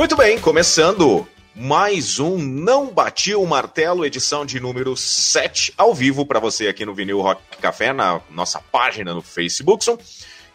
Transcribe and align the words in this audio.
Muito 0.00 0.16
bem, 0.16 0.40
começando 0.40 1.28
mais 1.54 2.18
um 2.18 2.38
Não 2.38 2.86
Bati 2.86 3.34
o 3.34 3.44
Martelo, 3.44 4.06
edição 4.06 4.46
de 4.46 4.58
número 4.58 4.96
7, 4.96 5.74
ao 5.76 5.94
vivo 5.94 6.24
para 6.24 6.40
você 6.40 6.68
aqui 6.68 6.86
no 6.86 6.94
Vinil 6.94 7.20
Rock 7.20 7.42
Café, 7.60 7.92
na 7.92 8.18
nossa 8.30 8.62
página 8.72 9.12
no 9.12 9.20
Facebook. 9.20 9.84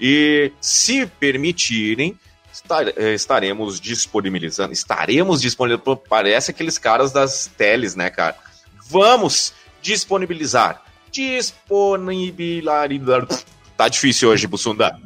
E 0.02 0.52
se 0.60 1.05
permitirem, 1.05 2.18
eh, 2.96 3.14
estaremos 3.14 3.79
disponibilizando, 3.79 4.73
estaremos 4.73 5.42
disponibilizando, 5.42 5.96
parece 6.09 6.50
aqueles 6.50 6.80
caras 6.80 7.12
das 7.12 7.46
teles, 7.55 7.96
né, 7.96 8.09
cara? 8.09 8.36
Vamos 8.88 9.54
disponibilizar, 9.80 10.82
disponibilizar, 11.12 12.89
tá 13.77 13.88
difícil 13.88 14.30
hoje, 14.30 14.47
Bussunda. 14.47 15.00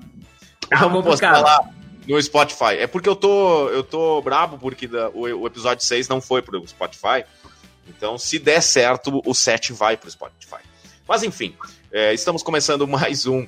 Vamos 0.80 1.04
postar 1.04 1.42
lá 1.42 1.60
no 2.10 2.22
Spotify. 2.22 2.74
É 2.80 2.88
porque 2.88 3.08
eu 3.08 3.16
tô, 3.16 3.70
eu 3.70 3.84
tô 3.84 4.20
brabo 4.22 4.58
porque 4.58 4.88
da, 4.88 5.10
o, 5.10 5.22
o, 5.22 5.46
episódio 5.46 5.86
6 5.86 6.08
não 6.08 6.20
foi 6.20 6.42
pro 6.42 6.68
Spotify. 6.68 7.24
Então, 7.88 8.18
se 8.18 8.40
der 8.40 8.62
certo, 8.62 9.22
o 9.24 9.34
7 9.34 9.74
vai 9.74 9.96
pro 9.96 10.10
Spotify. 10.10 10.58
Mas 11.08 11.22
enfim, 11.22 11.56
é, 11.92 12.12
estamos 12.12 12.42
começando 12.42 12.86
mais 12.90 13.28
um 13.28 13.48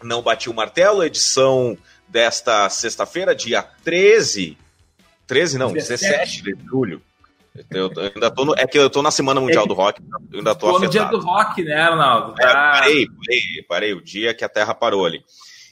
Não 0.00 0.22
Bati 0.22 0.48
o 0.48 0.54
Martelo, 0.54 1.02
edição 1.02 1.76
desta 2.06 2.68
sexta-feira, 2.68 3.34
dia 3.34 3.62
13. 3.82 4.56
13 5.26 5.58
não, 5.58 5.72
17, 5.72 6.42
17 6.42 6.42
de 6.42 6.68
julho. 6.68 7.02
Eu, 7.70 7.90
eu, 7.96 8.12
ainda 8.14 8.30
tô 8.30 8.44
no, 8.44 8.54
é 8.56 8.66
que 8.66 8.78
eu 8.78 8.88
tô 8.88 9.02
na 9.02 9.10
Semana 9.10 9.40
Mundial 9.40 9.66
do 9.66 9.74
Rock, 9.74 10.00
eu 10.30 10.38
ainda 10.38 10.54
tô, 10.54 10.70
tô 10.70 10.76
afetado. 10.76 10.84
no 10.84 10.90
dia 10.90 11.04
do 11.04 11.18
rock, 11.18 11.62
né, 11.62 11.90
Ronaldo? 11.90 12.34
É, 12.40 12.46
parei, 12.46 13.06
parei, 13.06 13.62
parei, 13.68 13.92
o 13.92 14.00
dia 14.00 14.32
que 14.32 14.42
a 14.44 14.48
Terra 14.48 14.72
parou 14.72 15.04
ali. 15.04 15.22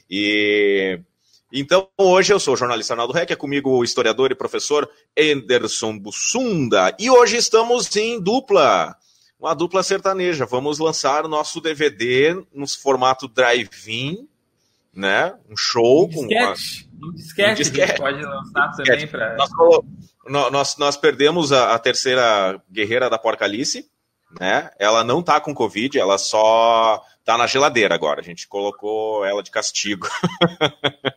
E 0.09 0.99
então, 1.51 1.87
hoje 1.97 2.33
eu 2.33 2.39
sou 2.39 2.53
o 2.53 2.57
jornalista 2.57 2.93
Arnaldo 2.93 3.13
Reck, 3.13 3.31
é 3.31 3.35
comigo 3.35 3.69
o 3.69 3.83
historiador 3.83 4.31
e 4.31 4.35
professor 4.35 4.89
Anderson 5.17 5.97
Bussunda. 5.97 6.95
E 6.97 7.09
hoje 7.09 7.35
estamos 7.35 7.93
em 7.95 8.19
dupla, 8.21 8.95
uma 9.37 9.53
dupla 9.53 9.83
sertaneja. 9.83 10.45
Vamos 10.45 10.79
lançar 10.79 11.25
o 11.25 11.27
nosso 11.29 11.59
DVD 11.59 12.41
no 12.53 12.67
formato 12.67 13.27
drive-in, 13.27 14.27
né? 14.93 15.33
Um 15.49 15.57
show 15.57 16.05
um 16.05 16.07
disquete. 16.07 16.87
com. 16.89 17.05
Uma... 17.05 17.09
Um 17.09 17.13
disquete, 17.13 17.51
um 17.51 17.55
disquete. 17.55 17.99
pode 17.99 18.21
lançar 18.21 18.69
um 18.69 18.83
também 18.83 19.07
para. 19.07 19.35
Nós, 20.27 20.51
nós, 20.51 20.77
nós, 20.77 20.97
perdemos 20.97 21.51
a, 21.51 21.73
a 21.73 21.79
terceira 21.79 22.61
guerreira 22.71 23.09
da 23.09 23.17
Porcalice, 23.17 23.89
né? 24.39 24.69
Ela 24.79 25.03
não 25.03 25.21
tá 25.21 25.39
com 25.39 25.53
Covid, 25.53 25.99
ela 25.99 26.17
só 26.17 27.03
tá 27.23 27.37
na 27.37 27.47
geladeira 27.47 27.93
agora. 27.93 28.21
A 28.21 28.23
gente 28.23 28.47
colocou 28.47 29.25
ela 29.25 29.43
de 29.43 29.51
castigo. 29.51 30.07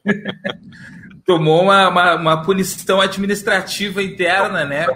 Tomou 1.25 1.63
uma, 1.63 1.89
uma, 1.89 2.15
uma, 2.17 2.43
punição 2.43 3.01
administrativa 3.01 4.03
interna, 4.03 4.65
né? 4.65 4.87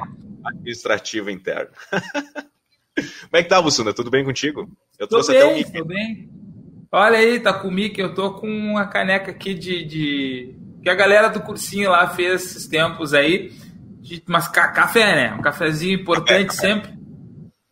Administrativa 0.44 1.33
interna. 1.33 1.70
Como 2.98 3.34
é 3.34 3.42
que 3.42 3.48
tá, 3.48 3.62
Bussuna? 3.62 3.94
Tudo 3.94 4.10
bem 4.10 4.25
contigo? 4.25 4.69
Eu 4.98 5.06
tô 5.06 5.16
trouxe 5.16 5.32
bem, 5.32 5.41
até 5.41 5.69
um. 5.69 5.72
Tô 5.72 5.84
bem. 5.84 6.28
Olha 6.91 7.19
aí, 7.19 7.41
tá 7.41 7.53
com 7.53 7.69
o 7.69 7.70
mic. 7.70 7.98
Eu 7.98 8.14
tô 8.14 8.34
com 8.34 8.48
uma 8.48 8.86
caneca 8.86 9.30
aqui 9.30 9.55
de, 9.55 9.84
de... 9.84 10.55
que 10.82 10.91
a 10.91 10.94
galera 10.94 11.28
do 11.28 11.41
cursinho 11.41 11.91
lá 11.91 12.08
fez 12.08 12.42
esses 12.42 12.66
tempos 12.66 13.14
aí. 13.14 13.53
De... 14.00 14.22
Mas 14.27 14.48
café, 14.48 15.14
né? 15.14 15.34
Um 15.34 15.42
cafezinho 15.42 16.00
importante 16.00 16.48
café, 16.48 16.60
sempre. 16.60 16.97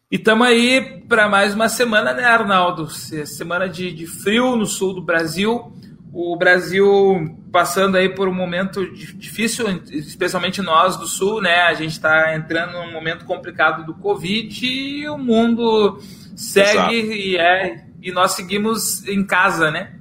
E 0.09 0.15
estamos 0.15 0.47
aí 0.47 1.03
para 1.09 1.29
mais 1.29 1.53
uma 1.53 1.69
semana, 1.69 2.15
né, 2.15 2.23
Arnaldo? 2.23 2.89
Semana 2.89 3.69
de, 3.69 3.93
de, 3.93 4.07
frio 4.07 4.55
no 4.55 4.65
sul 4.65 4.95
do 4.95 5.03
Brasil. 5.03 5.73
O 6.13 6.37
Brasil 6.37 7.37
passando 7.51 7.97
aí 7.97 8.09
por 8.09 8.29
um 8.29 8.33
momento 8.33 8.87
difícil, 8.95 9.67
especialmente 9.91 10.63
nós 10.63 10.97
do 10.97 11.09
sul, 11.09 11.43
né? 11.43 11.63
A 11.63 11.75
gente 11.75 11.91
está 11.91 12.37
entrando 12.37 12.75
num 12.75 12.93
momento 12.93 13.25
complicado 13.25 13.85
do 13.85 13.95
Covid 13.95 14.65
e 14.65 15.09
o 15.09 15.19
mundo 15.19 16.01
segue 16.37 16.95
e, 16.95 17.37
é, 17.37 17.85
e 18.01 18.13
nós 18.13 18.31
seguimos 18.33 19.05
em 19.09 19.27
casa, 19.27 19.73
né? 19.73 19.99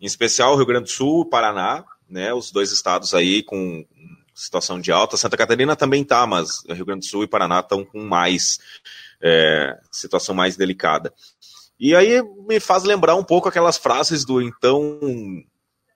Em 0.00 0.06
especial 0.06 0.54
o 0.54 0.56
Rio 0.56 0.66
Grande 0.66 0.86
do 0.86 0.90
Sul, 0.90 1.24
Paraná, 1.24 1.84
né? 2.08 2.34
Os 2.34 2.50
dois 2.50 2.72
estados 2.72 3.14
aí 3.14 3.44
com 3.44 3.86
situação 4.34 4.80
de 4.80 4.90
alta. 4.90 5.16
Santa 5.16 5.36
Catarina 5.36 5.76
também 5.76 6.02
tá, 6.02 6.26
mas 6.26 6.64
Rio 6.68 6.84
Grande 6.84 7.06
do 7.06 7.10
Sul 7.10 7.22
e 7.22 7.28
Paraná 7.28 7.60
estão 7.60 7.84
com 7.84 8.02
mais 8.02 8.58
é, 9.22 9.78
situação 9.90 10.34
mais 10.34 10.56
delicada. 10.56 11.12
E 11.78 11.94
aí 11.94 12.22
me 12.46 12.60
faz 12.60 12.84
lembrar 12.84 13.14
um 13.16 13.24
pouco 13.24 13.48
aquelas 13.48 13.78
frases 13.78 14.24
do 14.24 14.42
então, 14.42 15.00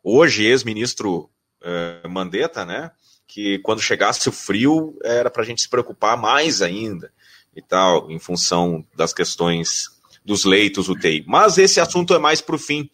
hoje, 0.02 0.46
ex-ministro 0.46 1.30
é, 1.62 2.06
Mandetta, 2.08 2.64
né? 2.64 2.90
Que 3.26 3.58
quando 3.60 3.80
chegasse 3.80 4.28
o 4.28 4.32
frio 4.32 4.98
era 5.02 5.30
para 5.30 5.42
a 5.42 5.44
gente 5.46 5.62
se 5.62 5.68
preocupar 5.68 6.16
mais 6.16 6.62
ainda 6.62 7.12
e 7.54 7.62
tal, 7.62 8.10
em 8.10 8.18
função 8.18 8.84
das 8.96 9.12
questões 9.12 9.90
dos 10.24 10.44
leitos 10.44 10.88
UTI. 10.88 11.24
Mas 11.26 11.58
esse 11.58 11.80
assunto 11.80 12.14
é 12.14 12.18
mais 12.18 12.40
para 12.40 12.56
o 12.56 12.58
fim. 12.58 12.88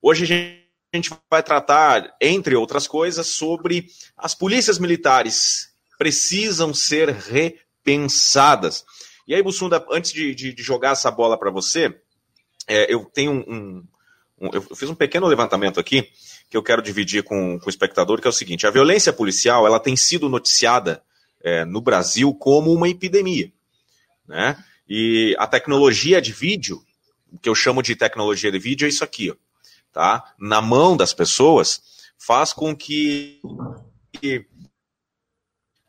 Hoje 0.00 0.24
a 0.92 0.96
gente 0.96 1.10
vai 1.30 1.42
tratar, 1.42 2.14
entre 2.20 2.54
outras 2.54 2.86
coisas, 2.86 3.26
sobre 3.26 3.88
as 4.16 4.34
polícias 4.34 4.78
militares 4.78 5.74
precisam 5.98 6.72
ser 6.72 7.10
repensadas. 7.10 8.84
E 9.26 9.34
aí, 9.34 9.42
Bussunda, 9.42 9.84
antes 9.90 10.12
de, 10.12 10.34
de, 10.34 10.52
de 10.52 10.62
jogar 10.62 10.92
essa 10.92 11.10
bola 11.10 11.38
para 11.38 11.50
você, 11.50 11.98
é, 12.66 12.92
eu 12.92 13.04
tenho 13.06 13.32
um, 13.32 13.84
um, 14.38 14.50
Eu 14.52 14.62
fiz 14.62 14.88
um 14.88 14.94
pequeno 14.94 15.26
levantamento 15.26 15.80
aqui 15.80 16.10
que 16.50 16.56
eu 16.56 16.62
quero 16.62 16.82
dividir 16.82 17.22
com, 17.22 17.58
com 17.58 17.66
o 17.66 17.70
espectador, 17.70 18.20
que 18.20 18.26
é 18.26 18.30
o 18.30 18.32
seguinte: 18.32 18.66
a 18.66 18.70
violência 18.70 19.12
policial 19.12 19.66
ela 19.66 19.80
tem 19.80 19.96
sido 19.96 20.28
noticiada 20.28 21.02
é, 21.40 21.64
no 21.64 21.80
Brasil 21.80 22.34
como 22.34 22.72
uma 22.72 22.88
epidemia. 22.88 23.52
Né? 24.26 24.62
E 24.88 25.34
a 25.38 25.46
tecnologia 25.46 26.20
de 26.20 26.32
vídeo, 26.32 26.82
o 27.32 27.38
que 27.38 27.48
eu 27.48 27.54
chamo 27.54 27.82
de 27.82 27.96
tecnologia 27.96 28.52
de 28.52 28.58
vídeo, 28.58 28.86
é 28.86 28.88
isso 28.88 29.04
aqui, 29.04 29.30
ó, 29.30 29.34
tá? 29.92 30.34
Na 30.38 30.60
mão 30.60 30.96
das 30.96 31.14
pessoas, 31.14 31.82
faz 32.18 32.52
com 32.52 32.74
que 32.76 33.40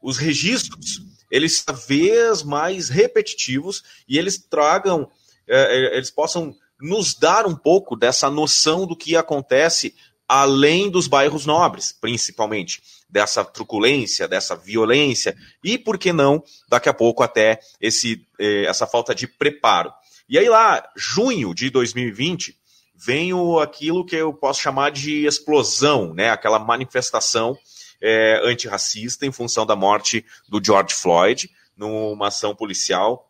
os 0.02 0.18
registros 0.18 1.02
eles 1.36 1.62
cada 1.62 1.78
vez 1.78 2.44
mais 2.44 2.88
repetitivos 2.88 3.84
e 4.08 4.18
eles 4.18 4.38
tragam, 4.38 5.10
é, 5.46 5.96
é, 5.96 5.98
eles 5.98 6.10
possam 6.10 6.56
nos 6.80 7.14
dar 7.14 7.46
um 7.46 7.56
pouco 7.56 7.96
dessa 7.96 8.30
noção 8.30 8.88
do 8.88 8.96
que 8.96 9.18
acontece 9.18 9.94
além 10.28 10.90
dos 10.90 11.08
bairros 11.08 11.46
nobres, 11.46 11.92
principalmente, 11.92 12.82
dessa 13.10 13.44
truculência, 13.44 14.28
dessa 14.28 14.56
violência 14.56 15.36
e, 15.64 15.78
por 15.78 15.98
que 15.98 16.14
não, 16.14 16.42
daqui 16.70 16.88
a 16.88 16.94
pouco 16.94 17.22
até 17.22 17.60
esse, 17.82 18.26
é, 18.40 18.66
essa 18.66 18.88
falta 18.88 19.14
de 19.14 19.28
preparo. 19.28 19.92
E 20.28 20.40
aí 20.40 20.48
lá, 20.48 20.88
junho 20.96 21.54
de 21.54 21.70
2020, 21.70 22.58
vem 22.96 23.34
o, 23.34 23.60
aquilo 23.60 24.06
que 24.06 24.16
eu 24.16 24.34
posso 24.34 24.62
chamar 24.62 24.90
de 24.90 25.26
explosão, 25.26 26.14
né? 26.14 26.30
aquela 26.30 26.60
manifestação 26.60 27.58
é, 28.06 28.40
antirracista 28.44 29.26
em 29.26 29.32
função 29.32 29.66
da 29.66 29.76
morte 29.76 30.24
do 30.48 30.64
George 30.64 30.94
Floyd, 30.94 31.50
numa 31.76 32.28
ação 32.28 32.56
policial 32.56 33.28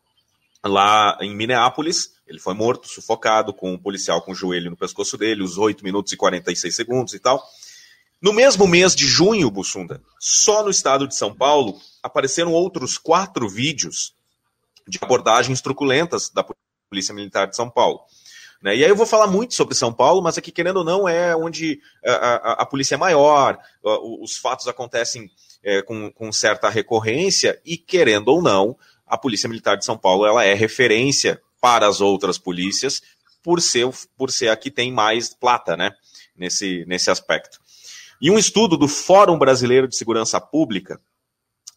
lá 0.61 1.17
em 1.21 1.33
Minneapolis. 1.33 2.13
Ele 2.27 2.39
foi 2.39 2.53
morto, 2.53 2.89
sufocado, 2.89 3.53
com 3.53 3.71
um 3.71 3.77
policial 3.77 4.21
com 4.21 4.33
o 4.33 4.35
joelho 4.35 4.69
no 4.69 4.75
pescoço 4.75 5.17
dele, 5.17 5.43
os 5.43 5.57
8 5.57 5.81
minutos 5.81 6.11
e 6.11 6.17
46 6.17 6.75
segundos 6.75 7.13
e 7.13 7.19
tal. 7.19 7.41
No 8.21 8.33
mesmo 8.33 8.67
mês 8.67 8.93
de 8.93 9.05
junho, 9.05 9.49
Bussunda, 9.49 10.01
só 10.19 10.61
no 10.61 10.69
estado 10.69 11.07
de 11.07 11.15
São 11.15 11.33
Paulo, 11.33 11.79
apareceram 12.03 12.51
outros 12.51 12.97
quatro 12.97 13.47
vídeos 13.47 14.13
de 14.85 14.99
abordagens 15.01 15.61
truculentas 15.61 16.29
da 16.29 16.45
Polícia 16.89 17.13
Militar 17.13 17.47
de 17.47 17.55
São 17.55 17.69
Paulo. 17.69 18.01
Né? 18.65 18.77
E 18.77 18.83
aí 18.83 18.89
eu 18.89 18.95
vou 18.95 19.05
falar 19.05 19.27
muito 19.27 19.53
sobre 19.53 19.75
São 19.75 19.93
Paulo, 19.93 20.23
mas 20.23 20.39
aqui, 20.39 20.51
querendo 20.51 20.77
ou 20.77 20.83
não, 20.83 21.07
é 21.07 21.35
onde 21.35 21.79
a, 22.03 22.13
a, 22.13 22.51
a 22.63 22.65
polícia 22.65 22.95
é 22.95 22.97
maior, 22.97 23.59
os 23.83 24.37
fatos 24.37 24.67
acontecem 24.67 25.29
é, 25.63 25.83
com, 25.83 26.11
com 26.11 26.31
certa 26.31 26.67
recorrência, 26.67 27.61
e 27.63 27.77
querendo 27.77 28.29
ou 28.29 28.41
não, 28.41 28.75
a 29.05 29.19
Polícia 29.19 29.47
Militar 29.47 29.77
de 29.77 29.85
São 29.85 29.95
Paulo 29.95 30.25
ela 30.25 30.43
é 30.43 30.55
referência 30.55 31.39
para 31.61 31.85
as 31.85 32.01
outras 32.01 32.39
polícias, 32.39 33.03
por 33.43 33.61
ser, 33.61 33.87
por 34.17 34.31
ser 34.31 34.49
a 34.49 34.55
que 34.55 34.71
tem 34.71 34.91
mais 34.91 35.31
plata, 35.31 35.77
né? 35.77 35.91
Nesse, 36.35 36.83
nesse 36.87 37.11
aspecto. 37.11 37.59
E 38.19 38.31
um 38.31 38.39
estudo 38.39 38.75
do 38.75 38.87
Fórum 38.87 39.37
Brasileiro 39.37 39.87
de 39.87 39.95
Segurança 39.95 40.41
Pública 40.41 40.99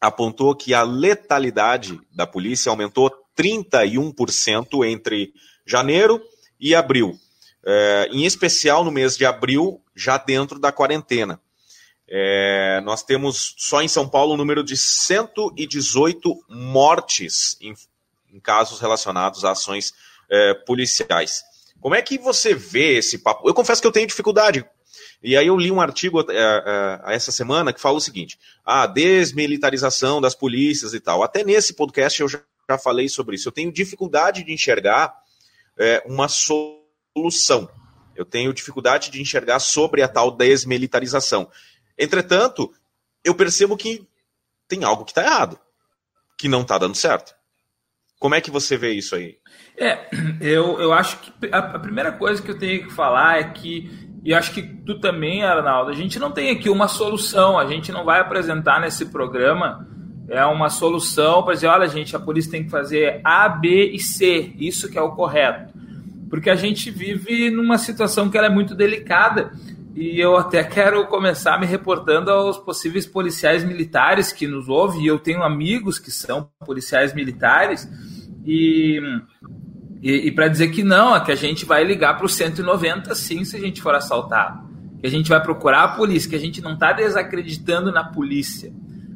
apontou 0.01 0.57
que 0.57 0.73
a 0.73 0.83
letalidade 0.85 2.01
da 2.11 2.27
polícia 2.27 2.71
aumentou 2.71 3.13
31% 3.37 4.87
entre 4.87 5.35
janeiro 5.67 6.19
e 6.61 6.75
abril. 6.75 7.19
É, 7.65 8.09
em 8.13 8.25
especial 8.25 8.85
no 8.85 8.91
mês 8.91 9.17
de 9.17 9.27
abril, 9.27 9.83
já 9.95 10.17
dentro 10.17 10.59
da 10.59 10.73
quarentena. 10.73 11.41
É, 12.11 12.81
nós 12.85 13.03
temos 13.03 13.55
só 13.59 13.83
em 13.83 13.89
São 13.89 14.09
Paulo 14.09 14.33
o 14.33 14.37
número 14.37 14.65
de 14.65 14.77
118 14.77 16.45
mortes 16.49 17.59
em, 17.61 17.75
em 18.33 18.41
casos 18.41 18.81
relacionados 18.81 19.45
a 19.45 19.51
ações 19.51 19.93
é, 20.31 20.55
policiais. 20.55 21.45
Como 21.81 21.95
é 21.95 22.01
que 22.01 22.17
você 22.17 22.55
vê 22.55 22.97
esse 22.97 23.19
papo? 23.19 23.49
Eu 23.49 23.55
confesso 23.55 23.81
que 23.81 23.87
eu 23.87 23.93
tenho 23.93 24.07
dificuldade 24.07 24.65
E 25.23 25.37
aí 25.37 25.47
eu 25.47 25.57
li 25.57 25.71
um 25.71 25.81
artigo 25.81 26.21
é, 26.21 26.25
é, 26.35 27.15
essa 27.15 27.31
semana 27.31 27.73
que 27.73 27.81
fala 27.81 27.99
o 27.99 28.01
seguinte: 28.01 28.39
a 28.65 28.87
desmilitarização 28.87 30.21
das 30.21 30.35
polícias 30.35 30.95
e 30.95 31.01
tal. 31.01 31.23
Até 31.23 31.45
nesse 31.45 31.75
podcast 31.75 32.21
eu 32.23 32.29
já 32.29 32.79
falei 32.83 33.09
sobre 33.09 33.37
isso. 33.37 33.49
Eu 33.49 33.53
tenho 33.53 33.71
dificuldade 33.71 34.43
de 34.45 34.53
enxergar 34.53 35.15
é, 35.79 36.03
uma 36.07 36.29
solução. 36.29 37.69
Eu 38.15 38.25
tenho 38.25 38.53
dificuldade 38.53 39.11
de 39.11 39.21
enxergar 39.21 39.61
sobre 39.61 40.03
a 40.03 40.09
tal 40.09 40.31
desmilitarização. 40.31 41.49
Entretanto, 41.97 42.73
eu 43.25 43.35
percebo 43.35 43.77
que 43.77 44.07
tem 44.67 44.85
algo 44.85 45.05
que 45.05 45.13
está 45.13 45.23
errado, 45.23 45.59
que 46.37 46.49
não 46.49 46.63
está 46.63 46.79
dando 46.79 46.95
certo. 46.95 47.35
Como 48.19 48.35
é 48.35 48.41
que 48.41 48.51
você 48.51 48.77
vê 48.77 48.93
isso 48.93 49.15
aí? 49.15 49.39
É, 49.77 50.09
eu, 50.41 50.81
eu 50.81 50.93
acho 50.93 51.19
que 51.19 51.33
a, 51.53 51.59
a 51.59 51.79
primeira 51.79 52.11
coisa 52.11 52.43
que 52.43 52.51
eu 52.51 52.59
tenho 52.59 52.89
que 52.89 52.93
falar 52.93 53.39
é 53.39 53.51
que 53.51 54.09
e 54.25 54.35
acho 54.35 54.53
que 54.53 54.63
tu 54.63 54.99
também, 54.99 55.45
Arnaldo, 55.45 55.91
a 55.91 55.95
gente 55.95 56.19
não 56.19 56.33
tem 56.33 56.51
aqui 56.51 56.69
uma 56.69 56.89
solução, 56.89 57.59
a 57.59 57.67
gente 57.67 57.93
não 57.93 58.05
vai 58.05 58.21
apresentar 58.21 58.81
nesse 58.81 59.07
programa 59.07 59.89
é 60.29 60.45
uma 60.45 60.69
solução 60.69 61.43
para 61.43 61.55
dizer, 61.55 61.69
olha, 61.69 61.89
gente, 61.89 62.15
a 62.15 62.21
polícia 62.21 62.51
tem 62.51 62.65
que 62.65 62.71
fazer 62.71 63.21
A, 63.25 63.49
B 63.49 63.91
e 63.93 63.99
C, 63.99 64.53
isso 64.59 64.89
que 64.91 64.99
é 64.99 65.03
o 65.03 65.13
correto. 65.13 65.73
Porque 66.29 66.51
a 66.51 66.55
gente 66.55 66.91
vive 66.91 67.51
numa 67.51 67.79
situação 67.79 68.29
que 68.29 68.37
ela 68.37 68.47
é 68.47 68.51
muito 68.51 68.75
delicada 68.75 69.53
e 69.95 70.21
eu 70.21 70.37
até 70.37 70.63
quero 70.63 71.07
começar 71.07 71.59
me 71.59 71.67
reportando 71.67 72.31
aos 72.31 72.59
possíveis 72.59 73.07
policiais 73.07 73.65
militares 73.65 74.33
que 74.33 74.47
nos 74.47 74.69
ouvem, 74.69 75.03
e 75.03 75.07
eu 75.07 75.19
tenho 75.19 75.43
amigos 75.43 75.99
que 75.99 76.11
são 76.11 76.51
policiais 76.65 77.13
militares, 77.13 77.89
e 78.45 79.01
e, 80.03 80.29
e 80.29 80.33
para 80.33 80.49
dizer 80.49 80.69
que 80.69 80.83
não, 80.83 81.15
é 81.15 81.21
que 81.21 81.33
a 81.33 81.37
gente 81.37 81.65
vai 81.65 81.85
ligar 81.85 82.17
para 82.17 82.27
o 82.27 82.29
190 82.29 83.15
sim 83.15 83.45
se 83.45 83.57
a 83.57 83.61
gente 83.61 83.83
for 83.83 83.95
assaltado. 83.95 84.69
Que 85.01 85.07
a 85.07 85.11
gente 85.11 85.29
vai 85.29 85.41
procurar 85.43 85.85
a 85.85 85.89
polícia, 85.89 86.31
que 86.31 86.37
a 86.37 86.41
gente 86.41 86.61
não 86.61 86.75
está 86.75 86.93
desacreditando 86.93 87.93
na 87.93 88.05
polícia. 88.05 88.73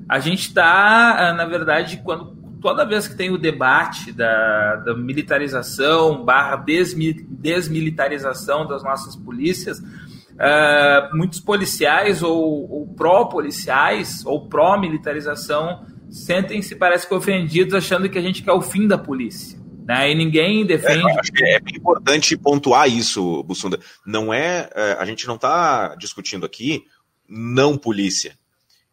A 0.08 0.18
gente 0.18 0.48
está, 0.48 1.30
ah, 1.30 1.34
na 1.34 1.44
verdade, 1.44 2.00
quando 2.04 2.42
toda 2.62 2.86
vez 2.86 3.06
que 3.08 3.16
tem 3.16 3.30
o 3.30 3.36
debate 3.36 4.12
da, 4.12 4.76
da 4.76 4.94
militarização 4.94 6.24
barra 6.24 6.54
desmilitarização 6.56 8.66
das 8.66 8.82
nossas 8.84 9.16
polícias, 9.16 9.80
uh, 9.80 11.16
muitos 11.16 11.40
policiais 11.40 12.22
ou, 12.22 12.70
ou 12.70 12.86
pró-policiais 12.86 14.24
ou 14.24 14.48
pró-militarização 14.48 15.84
sentem-se, 16.08 16.76
parece 16.76 17.08
que, 17.08 17.14
ofendidos, 17.14 17.74
achando 17.74 18.08
que 18.08 18.18
a 18.18 18.22
gente 18.22 18.42
quer 18.42 18.52
o 18.52 18.62
fim 18.62 18.86
da 18.86 18.96
polícia. 18.96 19.60
Né? 19.84 20.12
E 20.12 20.14
ninguém 20.14 20.64
defende. 20.64 21.02
É, 21.42 21.56
é 21.56 21.60
importante 21.74 22.36
pontuar 22.36 22.88
isso, 22.88 23.42
Bussunda. 23.42 23.80
Não 24.06 24.32
é, 24.32 24.70
é 24.74 24.96
a 25.00 25.04
gente 25.04 25.26
não 25.26 25.34
está 25.34 25.96
discutindo 25.96 26.46
aqui 26.46 26.84
não 27.28 27.76
polícia. 27.78 28.36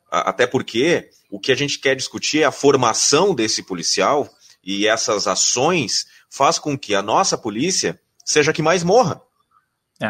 Até 0.10 0.48
porque 0.48 1.10
o 1.30 1.40
que 1.40 1.52
a 1.52 1.56
gente 1.56 1.80
quer 1.80 1.96
discutir 1.96 2.42
é 2.42 2.46
a 2.46 2.52
formação 2.52 3.34
desse 3.36 3.64
policial 3.64 4.30
e 4.64 4.88
essas 4.88 5.28
ações 5.28 6.08
faz 6.30 6.60
com 6.60 6.78
que 6.78 6.96
a 6.96 7.02
nossa 7.02 7.38
polícia 7.38 8.00
seja 8.26 8.52
a 8.52 8.54
que 8.54 8.62
mais 8.62 8.84
morra. 8.84 9.22
É. 10.02 10.08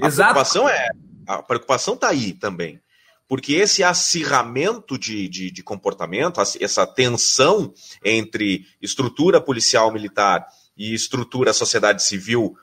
A 0.00 0.10
preocupação 0.10 0.68
é 0.68 0.88
a 1.26 1.42
preocupação 1.42 1.94
está 1.94 2.08
aí 2.08 2.32
também 2.32 2.80
porque 3.28 3.52
esse 3.52 3.84
acirramento 3.84 4.98
de, 4.98 5.28
de, 5.28 5.50
de, 5.50 5.62
comportamento, 5.62 6.40
essa 6.58 6.86
tensão 6.86 7.74
entre 8.02 8.64
estrutura 8.80 9.38
policial 9.38 9.92
militar 9.92 10.46
e 10.74 10.94
estrutura 10.94 11.52
sociedade 11.52 12.02
civil, 12.02 12.56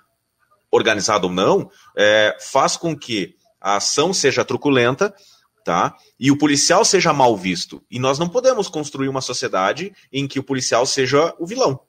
organizada 0.71 1.27
ou 1.27 1.31
não, 1.31 1.69
é, 1.95 2.35
faz 2.41 2.75
com 2.75 2.97
que 2.97 3.35
a 3.61 3.75
ação 3.75 4.11
seja 4.11 4.43
truculenta, 4.43 5.13
tá? 5.65 5.95
E 6.17 6.31
o 6.31 6.37
policial 6.37 6.85
seja 6.85 7.11
mal 7.11 7.35
visto. 7.35 7.83
E 7.89 7.99
nós 7.99 8.19
não 8.19 8.29
podemos 8.29 8.69
construir 8.69 9.09
uma 9.09 9.19
sociedade 9.19 9.91
em 10.13 10.27
que 10.27 10.39
o 10.39 10.43
policial 10.43 10.85
seja 10.85 11.33
o 11.39 11.45
vilão. 11.45 11.79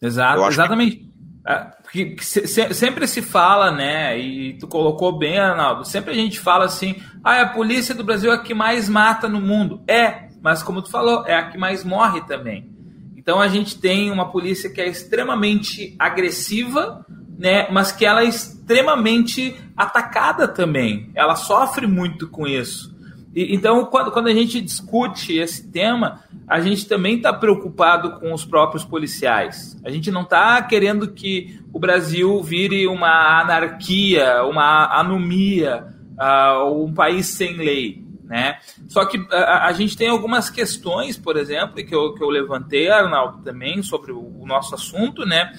Exato, 0.00 0.42
exatamente. 0.46 0.96
Que... 0.98 1.14
É, 1.46 1.72
que, 1.92 2.06
que 2.14 2.24
se, 2.24 2.46
sempre 2.46 3.06
se 3.06 3.20
fala, 3.20 3.70
né? 3.70 4.18
E 4.18 4.56
tu 4.56 4.66
colocou 4.66 5.18
bem, 5.18 5.38
Arnaldo. 5.38 5.84
Sempre 5.84 6.12
a 6.12 6.14
gente 6.14 6.40
fala 6.40 6.64
assim: 6.64 7.02
ah, 7.22 7.42
a 7.42 7.48
polícia 7.48 7.94
do 7.94 8.04
Brasil 8.04 8.30
é 8.30 8.36
a 8.36 8.42
que 8.42 8.54
mais 8.54 8.88
mata 8.88 9.28
no 9.28 9.40
mundo. 9.40 9.82
É, 9.86 10.28
mas 10.40 10.62
como 10.62 10.80
tu 10.80 10.88
falou, 10.88 11.26
é 11.26 11.34
a 11.34 11.50
que 11.50 11.58
mais 11.58 11.84
morre 11.84 12.22
também. 12.22 12.72
Então 13.16 13.40
a 13.40 13.48
gente 13.48 13.78
tem 13.78 14.10
uma 14.10 14.30
polícia 14.30 14.70
que 14.70 14.80
é 14.80 14.88
extremamente 14.88 15.94
agressiva, 15.98 17.04
né? 17.38 17.68
Mas 17.70 17.92
que 17.92 18.04
ela 18.04 18.22
é 18.22 18.26
extremamente 18.26 19.54
atacada 19.76 20.46
também. 20.48 21.10
Ela 21.14 21.36
sofre 21.36 21.86
muito 21.86 22.28
com 22.28 22.46
isso. 22.46 22.94
E, 23.34 23.54
então, 23.54 23.84
quando, 23.86 24.12
quando 24.12 24.28
a 24.28 24.32
gente 24.32 24.60
discute 24.60 25.36
esse 25.36 25.70
tema, 25.70 26.20
a 26.46 26.60
gente 26.60 26.86
também 26.86 27.16
está 27.16 27.32
preocupado 27.32 28.20
com 28.20 28.32
os 28.32 28.44
próprios 28.44 28.84
policiais. 28.84 29.76
A 29.84 29.90
gente 29.90 30.10
não 30.10 30.22
está 30.22 30.62
querendo 30.62 31.08
que 31.08 31.60
o 31.72 31.78
Brasil 31.78 32.40
vire 32.42 32.86
uma 32.86 33.40
anarquia, 33.40 34.44
uma 34.44 34.86
anomia, 34.98 35.86
uh, 36.18 36.84
um 36.84 36.94
país 36.94 37.26
sem 37.26 37.56
lei. 37.56 38.04
Né? 38.22 38.58
Só 38.88 39.04
que 39.04 39.22
a, 39.30 39.66
a, 39.66 39.72
gente 39.72 39.96
tem 39.96 40.08
algumas 40.08 40.48
questões, 40.48 41.18
por 41.18 41.36
exemplo, 41.36 41.74
que 41.74 41.94
eu, 41.94 42.14
que 42.14 42.22
eu 42.22 42.30
levantei, 42.30 42.88
Arnaldo, 42.88 43.42
também, 43.42 43.82
sobre 43.82 44.12
o, 44.12 44.40
o 44.40 44.46
nosso 44.46 44.74
assunto. 44.74 45.26
Né? 45.26 45.52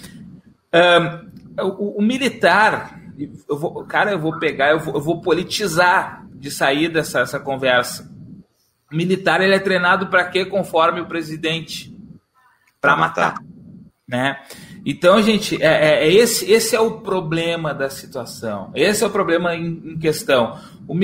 Uh, 0.74 1.35
o, 1.64 2.00
o, 2.00 2.02
militar, 2.02 3.00
eu 3.48 3.58
vou, 3.58 3.86
cara, 3.86 4.12
eu 4.12 4.20
vou 4.20 4.38
pegar, 4.40 4.72
eu 4.72 4.80
vou, 4.80 4.96
eu 4.96 5.02
vou 5.02 5.22
politizar 5.22 6.26
de 6.34 6.52
sair 6.52 6.90
dessa 6.90 7.22
essa 7.22 7.40
conversa. 7.40 8.12
O 8.92 8.96
militar 8.96 9.42
ele 9.42 9.56
é 9.56 9.60
treinado 9.60 10.08
para 10.08 10.26
quê? 10.26 10.46
Conforme 10.46 11.02
o 11.02 11.08
presidente 11.08 11.96
para 12.80 12.96
matar, 12.96 13.34
matar, 13.34 13.44
né? 14.08 14.40
Então, 14.86 15.20
gente, 15.22 15.62
é, 15.64 15.66
é, 15.66 16.08
é, 16.08 16.14
esse, 16.14 16.52
esse 16.52 16.76
é 16.76 16.80
o 16.80 17.00
problema 17.00 17.74
da 17.74 17.90
situação. 17.90 18.72
Esse 18.76 19.04
é 19.04 19.08
o 19.08 19.10
problema 19.10 19.56
em, 19.56 19.82
em 19.84 19.98
questão. 19.98 20.60
O, 20.88 20.96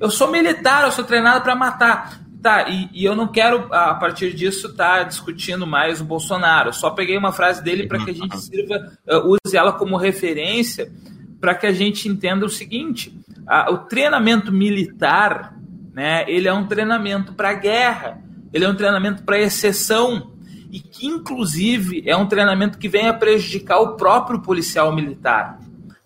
eu 0.00 0.10
sou 0.10 0.28
militar, 0.28 0.84
eu 0.84 0.90
sou 0.90 1.04
treinado 1.04 1.44
para 1.44 1.54
matar. 1.54 2.20
Tá, 2.42 2.68
e, 2.68 2.88
e, 2.92 3.04
eu 3.04 3.16
não 3.16 3.26
quero, 3.26 3.66
a 3.72 3.94
partir 3.94 4.32
disso, 4.32 4.68
estar 4.68 4.98
tá 4.98 5.02
discutindo 5.02 5.66
mais 5.66 6.00
o 6.00 6.04
Bolsonaro. 6.04 6.72
Só 6.72 6.90
peguei 6.90 7.18
uma 7.18 7.32
frase 7.32 7.62
dele 7.62 7.88
para 7.88 8.04
que 8.04 8.10
a 8.10 8.14
gente 8.14 8.38
sirva, 8.40 8.92
uh, 9.08 9.36
use 9.44 9.56
ela 9.56 9.72
como 9.72 9.96
referência, 9.96 10.92
para 11.40 11.54
que 11.54 11.66
a 11.66 11.72
gente 11.72 12.08
entenda 12.08 12.46
o 12.46 12.48
seguinte: 12.48 13.12
a, 13.44 13.72
o 13.72 13.78
treinamento 13.78 14.52
militar, 14.52 15.56
né, 15.92 16.24
ele 16.28 16.46
é 16.46 16.52
um 16.52 16.66
treinamento 16.66 17.32
para 17.32 17.52
guerra, 17.54 18.22
ele 18.52 18.64
é 18.64 18.68
um 18.68 18.74
treinamento 18.74 19.24
para 19.24 19.38
exceção 19.40 20.32
e 20.70 20.78
que 20.80 21.06
inclusive 21.06 22.04
é 22.06 22.16
um 22.16 22.26
treinamento 22.26 22.78
que 22.78 22.88
vem 22.88 23.08
a 23.08 23.14
prejudicar 23.14 23.80
o 23.80 23.96
próprio 23.96 24.40
policial 24.40 24.94
militar. 24.94 25.58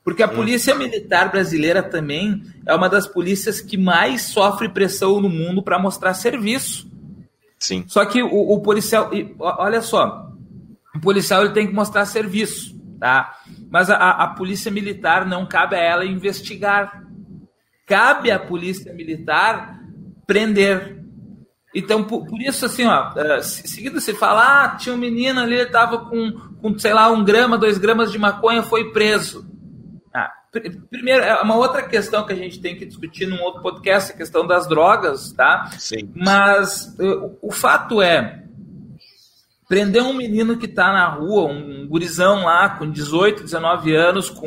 Porque 0.04 0.23
a 0.23 0.26
hum. 0.26 0.35
polícia 0.35 0.75
militar 0.75 1.30
brasileira 1.30 1.82
também 1.82 2.42
é 2.66 2.75
uma 2.75 2.88
das 2.88 3.06
polícias 3.06 3.61
que 3.61 3.76
mais 3.76 4.23
sofre 4.23 4.68
pressão 4.68 5.21
no 5.21 5.28
mundo 5.28 5.62
para 5.62 5.78
mostrar 5.78 6.14
serviço. 6.14 6.90
Sim. 7.59 7.85
Só 7.87 8.04
que 8.04 8.23
o, 8.23 8.28
o, 8.28 8.61
policial, 8.61 9.11
olha 9.38 9.80
só, 9.80 10.32
o 10.94 11.00
policial 11.00 11.44
ele 11.44 11.54
tem 11.54 11.66
que 11.66 11.73
mostrar 11.73 12.04
serviço, 12.06 12.76
tá? 12.99 13.37
Mas 13.71 13.88
a, 13.88 13.94
a 13.94 14.26
polícia 14.28 14.71
militar 14.71 15.25
não 15.25 15.47
cabe 15.47 15.76
a 15.76 15.78
ela 15.78 16.04
investigar 16.04 17.02
cabe 17.92 18.30
à 18.30 18.38
polícia 18.38 18.92
militar 18.94 19.78
prender. 20.26 20.99
Então, 21.75 22.04
por, 22.04 22.26
por 22.26 22.40
isso, 22.40 22.64
assim, 22.64 22.87
ó, 22.87 23.11
uh, 23.11 23.42
seguido 23.42 24.00
se 24.00 24.14
fala, 24.14 24.64
ah, 24.64 24.76
tinha 24.76 24.94
um 24.94 24.99
menino 24.99 25.40
ali, 25.40 25.54
ele 25.54 25.64
estava 25.64 25.99
com, 25.99 26.32
com, 26.61 26.78
sei 26.78 26.92
lá, 26.94 27.11
um 27.11 27.25
grama, 27.25 27.59
dois 27.59 27.78
gramas 27.78 28.11
de 28.11 28.18
maconha, 28.18 28.62
foi 28.62 28.92
preso. 28.92 29.47
Pr 30.52 30.71
primeiro, 30.90 31.25
é 31.25 31.40
uma 31.40 31.56
outra 31.56 31.82
questão 31.82 32.26
que 32.26 32.32
a 32.35 32.37
gente 32.37 32.61
tem 32.61 32.76
que 32.76 32.85
discutir 32.85 33.26
num 33.26 33.40
outro 33.40 33.62
podcast, 33.62 34.12
a 34.12 34.16
questão 34.16 34.47
das 34.47 34.68
drogas, 34.68 35.32
tá? 35.32 35.71
Sim. 35.78 36.12
Mas 36.14 36.94
uh, 36.99 37.38
o 37.40 37.50
fato 37.50 38.02
é, 38.02 38.44
prender 39.66 40.02
um 40.02 40.12
menino 40.12 40.59
que 40.59 40.66
está 40.66 40.92
na 40.92 41.09
rua, 41.09 41.50
um 41.50 41.88
gurizão 41.88 42.44
lá 42.44 42.68
com 42.68 42.90
18, 42.90 43.44
19 43.44 43.97
anos, 43.97 44.28
com 44.28 44.47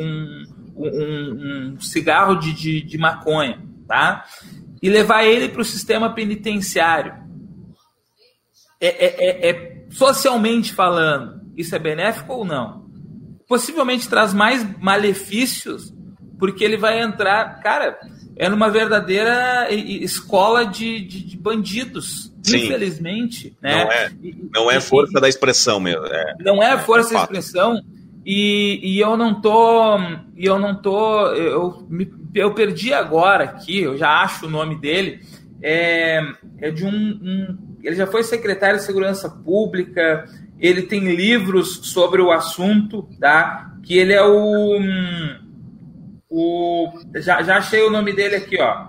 um, 0.76 1.74
um 1.74 1.80
cigarro 1.80 2.36
de, 2.36 2.52
de, 2.52 2.80
de, 2.82 2.96
maconha, 2.96 3.60
tá? 3.88 4.24
E 4.80 4.88
levar 4.88 5.24
ele 5.24 5.48
para 5.48 5.62
o 5.62 5.64
sistema 5.64 6.10
penitenciário. 6.10 7.14
É, 8.80 8.86
é, 8.86 9.16
é, 9.18 9.50
é, 9.50 9.86
socialmente 9.90 10.72
falando, 10.72 11.40
isso 11.56 11.74
é 11.74 11.78
benéfico 11.80 12.32
ou 12.32 12.44
não? 12.44 12.86
Possivelmente 13.48 14.08
traz 14.08 14.32
mais 14.32 14.64
malefícios, 14.78 15.92
porque 16.38 16.64
ele 16.64 16.76
vai 16.76 17.00
entrar, 17.00 17.60
cara, 17.60 17.98
é 18.36 18.48
numa 18.48 18.68
verdadeira 18.68 19.68
escola 19.70 20.64
de, 20.64 21.00
de, 21.00 21.24
de 21.24 21.36
bandidos. 21.36 22.32
Sim. 22.42 22.66
Infelizmente, 22.66 23.56
né? 23.60 23.84
Não 23.84 23.92
é, 23.92 24.10
não 24.54 24.70
é 24.70 24.80
força 24.80 25.18
e, 25.18 25.20
da 25.20 25.28
expressão 25.28 25.80
mesmo. 25.80 26.06
É, 26.06 26.34
não 26.40 26.62
é 26.62 26.78
força 26.78 27.14
da 27.14 27.22
expressão 27.22 27.82
E, 28.24 28.80
e 28.82 29.00
eu 29.00 29.16
não 29.16 29.40
tô. 29.40 29.98
E 30.36 30.44
eu 30.44 30.58
não 30.58 30.74
tô. 30.74 31.26
Eu, 31.28 31.88
eu 32.34 32.52
perdi 32.54 32.92
agora 32.92 33.44
aqui, 33.44 33.80
eu 33.80 33.96
já 33.96 34.20
acho 34.22 34.46
o 34.46 34.50
nome 34.50 34.74
dele. 34.76 35.20
É, 35.62 36.20
é 36.58 36.70
de 36.72 36.84
um, 36.84 36.90
um. 36.90 37.76
Ele 37.82 37.94
já 37.94 38.06
foi 38.06 38.24
secretário 38.24 38.78
de 38.78 38.84
Segurança 38.84 39.30
Pública, 39.30 40.24
ele 40.58 40.82
tem 40.82 41.14
livros 41.14 41.80
sobre 41.84 42.20
o 42.20 42.32
assunto, 42.32 43.08
tá? 43.20 43.72
Que 43.84 43.96
ele 43.96 44.12
é 44.12 44.24
o. 44.24 44.76
o 46.28 46.92
já, 47.16 47.42
já 47.42 47.58
achei 47.58 47.82
o 47.82 47.90
nome 47.90 48.12
dele 48.12 48.36
aqui, 48.36 48.60
ó. 48.60 48.88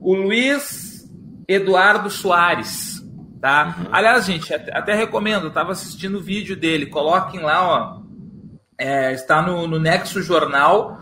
O 0.00 0.14
Luiz 0.14 1.08
Eduardo 1.46 2.10
Soares, 2.10 3.02
tá? 3.40 3.76
Uhum. 3.78 3.88
Aliás, 3.92 4.24
gente, 4.24 4.52
até, 4.52 4.76
até 4.76 4.94
recomendo, 4.94 5.46
eu 5.46 5.52
tava 5.52 5.72
assistindo 5.72 6.18
o 6.18 6.22
vídeo 6.22 6.56
dele, 6.56 6.86
coloquem 6.86 7.40
lá, 7.40 7.98
ó 7.98 8.02
é, 8.82 9.12
está 9.12 9.40
no, 9.40 9.68
no 9.68 9.78
Nexo 9.78 10.20
Jornal. 10.22 11.00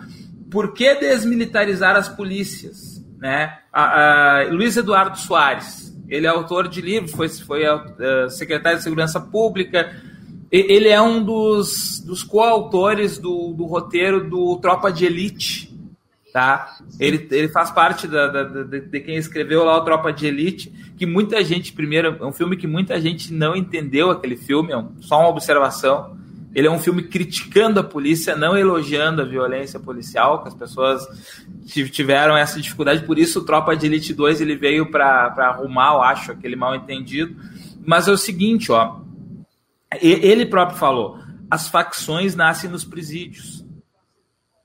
Por 0.51 0.75
que 0.75 0.95
desmilitarizar 0.97 1.97
as 1.97 2.09
polícias? 2.09 3.03
Né? 3.19 3.57
A, 3.73 4.41
a, 4.41 4.45
Luiz 4.51 4.77
Eduardo 4.77 5.19
Soares, 5.19 5.97
ele 6.09 6.27
é 6.27 6.31
autor 6.31 6.69
de 6.69 6.81
livros, 6.81 7.13
foi, 7.13 7.29
foi 7.29 7.63
uh, 7.67 8.29
secretário 8.29 8.79
de 8.79 8.85
Segurança 8.85 9.21
Pública. 9.21 9.95
Ele 10.51 10.89
é 10.89 11.01
um 11.01 11.23
dos, 11.23 12.01
dos 12.05 12.25
coautores 12.25 13.19
do, 13.19 13.53
do 13.53 13.67
roteiro 13.67 14.29
do 14.29 14.59
Tropa 14.59 14.91
de 14.91 15.07
Elite. 15.07 15.70
Tá? 16.33 16.77
Ele, 16.99 17.27
ele 17.33 17.49
faz 17.49 17.71
parte 17.71 18.07
da, 18.07 18.29
da, 18.29 18.45
de, 18.45 18.81
de 18.81 19.01
quem 19.01 19.17
escreveu 19.17 19.65
lá 19.65 19.77
o 19.77 19.85
Tropa 19.85 20.13
de 20.13 20.27
Elite, 20.27 20.73
que 20.97 21.05
muita 21.05 21.43
gente, 21.43 21.73
primeiro, 21.73 22.17
é 22.21 22.25
um 22.25 22.33
filme 22.33 22.57
que 22.57 22.69
muita 22.69 23.01
gente 23.01 23.33
não 23.33 23.57
entendeu 23.57 24.11
aquele 24.11 24.37
filme, 24.37 24.73
é 24.73 24.85
só 25.01 25.19
uma 25.21 25.29
observação. 25.29 26.17
Ele 26.55 26.67
é 26.67 26.71
um 26.71 26.79
filme 26.79 27.03
criticando 27.03 27.81
a 27.81 27.85
polícia, 27.85 28.37
não 28.37 28.57
elogiando 28.57 29.23
a 29.23 29.25
violência 29.25 29.79
policial, 29.79 30.43
que 30.43 30.49
as 30.49 30.55
pessoas 30.55 31.05
tiveram 31.67 32.37
essa 32.37 32.61
dificuldade. 32.61 33.05
Por 33.05 33.19
isso, 33.19 33.41
o 33.41 33.45
Tropa 33.45 33.77
de 33.77 33.87
Elite 33.87 34.13
2 34.13 34.41
ele 34.41 34.57
veio 34.57 34.91
para 34.91 35.33
arrumar, 35.39 35.95
eu 35.95 36.03
acho, 36.03 36.33
aquele 36.33 36.57
mal 36.57 36.75
entendido. 36.75 37.37
Mas 37.85 38.09
é 38.09 38.13
o 38.13 38.17
seguinte, 38.17 38.71
ó. 38.73 39.01
Ele 40.01 40.47
próprio 40.47 40.79
falou: 40.79 41.19
as 41.51 41.69
facções 41.69 42.35
nascem 42.37 42.71
nos 42.71 42.85
presídios. 42.85 43.60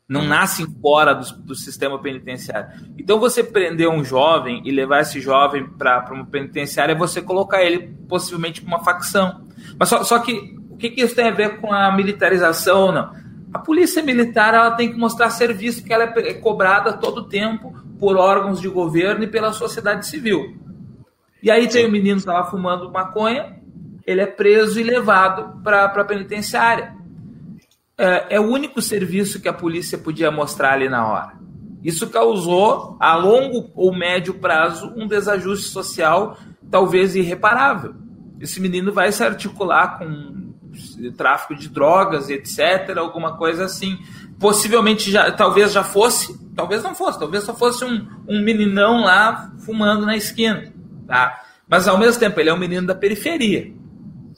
Não 0.07 0.21
hum. 0.21 0.27
nascem 0.27 0.67
fora 0.81 1.13
do, 1.13 1.25
do 1.37 1.55
sistema 1.55 1.99
penitenciário. 1.99 2.69
Então, 2.97 3.19
você 3.19 3.43
prender 3.43 3.89
um 3.89 4.03
jovem 4.03 4.61
e 4.63 4.71
levar 4.71 5.01
esse 5.01 5.19
jovem 5.19 5.67
para 5.67 6.07
uma 6.11 6.25
penitenciária 6.25 6.93
é 6.93 6.95
você 6.95 7.21
colocar 7.21 7.63
ele 7.63 7.95
possivelmente 8.07 8.61
para 8.61 8.67
uma 8.67 8.83
facção. 8.83 9.47
Mas 9.79 9.89
só, 9.89 10.03
só 10.03 10.19
que 10.19 10.55
o 10.69 10.77
que, 10.77 10.89
que 10.89 11.01
isso 11.01 11.15
tem 11.15 11.29
a 11.29 11.31
ver 11.31 11.59
com 11.59 11.73
a 11.73 11.91
militarização 11.91 12.87
ou 12.87 12.91
não? 12.91 13.11
A 13.53 13.59
polícia 13.59 14.03
militar 14.03 14.53
ela 14.53 14.71
tem 14.71 14.91
que 14.91 14.97
mostrar 14.97 15.29
serviço 15.29 15.83
que 15.83 15.93
ela 15.93 16.03
é 16.03 16.33
cobrada 16.33 16.91
todo 16.91 17.19
o 17.19 17.23
tempo 17.23 17.73
por 17.97 18.17
órgãos 18.17 18.59
de 18.59 18.67
governo 18.67 19.23
e 19.23 19.27
pela 19.27 19.53
sociedade 19.53 20.05
civil. 20.05 20.57
E 21.41 21.49
aí 21.49 21.67
tem 21.67 21.85
o 21.85 21.87
um 21.87 21.91
menino 21.91 22.15
que 22.15 22.27
estava 22.27 22.49
fumando 22.49 22.91
maconha, 22.91 23.55
ele 24.05 24.19
é 24.19 24.25
preso 24.25 24.79
e 24.79 24.83
levado 24.83 25.61
para 25.63 25.85
a 25.85 26.03
penitenciária. 26.03 26.95
É, 27.97 28.35
é, 28.35 28.39
o 28.39 28.49
único 28.49 28.81
serviço 28.81 29.39
que 29.39 29.47
a 29.47 29.53
polícia 29.53 29.97
podia 29.97 30.29
mostrar 30.29 30.73
ali 30.73 30.89
na 30.89 31.07
hora. 31.07 31.33
Isso 31.83 32.09
causou, 32.09 32.97
a 32.99 33.15
longo 33.15 33.71
ou 33.75 33.95
médio 33.95 34.33
prazo, 34.33 34.91
um 34.95 35.07
desajuste 35.07 35.67
social 35.67 36.37
talvez 36.69 37.15
irreparável. 37.15 37.95
Esse 38.39 38.59
menino 38.59 38.91
vai 38.91 39.11
se 39.11 39.23
articular 39.23 39.97
com 39.97 40.51
tráfico 41.15 41.55
de 41.55 41.69
drogas, 41.69 42.29
etc., 42.29 42.97
alguma 42.97 43.37
coisa 43.37 43.65
assim. 43.65 43.97
Possivelmente 44.39 45.09
já, 45.09 45.31
talvez 45.31 45.71
já 45.71 45.83
fosse, 45.83 46.37
talvez 46.53 46.83
não 46.83 46.93
fosse, 46.93 47.19
talvez 47.19 47.43
só 47.43 47.53
fosse 47.53 47.85
um, 47.85 48.05
um 48.27 48.41
meninão 48.41 49.03
lá 49.03 49.51
fumando 49.59 50.05
na 50.05 50.17
esquina, 50.17 50.73
tá? 51.07 51.41
Mas 51.67 51.87
ao 51.87 51.97
mesmo 51.97 52.19
tempo 52.19 52.39
ele 52.39 52.49
é 52.49 52.53
um 52.53 52.59
menino 52.59 52.85
da 52.85 52.93
periferia, 52.93 53.71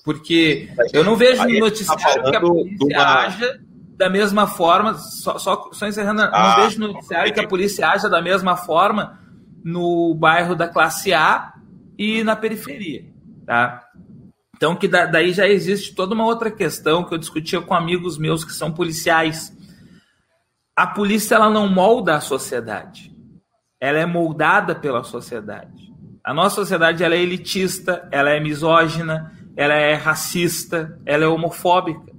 porque 0.08 0.70
eu 0.94 1.04
não 1.04 1.18
vejo 1.18 1.44
no 1.44 1.60
noticiário 1.60 2.24
tá 2.24 2.30
que 2.30 2.38
a 2.38 2.40
polícia 2.40 2.98
uma... 2.98 3.26
haja 3.26 3.60
da 3.98 4.10
mesma 4.10 4.48
forma, 4.48 4.94
só, 4.94 5.38
só, 5.38 5.70
só 5.74 5.86
encerrando, 5.86 6.22
ah, 6.22 6.56
não 6.56 6.64
vejo 6.64 6.80
no 6.80 6.94
noticiário 6.94 7.34
que 7.34 7.40
a 7.42 7.48
polícia 7.48 7.90
haja 7.90 8.08
da 8.08 8.22
mesma 8.22 8.56
forma 8.56 9.20
no 9.62 10.16
bairro 10.16 10.56
da 10.56 10.66
classe 10.66 11.14
A 11.14 11.52
e 11.98 12.24
na 12.24 12.38
periferia, 12.38 13.04
tá? 13.46 13.84
Então, 14.56 14.78
que 14.78 14.88
daí 14.88 15.34
já 15.34 15.46
existe 15.46 15.94
toda 15.94 16.16
uma 16.16 16.24
outra 16.24 16.50
questão 16.50 17.04
que 17.04 17.14
eu 17.14 17.18
discutia 17.18 17.60
com 17.60 17.74
amigos 17.74 18.18
meus 18.18 18.46
que 18.46 18.54
são 18.54 18.72
policiais. 18.72 19.52
A 20.74 20.88
polícia 20.88 21.36
ela 21.36 21.50
não 21.50 21.68
molda 21.68 22.16
a 22.16 22.22
sociedade. 22.22 23.14
Ela 23.78 24.00
é 24.00 24.06
moldada 24.06 24.74
pela 24.74 25.04
sociedade. 25.04 25.94
A 26.24 26.34
nossa 26.34 26.56
sociedade 26.56 27.04
ela 27.04 27.14
é 27.14 27.22
elitista, 27.22 28.08
ela 28.10 28.30
é 28.30 28.40
misógina, 28.40 29.37
ela 29.58 29.74
é 29.74 29.96
racista, 29.96 31.02
ela 31.04 31.24
é 31.24 31.28
homofóbica. 31.28 32.16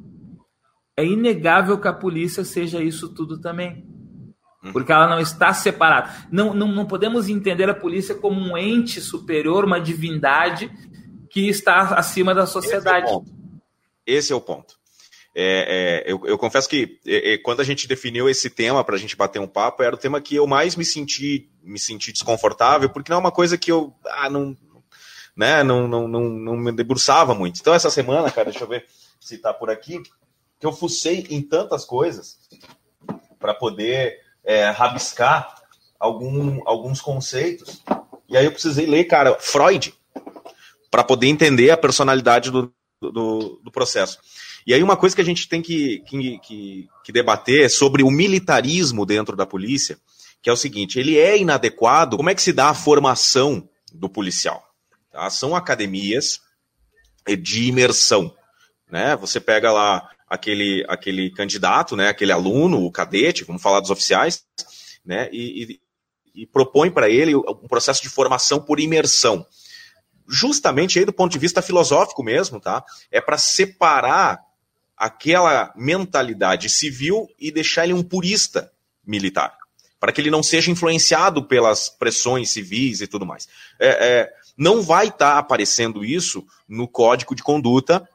É 0.96 1.04
inegável 1.04 1.80
que 1.80 1.86
a 1.86 1.92
polícia 1.92 2.44
seja 2.44 2.82
isso 2.82 3.14
tudo 3.14 3.40
também. 3.40 3.86
Porque 4.72 4.90
ela 4.90 5.08
não 5.08 5.20
está 5.20 5.54
separada. 5.54 6.12
Não, 6.32 6.52
não, 6.52 6.66
não 6.66 6.84
podemos 6.84 7.28
entender 7.28 7.70
a 7.70 7.74
polícia 7.74 8.16
como 8.16 8.40
um 8.40 8.58
ente 8.58 9.00
superior, 9.00 9.64
uma 9.64 9.80
divindade 9.80 10.68
que 11.30 11.48
está 11.48 11.94
acima 11.94 12.34
da 12.34 12.44
sociedade. 12.44 13.06
Esse 13.06 13.12
é 13.12 13.14
o 13.14 13.20
ponto. 13.20 13.32
Esse 14.04 14.32
é 14.32 14.36
o 14.36 14.40
ponto. 14.40 14.78
É, 15.32 16.04
é, 16.08 16.12
eu, 16.12 16.20
eu, 16.24 16.36
confesso 16.36 16.68
que 16.68 16.98
é, 17.06 17.34
é 17.34 17.38
quando 17.38 17.60
a 17.60 17.64
gente 17.64 17.86
definiu 17.86 18.28
esse 18.28 18.50
tema 18.50 18.82
para 18.82 18.96
a 18.96 18.98
gente 18.98 19.14
bater 19.14 19.38
um 19.38 19.46
papo, 19.46 19.84
era 19.84 19.94
o 19.94 19.98
tema 19.98 20.20
que 20.20 20.34
eu 20.34 20.48
mais 20.48 20.74
me 20.74 20.84
senti, 20.84 21.48
me 21.62 21.78
senti 21.78 22.12
desconfortável, 22.12 22.90
porque 22.90 23.12
não 23.12 23.18
é 23.18 23.20
uma 23.20 23.30
coisa 23.30 23.56
que 23.56 23.70
eu 23.70 23.94
ah, 24.04 24.28
não, 24.28 24.56
né, 25.38 25.62
não, 25.62 25.86
não, 25.86 26.08
não, 26.08 26.28
não 26.28 26.56
me 26.56 26.72
debruçava 26.72 27.32
muito. 27.32 27.60
Então, 27.60 27.72
essa 27.72 27.88
semana, 27.90 28.28
cara, 28.28 28.50
deixa 28.50 28.64
eu 28.64 28.68
ver 28.68 28.86
se 29.20 29.36
está 29.36 29.54
por 29.54 29.70
aqui, 29.70 30.02
que 30.58 30.66
eu 30.66 30.72
fucei 30.72 31.28
em 31.30 31.40
tantas 31.40 31.84
coisas 31.84 32.38
para 33.38 33.54
poder 33.54 34.18
é, 34.44 34.68
rabiscar 34.70 35.54
algum, 35.96 36.60
alguns 36.66 37.00
conceitos. 37.00 37.80
E 38.28 38.36
aí 38.36 38.46
eu 38.46 38.50
precisei 38.50 38.84
ler, 38.84 39.04
cara, 39.04 39.36
Freud 39.38 39.94
para 40.90 41.04
poder 41.04 41.28
entender 41.28 41.70
a 41.70 41.76
personalidade 41.76 42.50
do, 42.50 42.72
do, 43.00 43.60
do, 43.62 43.70
processo. 43.70 44.18
E 44.66 44.74
aí 44.74 44.82
uma 44.82 44.96
coisa 44.96 45.14
que 45.14 45.22
a 45.22 45.24
gente 45.24 45.48
tem 45.48 45.62
que, 45.62 46.00
que, 46.00 46.38
que, 46.40 46.88
que 47.04 47.12
debater 47.12 47.66
é 47.66 47.68
sobre 47.68 48.02
o 48.02 48.10
militarismo 48.10 49.06
dentro 49.06 49.36
da 49.36 49.46
polícia, 49.46 49.98
que 50.42 50.50
é 50.50 50.52
o 50.52 50.56
seguinte, 50.56 50.98
ele 50.98 51.16
é 51.16 51.38
inadequado, 51.38 52.16
como 52.16 52.30
é 52.30 52.34
que 52.34 52.42
se 52.42 52.52
dá 52.52 52.70
a 52.70 52.74
formação 52.74 53.68
do 53.92 54.08
policial? 54.08 54.67
Tá? 55.18 55.28
São 55.30 55.56
academias 55.56 56.40
de 57.40 57.64
imersão. 57.64 58.32
Né? 58.88 59.16
Você 59.16 59.40
pega 59.40 59.72
lá 59.72 60.08
aquele, 60.28 60.84
aquele 60.88 61.28
candidato, 61.32 61.96
né? 61.96 62.08
aquele 62.08 62.30
aluno, 62.30 62.84
o 62.84 62.92
cadete, 62.92 63.42
vamos 63.42 63.60
falar 63.60 63.80
dos 63.80 63.90
oficiais, 63.90 64.44
né? 65.04 65.28
e, 65.32 65.80
e, 66.34 66.42
e 66.42 66.46
propõe 66.46 66.88
para 66.88 67.10
ele 67.10 67.34
um 67.34 67.66
processo 67.66 68.00
de 68.00 68.08
formação 68.08 68.60
por 68.60 68.78
imersão 68.78 69.44
justamente 70.30 70.98
aí 70.98 71.06
do 71.06 71.12
ponto 71.12 71.32
de 71.32 71.38
vista 71.38 71.62
filosófico 71.62 72.22
mesmo, 72.22 72.60
tá? 72.60 72.84
É 73.10 73.18
para 73.18 73.38
separar 73.38 74.38
aquela 74.94 75.72
mentalidade 75.74 76.68
civil 76.68 77.26
e 77.38 77.50
deixar 77.50 77.84
ele 77.84 77.94
um 77.94 78.02
purista 78.02 78.70
militar, 79.06 79.56
para 79.98 80.12
que 80.12 80.20
ele 80.20 80.30
não 80.30 80.42
seja 80.42 80.70
influenciado 80.70 81.42
pelas 81.48 81.88
pressões 81.88 82.50
civis 82.50 83.00
e 83.00 83.06
tudo 83.06 83.24
mais. 83.24 83.48
É, 83.80 83.88
é, 83.88 84.32
não 84.58 84.82
vai 84.82 85.06
estar 85.06 85.34
tá 85.34 85.38
aparecendo 85.38 86.04
isso 86.04 86.44
no 86.68 86.88
código 86.88 87.34
de 87.34 87.42
conduta, 87.42 88.06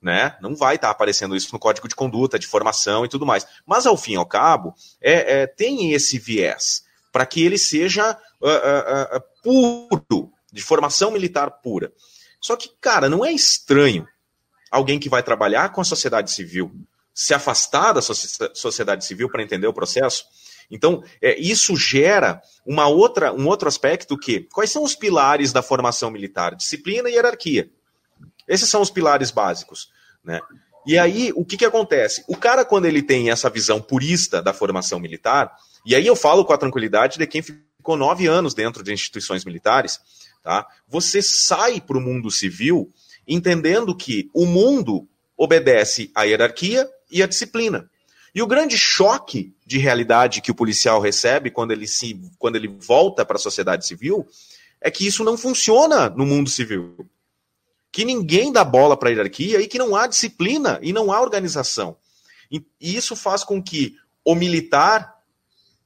né? 0.00 0.36
Não 0.40 0.56
vai 0.56 0.76
estar 0.76 0.88
tá 0.88 0.92
aparecendo 0.92 1.36
isso 1.36 1.50
no 1.52 1.58
código 1.58 1.86
de 1.86 1.94
conduta, 1.94 2.38
de 2.38 2.46
formação 2.46 3.04
e 3.04 3.08
tudo 3.08 3.26
mais. 3.26 3.46
Mas 3.66 3.86
ao 3.86 3.98
fim 3.98 4.14
e 4.14 4.16
ao 4.16 4.24
cabo, 4.24 4.74
é, 5.00 5.42
é 5.42 5.46
tem 5.46 5.92
esse 5.92 6.18
viés 6.18 6.84
para 7.12 7.26
que 7.26 7.44
ele 7.44 7.58
seja 7.58 8.18
uh, 8.40 8.46
uh, 8.46 9.16
uh, 9.16 9.22
puro 9.42 10.32
de 10.50 10.62
formação 10.62 11.10
militar 11.10 11.50
pura. 11.50 11.92
Só 12.40 12.56
que, 12.56 12.70
cara, 12.80 13.08
não 13.08 13.24
é 13.24 13.32
estranho 13.32 14.08
alguém 14.70 14.98
que 14.98 15.08
vai 15.08 15.22
trabalhar 15.22 15.70
com 15.70 15.80
a 15.80 15.84
sociedade 15.84 16.30
civil 16.30 16.72
se 17.14 17.34
afastar 17.34 17.92
da 17.92 18.00
sociedade 18.00 19.04
civil 19.04 19.28
para 19.30 19.42
entender 19.42 19.66
o 19.66 19.72
processo? 19.72 20.24
Então, 20.70 21.02
é, 21.20 21.38
isso 21.38 21.76
gera 21.76 22.40
uma 22.64 22.86
outra, 22.86 23.32
um 23.32 23.46
outro 23.48 23.68
aspecto 23.68 24.16
que, 24.16 24.40
quais 24.52 24.70
são 24.70 24.84
os 24.84 24.94
pilares 24.94 25.52
da 25.52 25.62
formação 25.62 26.10
militar? 26.10 26.54
Disciplina 26.54 27.08
e 27.10 27.14
hierarquia. 27.14 27.68
Esses 28.46 28.68
são 28.68 28.80
os 28.80 28.90
pilares 28.90 29.30
básicos, 29.30 29.90
né? 30.24 30.40
E 30.86 30.98
aí, 30.98 31.32
o 31.36 31.44
que, 31.44 31.56
que 31.58 31.64
acontece? 31.64 32.24
O 32.26 32.36
cara, 32.36 32.64
quando 32.64 32.86
ele 32.86 33.02
tem 33.02 33.30
essa 33.30 33.50
visão 33.50 33.82
purista 33.82 34.40
da 34.40 34.54
formação 34.54 34.98
militar, 34.98 35.54
e 35.84 35.94
aí 35.94 36.06
eu 36.06 36.16
falo 36.16 36.44
com 36.44 36.52
a 36.52 36.58
tranquilidade 36.58 37.18
de 37.18 37.26
quem 37.26 37.42
ficou 37.42 37.96
nove 37.96 38.26
anos 38.26 38.54
dentro 38.54 38.82
de 38.82 38.92
instituições 38.92 39.44
militares, 39.44 40.00
Tá? 40.42 40.66
Você 40.88 41.20
sai 41.20 41.80
para 41.80 41.98
o 41.98 42.00
mundo 42.00 42.30
civil 42.30 42.92
entendendo 43.28 43.94
que 43.94 44.30
o 44.34 44.46
mundo 44.46 45.06
obedece 45.36 46.10
à 46.14 46.24
hierarquia 46.24 46.88
e 47.10 47.22
a 47.22 47.26
disciplina. 47.26 47.88
E 48.34 48.42
o 48.42 48.46
grande 48.46 48.78
choque 48.78 49.52
de 49.66 49.78
realidade 49.78 50.40
que 50.40 50.50
o 50.50 50.54
policial 50.54 51.00
recebe 51.00 51.50
quando 51.50 51.72
ele, 51.72 51.86
se, 51.86 52.20
quando 52.38 52.56
ele 52.56 52.68
volta 52.68 53.24
para 53.24 53.36
a 53.36 53.40
sociedade 53.40 53.86
civil 53.86 54.26
é 54.80 54.90
que 54.90 55.06
isso 55.06 55.24
não 55.24 55.36
funciona 55.36 56.08
no 56.08 56.24
mundo 56.24 56.48
civil. 56.48 57.08
Que 57.92 58.04
ninguém 58.04 58.52
dá 58.52 58.64
bola 58.64 58.96
para 58.96 59.08
a 59.08 59.12
hierarquia 59.12 59.60
e 59.60 59.66
que 59.66 59.78
não 59.78 59.96
há 59.96 60.06
disciplina 60.06 60.78
e 60.80 60.92
não 60.92 61.12
há 61.12 61.20
organização. 61.20 61.96
E 62.50 62.64
isso 62.80 63.16
faz 63.16 63.44
com 63.44 63.62
que 63.62 63.96
o 64.24 64.34
militar 64.34 65.16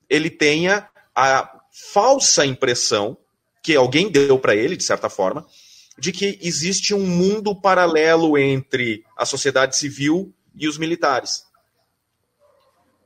ele 0.08 0.30
tenha 0.30 0.88
a 1.14 1.60
falsa 1.92 2.44
impressão 2.44 3.16
que 3.62 3.74
alguém 3.74 4.10
deu 4.10 4.38
para 4.38 4.54
ele, 4.54 4.76
de 4.76 4.84
certa 4.84 5.08
forma, 5.08 5.46
de 5.98 6.12
que 6.12 6.38
existe 6.42 6.92
um 6.92 7.06
mundo 7.06 7.54
paralelo 7.54 8.36
entre 8.36 9.04
a 9.16 9.24
sociedade 9.24 9.76
civil 9.76 10.32
e 10.56 10.68
os 10.68 10.78
militares 10.78 11.44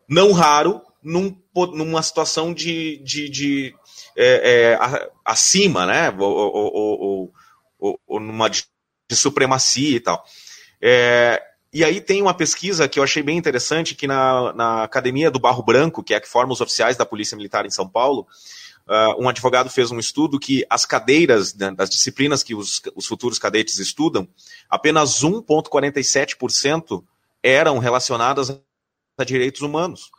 não 0.08 0.32
raro, 0.32 0.80
num, 1.02 1.36
numa 1.54 2.02
situação 2.02 2.52
de, 2.52 2.96
de, 3.04 3.28
de 3.28 3.74
é, 4.16 4.72
é, 4.72 5.10
acima, 5.24 5.86
né? 5.86 6.10
Ou, 6.18 6.32
ou, 6.32 7.32
ou, 7.78 8.00
ou, 8.06 8.20
numa 8.20 8.48
de, 8.48 8.64
de 9.08 9.14
supremacia 9.14 9.96
e 9.96 10.00
tal. 10.00 10.24
É, 10.80 11.42
e 11.72 11.84
aí 11.84 12.00
tem 12.00 12.22
uma 12.22 12.34
pesquisa 12.34 12.88
que 12.88 12.98
eu 12.98 13.02
achei 13.02 13.22
bem 13.22 13.36
interessante, 13.36 13.94
que 13.94 14.06
na, 14.06 14.52
na 14.54 14.82
Academia 14.82 15.30
do 15.30 15.38
Barro 15.38 15.62
Branco, 15.62 16.02
que 16.02 16.14
é 16.14 16.16
a 16.16 16.20
que 16.20 16.28
forma 16.28 16.52
os 16.52 16.60
oficiais 16.60 16.96
da 16.96 17.04
Polícia 17.04 17.36
Militar 17.36 17.66
em 17.66 17.70
São 17.70 17.86
Paulo, 17.86 18.26
uh, 18.86 19.22
um 19.22 19.28
advogado 19.28 19.68
fez 19.68 19.90
um 19.90 19.98
estudo 19.98 20.40
que 20.40 20.64
as 20.70 20.86
cadeiras 20.86 21.54
né, 21.54 21.70
das 21.70 21.90
disciplinas 21.90 22.42
que 22.42 22.54
os, 22.54 22.80
os 22.96 23.06
futuros 23.06 23.38
cadetes 23.38 23.78
estudam, 23.78 24.26
apenas 24.68 25.22
1,47% 25.22 27.04
eram 27.42 27.78
relacionadas 27.78 28.50
a 29.16 29.24
direitos 29.24 29.62
humanos. 29.62 30.10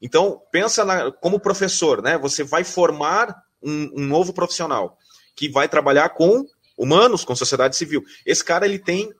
Então, 0.00 0.40
pensa 0.52 0.84
na, 0.84 1.10
como 1.10 1.40
professor, 1.40 2.02
né? 2.02 2.16
Você 2.18 2.44
vai 2.44 2.64
formar 2.64 3.34
um, 3.62 4.02
um, 4.02 4.06
novo 4.06 4.32
profissional 4.32 4.96
que 5.34 5.48
vai 5.48 5.68
trabalhar 5.68 6.10
com 6.10 6.46
humanos, 6.76 7.24
com 7.24 7.34
sociedade 7.34 7.76
civil. 7.76 8.04
Esse 8.24 8.44
cara 8.44 8.64
ele 8.64 8.78
tem 8.78 9.12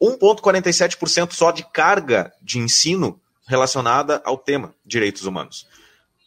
1,47% 0.00 1.32
só 1.32 1.50
de 1.50 1.64
carga 1.72 2.32
de 2.40 2.58
ensino 2.58 3.20
relacionada 3.46 4.22
ao 4.24 4.38
tema 4.38 4.74
direitos 4.84 5.24
humanos 5.24 5.66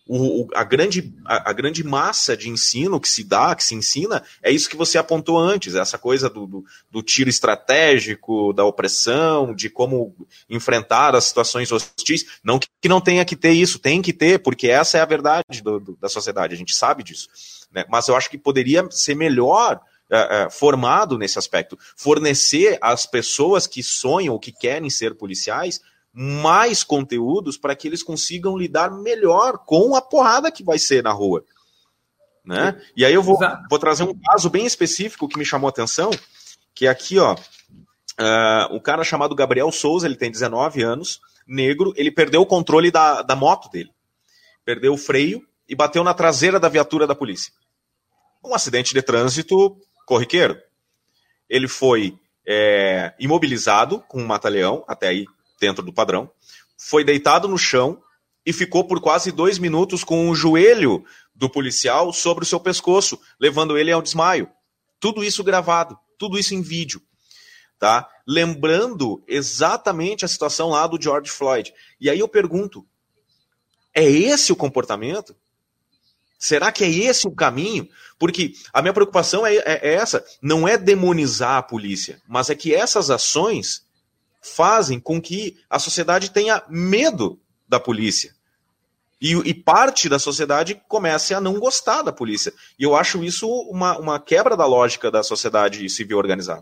o, 0.08 0.44
o, 0.44 0.48
a, 0.54 0.64
grande, 0.64 1.14
a, 1.26 1.50
a, 1.50 1.54
grande 1.54 1.84
massa 1.84 2.36
de 2.36 2.50
ensino 2.50 3.00
que 3.00 3.10
se 3.10 3.24
dá, 3.24 3.56
que 3.56 3.64
se 3.64 3.76
ensina, 3.76 4.24
é 4.42 4.52
isso 4.52 4.70
que 4.70 4.76
você 4.76 4.98
apontou 4.98 5.38
antes, 5.38 5.76
essa 5.76 5.98
coisa 5.98 6.30
do, 6.30 6.48
do, 6.48 6.66
do 6.90 7.02
tiro 7.02 7.30
estratégico, 7.30 8.54
da 8.54 8.64
opressão, 8.64 9.54
de 9.54 9.70
como 9.70 10.16
enfrentar 10.50 11.16
as 11.16 11.26
situações 11.26 11.72
hostis. 11.72 12.26
Não 12.44 12.58
que, 12.58 12.68
que 12.82 12.90
não 12.90 13.02
tenha 13.02 13.26
que 13.26 13.36
ter 13.36 13.52
isso, 13.52 13.80
tem 13.80 14.02
que 14.02 14.14
ter, 14.14 14.40
porque 14.40 14.68
essa 14.70 14.98
é 14.98 15.02
a 15.02 15.06
verdade 15.06 15.62
do, 15.62 15.98
da 16.00 16.10
sociedade, 16.10 16.54
a 16.54 16.58
gente 16.58 16.76
sabe 16.76 17.04
disso. 17.04 17.28
Né? 17.72 17.86
Mas 17.90 18.08
eu 18.08 18.16
acho 18.16 18.30
que 18.30 18.38
poderia 18.38 18.88
ser 18.90 19.16
melhor 19.16 19.80
é, 20.10 20.44
é, 20.44 20.50
formado 20.50 21.18
nesse 21.18 21.38
aspecto, 21.38 21.78
fornecer 21.96 22.78
às 22.82 23.06
pessoas 23.06 23.68
que 23.68 23.84
sonham 23.84 24.34
ou 24.34 24.40
que 24.40 24.54
querem 24.54 24.90
ser 24.90 25.16
policiais 25.16 25.82
mais 26.20 26.84
conteúdos 26.84 27.60
para 27.60 27.76
que 27.76 27.88
eles 27.88 28.02
consigam 28.02 28.58
lidar 28.58 28.90
melhor 28.90 29.60
com 29.60 29.96
a 29.96 30.02
porrada 30.02 30.52
que 30.52 30.64
vai 30.64 30.80
ser 30.80 31.04
na 31.04 31.12
rua. 31.12 31.46
Né? 32.44 32.82
E 32.96 33.06
aí 33.06 33.14
eu 33.14 33.22
vou, 33.22 33.38
vou 33.70 33.78
trazer 33.78 34.02
um 34.02 34.20
caso 34.20 34.50
bem 34.50 34.66
específico 34.66 35.28
que 35.28 35.38
me 35.38 35.46
chamou 35.46 35.68
a 35.68 35.70
atenção, 35.70 36.10
que 36.74 36.88
é 36.88 36.90
aqui, 36.90 37.20
ó, 37.20 37.36
uh, 37.36 38.76
um 38.76 38.80
cara 38.80 39.04
chamado 39.04 39.36
Gabriel 39.36 39.72
Souza, 39.72 40.08
ele 40.08 40.16
tem 40.16 40.32
19 40.32 40.82
anos, 40.82 41.22
negro, 41.46 41.94
ele 41.96 42.10
perdeu 42.10 42.42
o 42.42 42.48
controle 42.48 42.90
da, 42.90 43.22
da 43.22 43.36
moto 43.36 43.70
dele. 43.70 43.92
Perdeu 44.66 44.94
o 44.94 44.98
freio 44.98 45.48
e 45.70 45.76
bateu 45.76 46.04
na 46.04 46.16
traseira 46.16 46.60
da 46.60 46.68
viatura 46.68 47.06
da 47.06 47.14
polícia. 47.14 47.54
Um 48.44 48.56
acidente 48.56 48.92
de 48.92 49.04
trânsito 49.04 49.78
corriqueiro. 50.04 50.60
Ele 51.48 51.68
foi 51.68 52.18
é, 52.44 53.14
imobilizado 53.20 54.00
com 54.08 54.20
um 54.20 54.26
mata-leão, 54.26 54.84
até 54.88 55.10
aí 55.10 55.28
dentro 55.60 55.84
do 55.84 55.94
padrão, 55.94 56.30
foi 56.78 57.04
deitado 57.04 57.48
no 57.48 57.58
chão 57.58 58.02
e 58.46 58.54
ficou 58.54 58.86
por 58.86 59.02
quase 59.02 59.32
dois 59.32 59.60
minutos 59.60 60.04
com 60.04 60.30
o 60.30 60.36
joelho 60.36 61.04
do 61.36 61.50
policial 61.50 62.14
sobre 62.14 62.44
o 62.44 62.48
seu 62.48 62.60
pescoço, 62.60 63.20
levando 63.40 63.78
ele 63.78 63.92
ao 63.92 64.02
desmaio. 64.02 64.50
Tudo 65.00 65.24
isso 65.24 65.44
gravado, 65.44 65.98
tudo 66.18 66.40
isso 66.40 66.56
em 66.56 66.62
vídeo. 66.62 67.02
Tá? 67.78 68.08
Lembrando 68.26 69.24
exatamente 69.28 70.26
a 70.26 70.28
situação 70.28 70.70
lá 70.70 70.88
do 70.88 71.02
George 71.02 71.30
Floyd. 71.30 71.74
E 72.00 72.10
aí 72.10 72.20
eu 72.20 72.28
pergunto: 72.28 72.86
é 73.94 74.04
esse 74.04 74.52
o 74.52 74.56
comportamento? 74.56 75.36
Será 76.40 76.72
que 76.72 76.84
é 76.84 76.90
esse 76.90 77.28
o 77.28 77.36
caminho? 77.36 77.90
Porque 78.20 78.54
a 78.72 78.82
minha 78.82 78.94
preocupação 78.94 79.46
é, 79.46 79.56
é, 79.58 79.64
é 79.66 79.94
essa: 79.96 80.24
não 80.42 80.68
é 80.68 80.78
demonizar 80.78 81.58
a 81.58 81.64
polícia, 81.64 82.22
mas 82.28 82.50
é 82.50 82.56
que 82.56 82.74
essas 82.74 83.10
ações 83.10 83.87
fazem 84.42 85.00
com 85.00 85.22
que 85.22 85.58
a 85.70 85.80
sociedade 85.80 86.32
tenha 86.32 86.64
medo 86.70 87.40
da 87.68 87.80
polícia. 87.80 88.36
E, 89.20 89.34
e, 89.34 89.54
parte 89.54 90.08
da 90.08 90.20
sociedade 90.20 90.80
comece 90.88 91.34
a 91.34 91.42
não 91.42 91.60
gostar 91.60 92.04
da 92.04 92.14
polícia. 92.14 92.54
E 92.78 92.84
eu 92.84 92.96
acho 92.96 93.24
isso 93.24 93.48
uma, 93.70 93.98
uma 93.98 94.20
quebra 94.20 94.56
da 94.56 94.66
lógica 94.66 95.10
da 95.10 95.24
sociedade 95.24 95.90
civil 95.90 96.20
organizada. 96.20 96.62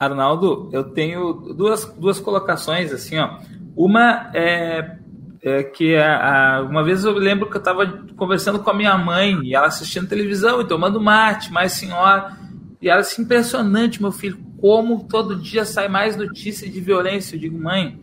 Arnaldo, 0.00 0.70
eu 0.72 0.84
tenho 0.84 1.32
duas, 1.54 1.84
duas 1.84 2.18
colocações 2.18 2.92
assim, 2.92 3.18
ó. 3.18 3.38
Uma 3.76 4.30
é, 4.34 4.96
é 5.42 5.62
que 5.62 5.94
a, 5.94 6.56
a, 6.56 6.62
uma 6.62 6.82
vez 6.82 7.04
eu 7.04 7.12
lembro 7.12 7.48
que 7.48 7.56
eu 7.56 7.60
estava 7.60 7.86
conversando 8.16 8.58
com 8.58 8.70
a 8.70 8.74
minha 8.74 8.96
mãe 8.96 9.38
e 9.44 9.54
ela 9.54 9.66
assistindo 9.66 10.08
televisão 10.08 10.62
e 10.62 10.66
tomando 10.66 11.00
mate, 11.00 11.52
mais 11.52 11.72
senhora. 11.72 12.36
E 12.82 12.88
ela 12.88 13.00
disse, 13.00 13.22
impressionante, 13.22 14.02
meu 14.02 14.10
filho, 14.10 14.38
como 14.60 15.04
todo 15.04 15.36
dia 15.36 15.64
sai 15.64 15.86
mais 15.86 16.16
notícia 16.16 16.68
de 16.68 16.80
violência. 16.80 17.36
Eu 17.36 17.40
digo, 17.40 17.56
mãe, 17.56 17.96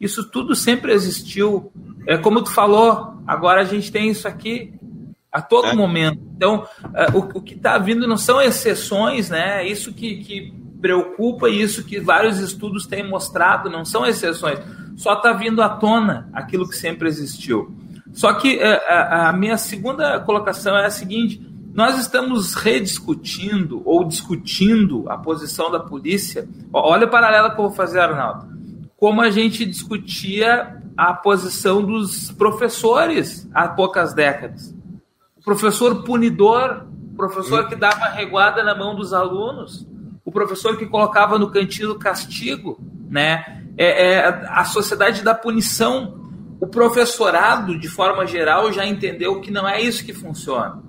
isso 0.00 0.28
tudo 0.28 0.56
sempre 0.56 0.92
existiu. 0.92 1.72
É 2.04 2.18
como 2.18 2.42
tu 2.42 2.50
falou, 2.50 3.14
agora 3.24 3.60
a 3.60 3.64
gente 3.64 3.92
tem 3.92 4.10
isso 4.10 4.26
aqui 4.26 4.74
a 5.30 5.40
todo 5.40 5.68
é. 5.68 5.74
momento. 5.74 6.20
Então, 6.36 6.66
é, 6.94 7.16
o, 7.16 7.18
o 7.18 7.40
que 7.40 7.54
está 7.54 7.78
vindo 7.78 8.08
não 8.08 8.16
são 8.16 8.42
exceções, 8.42 9.30
né? 9.30 9.64
Isso 9.64 9.92
que, 9.92 10.16
que 10.16 10.52
preocupa 10.80 11.48
e 11.48 11.60
isso 11.60 11.84
que 11.84 12.00
vários 12.00 12.40
estudos 12.40 12.86
têm 12.86 13.08
mostrado 13.08 13.70
não 13.70 13.84
são 13.84 14.04
exceções. 14.04 14.58
Só 14.96 15.14
está 15.14 15.32
vindo 15.32 15.62
à 15.62 15.68
tona 15.68 16.28
aquilo 16.32 16.68
que 16.68 16.76
sempre 16.76 17.06
existiu. 17.06 17.72
Só 18.12 18.32
que 18.34 18.60
a, 18.60 18.66
é, 18.66 19.28
a 19.28 19.32
minha 19.32 19.56
segunda 19.56 20.18
colocação 20.20 20.76
é 20.76 20.86
a 20.86 20.90
seguinte: 20.90 21.40
nós 21.78 21.96
estamos 21.96 22.54
rediscutindo 22.54 23.82
ou 23.84 24.02
discutindo 24.02 25.08
a 25.08 25.16
posição 25.16 25.70
da 25.70 25.78
polícia. 25.78 26.48
Olha 26.72 27.06
o 27.06 27.08
paralelo 27.08 27.54
que 27.54 27.60
eu 27.60 27.68
vou 27.68 27.70
fazer, 27.70 28.00
Arnaldo. 28.00 28.48
Como 28.96 29.22
a 29.22 29.30
gente 29.30 29.64
discutia 29.64 30.82
a 30.96 31.14
posição 31.14 31.80
dos 31.80 32.32
professores 32.32 33.48
há 33.54 33.68
poucas 33.68 34.12
décadas. 34.12 34.74
O 35.36 35.44
professor 35.44 36.02
punidor, 36.02 36.84
o 37.12 37.16
professor 37.16 37.68
que 37.68 37.76
dava 37.76 38.06
reguada 38.06 38.64
na 38.64 38.74
mão 38.74 38.96
dos 38.96 39.12
alunos, 39.12 39.86
o 40.24 40.32
professor 40.32 40.76
que 40.76 40.84
colocava 40.84 41.38
no 41.38 41.48
cantinho 41.48 41.96
castigo, 41.96 42.80
né? 43.08 43.62
É, 43.76 44.14
é 44.14 44.26
a 44.48 44.64
sociedade 44.64 45.22
da 45.22 45.32
punição. 45.32 46.28
O 46.58 46.66
professorado, 46.66 47.78
de 47.78 47.86
forma 47.86 48.26
geral, 48.26 48.72
já 48.72 48.84
entendeu 48.84 49.40
que 49.40 49.52
não 49.52 49.68
é 49.68 49.80
isso 49.80 50.04
que 50.04 50.12
funciona 50.12 50.87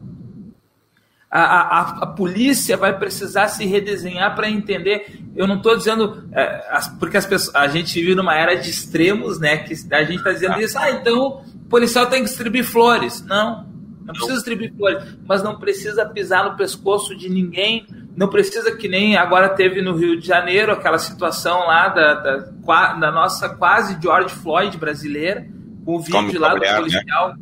a, 1.32 1.42
a, 1.42 1.82
a, 2.04 2.08
polícia 2.08 2.76
vai 2.76 2.98
precisar 2.98 3.50
se 3.50 3.63
redesenhar 3.65 4.36
para 4.36 4.50
entender. 4.50 5.20
Eu 5.36 5.48
não 5.48 5.58
estou 5.58 5.78
dizendo. 5.78 6.28
É, 6.32 6.68
as, 6.72 6.88
porque 6.98 7.18
as 7.18 7.26
pessoas, 7.26 7.56
a 7.56 7.68
gente 7.68 7.94
vive 7.94 8.15
numa 8.15 8.36
era 8.36 8.56
de 8.56 8.70
extremos, 8.70 9.39
né? 9.39 9.58
Que 9.58 9.74
a 9.92 10.04
gente 10.04 10.18
está 10.18 10.32
dizendo 10.32 10.60
isso, 10.60 10.78
ah, 10.80 10.89
então 10.89 11.44
o 11.56 11.70
policial 11.70 12.08
tem 12.08 12.24
que 12.24 12.30
distribuir 12.30 12.65
flores. 12.65 13.24
Não, 13.28 13.63
não 14.04 14.13
precisa 14.13 14.34
distribuir 14.34 14.74
flores, 14.76 15.04
mas 15.28 15.44
não 15.44 15.60
precisa 15.60 16.04
pisar 16.04 16.50
no 16.50 16.58
pescoço 16.58 17.15
de 17.15 17.30
ninguém. 17.30 17.86
Não 18.15 18.28
precisa 18.28 18.76
que 18.76 18.88
nem 18.88 19.15
agora 19.15 19.50
teve 19.50 19.84
no 19.84 19.96
Rio 19.96 20.20
de 20.20 20.26
Janeiro 20.26 20.72
aquela 20.72 20.98
situação 20.98 21.60
lá 21.60 21.89
da, 21.89 22.13
da, 22.15 22.94
da 22.96 23.12
nossa 23.12 23.50
quase 23.50 23.98
George 24.02 24.34
Floyd 24.34 24.76
brasileira, 24.78 25.48
com 25.86 25.98
o 25.98 26.00
vídeo 26.00 26.13
Como 26.13 26.39
lá 26.39 26.56
do 26.56 26.60
né? 26.60 26.76
policial. 26.76 27.30
Né? 27.30 27.36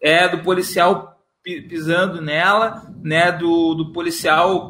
É, 0.00 0.28
do 0.28 0.38
policial 0.38 1.15
pisando 1.68 2.20
nela, 2.20 2.82
né, 3.02 3.30
do, 3.30 3.74
do 3.74 3.92
policial 3.92 4.68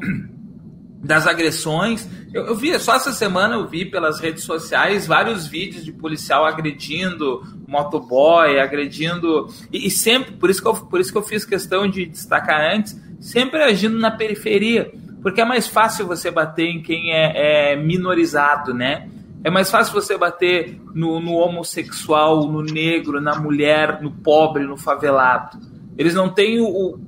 das 1.03 1.27
agressões. 1.27 2.07
Eu, 2.35 2.47
eu, 2.47 2.55
vi, 2.55 2.79
só 2.79 2.97
essa 2.97 3.13
semana 3.13 3.55
eu 3.55 3.67
vi 3.67 3.87
pelas 3.87 4.21
redes 4.21 4.45
sociais 4.45 5.07
vários 5.07 5.47
vídeos 5.47 5.85
de 5.85 5.93
policial 5.93 6.45
agredindo 6.45 7.43
motoboy, 7.67 8.61
agredindo. 8.61 9.49
E, 9.73 9.87
e, 9.87 9.91
sempre, 9.91 10.33
por 10.33 10.51
isso, 10.51 10.61
que 10.61 10.69
eu, 10.69 10.75
por 10.75 11.01
isso 11.01 11.11
que 11.11 11.19
eu 11.19 11.23
fiz 11.23 11.45
questão 11.45 11.89
de 11.89 12.05
destacar 12.05 12.61
antes, 12.75 13.01
sempre 13.21 13.63
agindo 13.63 13.99
na 13.99 14.11
periferia. 14.11 14.93
Porque 15.23 15.41
é 15.41 15.45
mais 15.45 15.67
fácil 15.67 16.07
você 16.07 16.31
bater 16.31 16.67
em 16.67 16.83
quem 16.83 17.13
é, 17.13 17.73
é 17.73 17.77
minorizado, 17.77 18.75
né? 18.75 19.09
É 19.43 19.51
mais 19.51 19.71
fácil 19.71 19.95
você 19.95 20.17
bater 20.17 20.79
no, 20.95 21.21
no 21.21 21.35
homossexual, 21.35 22.51
no 22.51 22.63
negro, 22.63 23.21
na 23.21 23.35
mulher, 23.37 24.03
no 24.03 24.11
pobre, 24.11 24.65
no 24.65 24.77
favelado. 24.77 25.59
Eles 25.97 26.15
não 26.15 26.29
têm 26.29 26.61
o, 26.61 26.99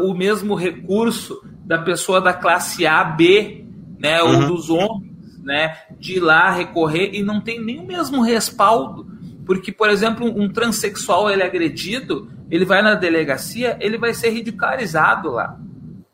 o 0.00 0.14
mesmo 0.14 0.54
recurso 0.54 1.42
da 1.64 1.78
pessoa 1.78 2.20
da 2.20 2.32
classe 2.32 2.86
A, 2.86 3.02
B, 3.02 3.64
né, 3.98 4.22
uhum. 4.22 4.42
ou 4.42 4.46
dos 4.56 4.70
homens, 4.70 5.38
né, 5.42 5.76
de 5.98 6.16
ir 6.16 6.20
lá 6.20 6.50
recorrer 6.50 7.10
e 7.12 7.22
não 7.22 7.40
tem 7.40 7.62
nem 7.62 7.78
o 7.78 7.86
mesmo 7.86 8.22
respaldo. 8.22 9.06
Porque, 9.44 9.70
por 9.70 9.88
exemplo, 9.88 10.26
um 10.26 10.48
transexual 10.48 11.30
ele 11.30 11.42
é 11.42 11.46
agredido, 11.46 12.28
ele 12.50 12.64
vai 12.64 12.82
na 12.82 12.94
delegacia, 12.94 13.76
ele 13.80 13.96
vai 13.98 14.12
ser 14.12 14.30
ridicularizado 14.30 15.30
lá. 15.30 15.58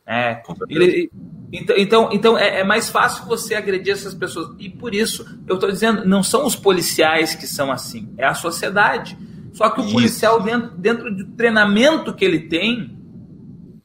É, 0.07 0.43
ele, 0.69 1.11
então, 1.53 1.77
então, 1.77 2.09
então 2.13 2.39
é, 2.39 2.61
é, 2.61 2.65
mais 2.65 2.89
fácil 2.89 3.27
você 3.27 3.55
agredir 3.55 3.93
essas 3.93 4.15
pessoas. 4.15 4.55
E 4.59 4.71
por 4.71 4.95
isso, 4.95 5.39
eu 5.47 5.57
estou 5.57 5.71
dizendo, 5.71 6.05
não 6.07 6.23
são 6.23 6.47
os 6.47 6.57
policiais 6.57 7.35
que 7.35 7.47
são 7.47 7.71
assim, 7.71 8.13
é 8.17 8.27
a 8.27 8.35
sociedade. 8.35 9.17
Só 9.53 9.69
que 9.71 9.81
o 9.81 9.85
isso. 9.85 9.93
policial, 9.93 10.41
dentro, 10.41 10.71
dentro 10.77 11.15
do 11.15 11.27
treinamento 11.37 12.15
que 12.15 12.25
ele 12.25 12.41
tem, 12.41 12.99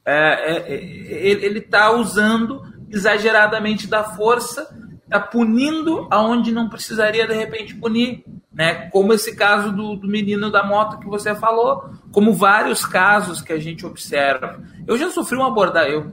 é, 0.05 0.15
é, 0.15 0.73
é 0.73 1.45
ele 1.45 1.59
está 1.59 1.91
usando 1.91 2.61
exageradamente 2.89 3.87
da 3.87 4.03
força, 4.03 4.69
está 5.03 5.19
punindo 5.19 6.07
aonde 6.09 6.51
não 6.51 6.69
precisaria 6.69 7.27
de 7.27 7.33
repente 7.33 7.75
punir. 7.75 8.23
Né? 8.53 8.89
Como 8.89 9.13
esse 9.13 9.35
caso 9.35 9.71
do, 9.71 9.95
do 9.95 10.07
menino 10.07 10.49
da 10.49 10.63
moto 10.63 10.99
que 10.99 11.05
você 11.05 11.35
falou, 11.35 11.91
como 12.11 12.33
vários 12.33 12.85
casos 12.85 13.41
que 13.41 13.53
a 13.53 13.59
gente 13.59 13.85
observa. 13.85 14.59
Eu 14.87 14.97
já 14.97 15.11
sofri 15.11 15.37
uma 15.37 15.49
abordagem. 15.49 15.93
Eu, 15.93 16.11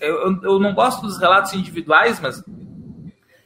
eu, 0.00 0.16
eu, 0.16 0.42
eu 0.42 0.58
não 0.58 0.74
gosto 0.74 1.02
dos 1.02 1.18
relatos 1.18 1.52
individuais, 1.52 2.18
mas 2.20 2.42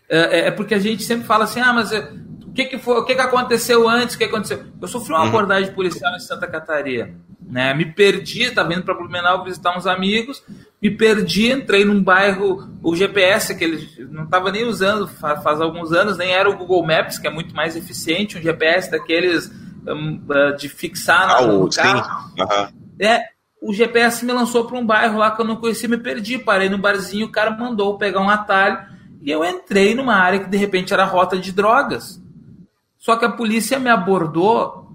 é, 0.08 0.18
é, 0.18 0.46
é 0.46 0.50
porque 0.50 0.74
a 0.74 0.78
gente 0.78 1.02
sempre 1.02 1.26
fala 1.26 1.44
assim: 1.44 1.60
ah, 1.60 1.72
mas 1.72 1.90
o 1.90 2.23
que, 2.54 2.66
que 2.66 2.78
foi, 2.78 2.98
o 2.98 3.04
que, 3.04 3.14
que 3.14 3.20
aconteceu 3.20 3.88
antes? 3.88 4.14
O 4.14 4.18
que 4.18 4.24
aconteceu? 4.24 4.64
Eu 4.80 4.88
sofri 4.88 5.12
uma 5.12 5.22
uhum. 5.22 5.28
abordagem 5.28 5.74
policial 5.74 6.14
em 6.14 6.20
Santa 6.20 6.46
Catarina. 6.46 7.10
Né? 7.46 7.74
Me 7.74 7.84
perdi, 7.84 8.44
estava 8.44 8.72
indo 8.72 8.84
para 8.84 8.94
Blumenau 8.94 9.44
visitar 9.44 9.76
uns 9.76 9.86
amigos, 9.86 10.42
me 10.80 10.90
perdi, 10.90 11.50
entrei 11.50 11.84
num 11.84 12.02
bairro, 12.02 12.68
o 12.82 12.94
GPS, 12.94 13.54
que 13.54 13.64
ele 13.64 14.08
não 14.10 14.24
estava 14.24 14.50
nem 14.50 14.64
usando 14.64 15.06
faz, 15.06 15.42
faz, 15.42 15.60
alguns 15.60 15.92
anos, 15.92 16.16
nem 16.16 16.32
era 16.32 16.48
o 16.48 16.56
Google 16.56 16.86
Maps, 16.86 17.18
que 17.18 17.26
é 17.26 17.30
muito 17.30 17.54
mais 17.54 17.76
eficiente, 17.76 18.38
um 18.38 18.42
GPS 18.42 18.90
daqueles 18.90 19.50
um, 19.86 20.20
de 20.56 20.68
fixar 20.68 21.36
ah, 21.36 21.42
no, 21.42 21.68
carro. 21.68 22.32
Uhum. 22.38 22.68
É, 23.00 23.24
o 23.60 23.72
GPS 23.72 24.24
me 24.24 24.32
lançou 24.32 24.64
para 24.64 24.78
um 24.78 24.86
bairro 24.86 25.18
lá 25.18 25.30
que 25.30 25.42
eu 25.42 25.46
não 25.46 25.56
conhecia, 25.56 25.88
me 25.88 25.98
perdi, 25.98 26.38
parei 26.38 26.68
no 26.68 26.78
barzinho, 26.78 27.26
o 27.26 27.32
cara 27.32 27.50
mandou 27.50 27.98
pegar 27.98 28.20
um 28.20 28.30
atalho 28.30 28.78
e 29.20 29.30
eu 29.30 29.44
entrei 29.44 29.94
numa 29.94 30.14
área 30.14 30.40
que 30.40 30.48
de 30.48 30.56
repente 30.56 30.92
era 30.92 31.04
rota 31.04 31.36
de 31.36 31.50
drogas. 31.50 32.23
Só 33.04 33.16
que 33.16 33.26
a 33.26 33.30
polícia 33.30 33.78
me 33.78 33.90
abordou 33.90 34.88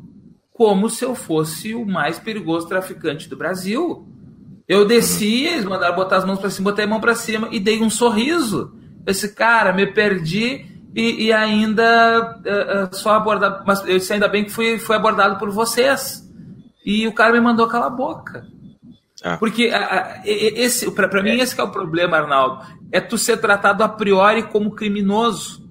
como 0.52 0.90
se 0.90 1.06
eu 1.06 1.14
fosse 1.14 1.76
o 1.76 1.86
mais 1.86 2.18
perigoso 2.18 2.68
traficante 2.68 3.30
do 3.30 3.38
Brasil. 3.38 4.04
Eu 4.68 4.84
desci, 4.84 5.46
eles 5.46 5.64
mandaram 5.64 5.96
botar 5.96 6.18
as 6.18 6.26
mãos 6.26 6.40
para 6.40 6.50
cima, 6.50 6.72
botei 6.72 6.86
a 6.86 6.88
mão 6.88 7.00
para 7.00 7.14
cima 7.14 7.50
e 7.52 7.60
dei 7.60 7.84
um 7.84 7.90
sorriso. 7.90 8.74
Esse 9.06 9.36
cara, 9.36 9.72
me 9.74 9.86
perdi 9.86 10.66
e, 10.96 11.28
e 11.28 11.32
ainda 11.32 12.42
uh, 12.44 12.86
uh, 12.86 12.96
só 12.96 13.12
abordado, 13.12 13.64
mas 13.68 13.88
eu 13.88 14.00
disse 14.00 14.12
ainda 14.12 14.28
bem 14.28 14.44
que 14.44 14.50
fui, 14.50 14.80
fui 14.80 14.96
abordado 14.96 15.38
por 15.38 15.52
vocês. 15.52 16.28
E 16.84 17.08
o 17.08 17.14
cara 17.14 17.32
me 17.32 17.40
mandou 17.40 17.68
calar 17.68 17.90
a 17.90 17.92
boca. 17.92 18.44
Ah. 19.24 19.38
Porque 19.38 19.68
uh, 19.68 20.22
esse, 20.26 20.90
para 20.90 21.22
mim, 21.22 21.40
esse 21.40 21.60
é 21.60 21.64
o 21.64 21.70
problema, 21.70 22.18
Arnaldo. 22.18 22.66
É 22.92 23.00
tu 23.00 23.20
ser 23.20 23.38
tratado 23.38 23.84
a 23.84 23.88
priori 23.88 24.42
como 24.48 24.72
criminoso. 24.72 25.69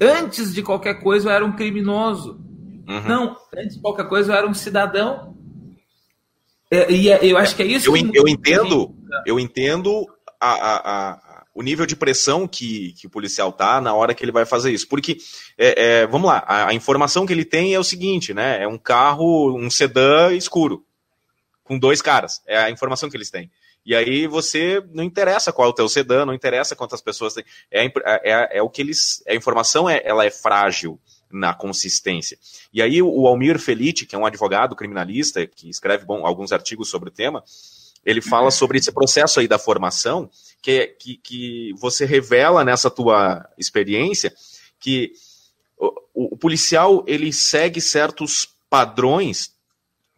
Antes 0.00 0.52
de 0.52 0.62
qualquer 0.62 1.00
coisa, 1.00 1.28
eu 1.28 1.32
era 1.32 1.44
um 1.44 1.52
criminoso. 1.52 2.40
Uhum. 2.86 3.08
Não, 3.08 3.36
antes 3.56 3.76
de 3.76 3.80
qualquer 3.80 4.08
coisa 4.08 4.32
eu 4.32 4.36
era 4.36 4.46
um 4.46 4.54
cidadão. 4.54 5.34
É, 6.70 6.90
e 6.92 7.10
é, 7.10 7.24
eu 7.24 7.38
acho 7.38 7.56
que 7.56 7.62
é 7.62 7.66
isso. 7.66 7.88
Eu, 7.88 8.10
que 8.10 8.18
eu 8.18 8.28
entendo, 8.28 8.94
eu 9.26 9.40
entendo 9.40 10.06
a, 10.40 10.52
a, 10.52 11.10
a, 11.12 11.44
o 11.54 11.62
nível 11.62 11.84
de 11.84 11.96
pressão 11.96 12.46
que, 12.46 12.92
que 12.92 13.06
o 13.06 13.10
policial 13.10 13.52
tá 13.52 13.80
na 13.80 13.94
hora 13.94 14.14
que 14.14 14.24
ele 14.24 14.32
vai 14.32 14.44
fazer 14.44 14.72
isso. 14.72 14.88
Porque, 14.88 15.18
é, 15.58 16.02
é, 16.02 16.06
vamos 16.06 16.28
lá, 16.28 16.44
a, 16.46 16.72
informação 16.74 17.26
que 17.26 17.32
ele 17.32 17.44
tem 17.44 17.74
é 17.74 17.78
o 17.78 17.84
seguinte, 17.84 18.32
né? 18.32 18.62
É 18.62 18.68
um 18.68 18.78
carro, 18.78 19.56
um 19.56 19.70
sedã 19.70 20.32
escuro, 20.32 20.84
com 21.64 21.78
dois 21.78 22.00
caras. 22.00 22.40
É 22.46 22.58
a 22.58 22.70
informação 22.70 23.10
que 23.10 23.16
eles 23.16 23.30
têm. 23.30 23.50
E 23.90 23.94
aí 23.96 24.28
você 24.28 24.80
não 24.92 25.02
interessa 25.02 25.52
qual 25.52 25.66
é 25.66 25.70
o 25.72 25.74
teu 25.74 25.88
sedã, 25.88 26.24
não 26.24 26.32
interessa 26.32 26.76
quantas 26.76 27.00
pessoas 27.00 27.34
tem. 27.34 27.44
É, 27.68 27.86
é, 27.86 27.92
é, 28.06 28.58
é 28.58 28.62
o 28.62 28.70
que 28.70 28.82
eles. 28.82 29.20
A 29.26 29.34
informação 29.34 29.90
é, 29.90 30.00
ela 30.04 30.24
é 30.24 30.30
frágil 30.30 30.96
na 31.28 31.52
consistência. 31.54 32.38
E 32.72 32.80
aí 32.80 33.02
o 33.02 33.26
Almir 33.26 33.58
Felite, 33.58 34.06
que 34.06 34.14
é 34.14 34.18
um 34.18 34.24
advogado 34.24 34.76
criminalista, 34.76 35.44
que 35.44 35.68
escreve 35.68 36.04
bom, 36.04 36.24
alguns 36.24 36.52
artigos 36.52 36.88
sobre 36.88 37.08
o 37.08 37.12
tema, 37.12 37.42
ele 38.06 38.22
fala 38.22 38.44
uhum. 38.44 38.50
sobre 38.52 38.78
esse 38.78 38.92
processo 38.92 39.40
aí 39.40 39.48
da 39.48 39.58
formação, 39.58 40.30
que, 40.62 40.86
que, 40.96 41.16
que 41.16 41.74
você 41.76 42.04
revela 42.04 42.64
nessa 42.64 42.92
tua 42.92 43.44
experiência 43.58 44.32
que 44.78 45.14
o, 45.76 46.34
o 46.34 46.36
policial 46.36 47.02
ele 47.08 47.32
segue 47.32 47.80
certos 47.80 48.54
padrões, 48.68 49.52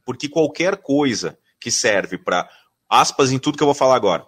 porque 0.04 0.28
qualquer 0.28 0.76
coisa 0.76 1.38
que 1.58 1.70
serve 1.70 2.18
para 2.18 2.50
aspas 2.92 3.33
em 3.33 3.38
tudo 3.38 3.57
que 3.57 3.62
eu 3.62 3.66
vou 3.66 3.74
falar 3.74 3.96
agora, 3.96 4.26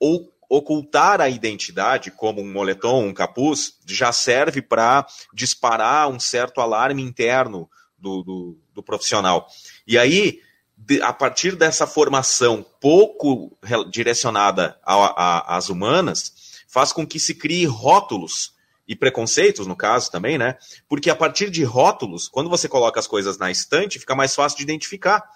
ou 0.00 0.32
ocultar 0.48 1.20
a 1.20 1.28
identidade, 1.28 2.10
como 2.10 2.40
um 2.40 2.50
moletom, 2.50 3.04
um 3.04 3.12
capuz, 3.12 3.74
já 3.86 4.10
serve 4.12 4.62
para 4.62 5.06
disparar 5.34 6.08
um 6.08 6.18
certo 6.18 6.62
alarme 6.62 7.02
interno 7.02 7.68
do, 7.98 8.22
do, 8.22 8.58
do 8.72 8.82
profissional. 8.82 9.46
E 9.86 9.98
aí, 9.98 10.40
de, 10.74 11.02
a 11.02 11.12
partir 11.12 11.54
dessa 11.54 11.86
formação 11.86 12.64
pouco 12.80 13.54
direcionada 13.90 14.80
às 14.86 15.68
humanas, 15.68 16.62
faz 16.66 16.94
com 16.94 17.06
que 17.06 17.20
se 17.20 17.34
crie 17.34 17.66
rótulos 17.66 18.54
e 18.86 18.96
preconceitos, 18.96 19.66
no 19.66 19.76
caso 19.76 20.10
também, 20.10 20.38
né? 20.38 20.56
Porque 20.88 21.10
a 21.10 21.16
partir 21.16 21.50
de 21.50 21.62
rótulos, 21.62 22.26
quando 22.26 22.48
você 22.48 22.66
coloca 22.70 22.98
as 22.98 23.06
coisas 23.06 23.36
na 23.36 23.50
estante, 23.50 23.98
fica 23.98 24.14
mais 24.14 24.34
fácil 24.34 24.56
de 24.56 24.64
identificar 24.64 25.28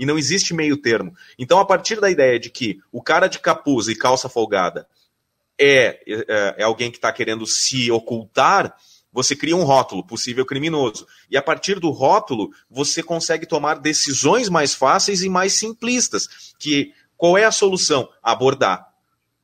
e 0.00 0.06
não 0.06 0.18
existe 0.18 0.54
meio 0.54 0.78
termo. 0.78 1.14
Então, 1.38 1.58
a 1.58 1.64
partir 1.64 2.00
da 2.00 2.10
ideia 2.10 2.40
de 2.40 2.48
que 2.48 2.80
o 2.90 3.02
cara 3.02 3.26
de 3.26 3.38
capuz 3.38 3.86
e 3.86 3.94
calça 3.94 4.30
folgada 4.30 4.88
é, 5.60 6.00
é, 6.08 6.54
é 6.56 6.62
alguém 6.62 6.90
que 6.90 6.96
está 6.96 7.12
querendo 7.12 7.46
se 7.46 7.90
ocultar, 7.90 8.74
você 9.12 9.36
cria 9.36 9.54
um 9.54 9.62
rótulo, 9.62 10.02
possível 10.02 10.46
criminoso. 10.46 11.06
E 11.30 11.36
a 11.36 11.42
partir 11.42 11.78
do 11.78 11.90
rótulo, 11.90 12.48
você 12.70 13.02
consegue 13.02 13.44
tomar 13.44 13.74
decisões 13.74 14.48
mais 14.48 14.74
fáceis 14.74 15.22
e 15.22 15.28
mais 15.28 15.52
simplistas. 15.52 16.54
Que 16.58 16.94
qual 17.14 17.36
é 17.36 17.44
a 17.44 17.52
solução? 17.52 18.08
Abordar. 18.22 18.88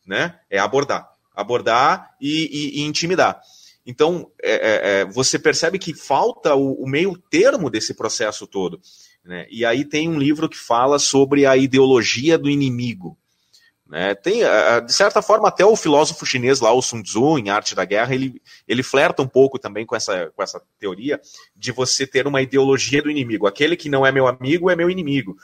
Né? 0.07 0.41
É 0.49 0.59
abordar. 0.59 1.07
Abordar 1.35 2.15
e, 2.19 2.79
e, 2.79 2.81
e 2.81 2.85
intimidar. 2.87 3.43
Então, 3.85 4.31
é, 4.43 4.53
é, 4.53 5.01
é 5.01 5.05
você 5.05 5.39
percebe 5.39 5.79
que 5.79 5.93
falta 5.93 6.55
o, 6.55 6.83
o 6.83 6.89
meio 6.89 7.15
termo 7.29 7.69
desse 7.69 7.93
processo 7.93 8.47
todo. 8.47 8.81
Né? 9.27 9.47
E 9.51 9.65
aí 9.65 9.85
tem 9.85 10.09
um 10.09 10.19
livro 10.19 10.49
que 10.49 10.57
fala 10.57 10.99
sobre 10.99 11.45
a 11.45 11.57
ideologia 11.57 12.39
do 12.39 12.49
inimigo. 12.49 13.19
Né? 13.89 14.17
Tem, 14.17 14.41
de 14.85 14.93
certa 14.93 15.23
forma, 15.23 15.47
até 15.47 15.65
o 15.65 15.77
filósofo 15.77 16.27
chinês 16.27 16.61
lá, 16.61 16.73
o 16.73 16.83
Sun 16.83 17.03
Tzu, 17.03 17.39
em 17.39 17.51
Arte 17.51 17.75
da 17.75 17.85
Guerra, 17.85 18.15
ele, 18.15 18.43
ele 18.67 18.83
flerta 18.83 19.23
um 19.23 19.29
pouco 19.29 19.61
também 19.61 19.87
com 19.87 19.95
essa, 19.95 20.33
com 20.35 20.43
essa 20.43 20.61
teoria 20.79 21.21
de 21.55 21.71
você 21.71 22.05
ter 22.05 22.27
uma 22.27 22.43
ideologia 22.43 23.01
do 23.01 23.11
inimigo. 23.11 23.47
Aquele 23.47 23.77
que 23.77 23.89
não 23.89 24.05
é 24.05 24.11
meu 24.11 24.27
amigo 24.27 24.71
é 24.71 24.77
meu 24.77 24.91
inimigo. 24.91 25.37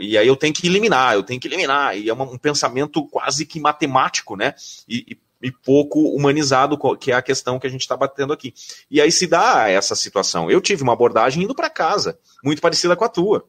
e 0.00 0.18
aí 0.18 0.26
eu 0.26 0.36
tenho 0.36 0.52
que 0.52 0.66
eliminar, 0.66 1.14
eu 1.14 1.22
tenho 1.22 1.40
que 1.40 1.46
eliminar. 1.46 1.96
E 1.96 2.08
é 2.08 2.14
um 2.14 2.38
pensamento 2.38 3.06
quase 3.06 3.46
que 3.46 3.60
matemático, 3.60 4.34
né? 4.36 4.54
E, 4.88 5.12
e 5.12 5.18
e 5.40 5.52
pouco 5.52 6.00
humanizado, 6.00 6.78
que 6.96 7.12
é 7.12 7.14
a 7.14 7.22
questão 7.22 7.58
que 7.58 7.66
a 7.66 7.70
gente 7.70 7.82
está 7.82 7.96
batendo 7.96 8.32
aqui. 8.32 8.52
E 8.90 9.00
aí 9.00 9.10
se 9.10 9.26
dá 9.26 9.68
essa 9.68 9.94
situação. 9.94 10.50
Eu 10.50 10.60
tive 10.60 10.82
uma 10.82 10.92
abordagem 10.92 11.44
indo 11.44 11.54
para 11.54 11.70
casa, 11.70 12.18
muito 12.42 12.60
parecida 12.60 12.96
com 12.96 13.04
a 13.04 13.08
tua. 13.08 13.48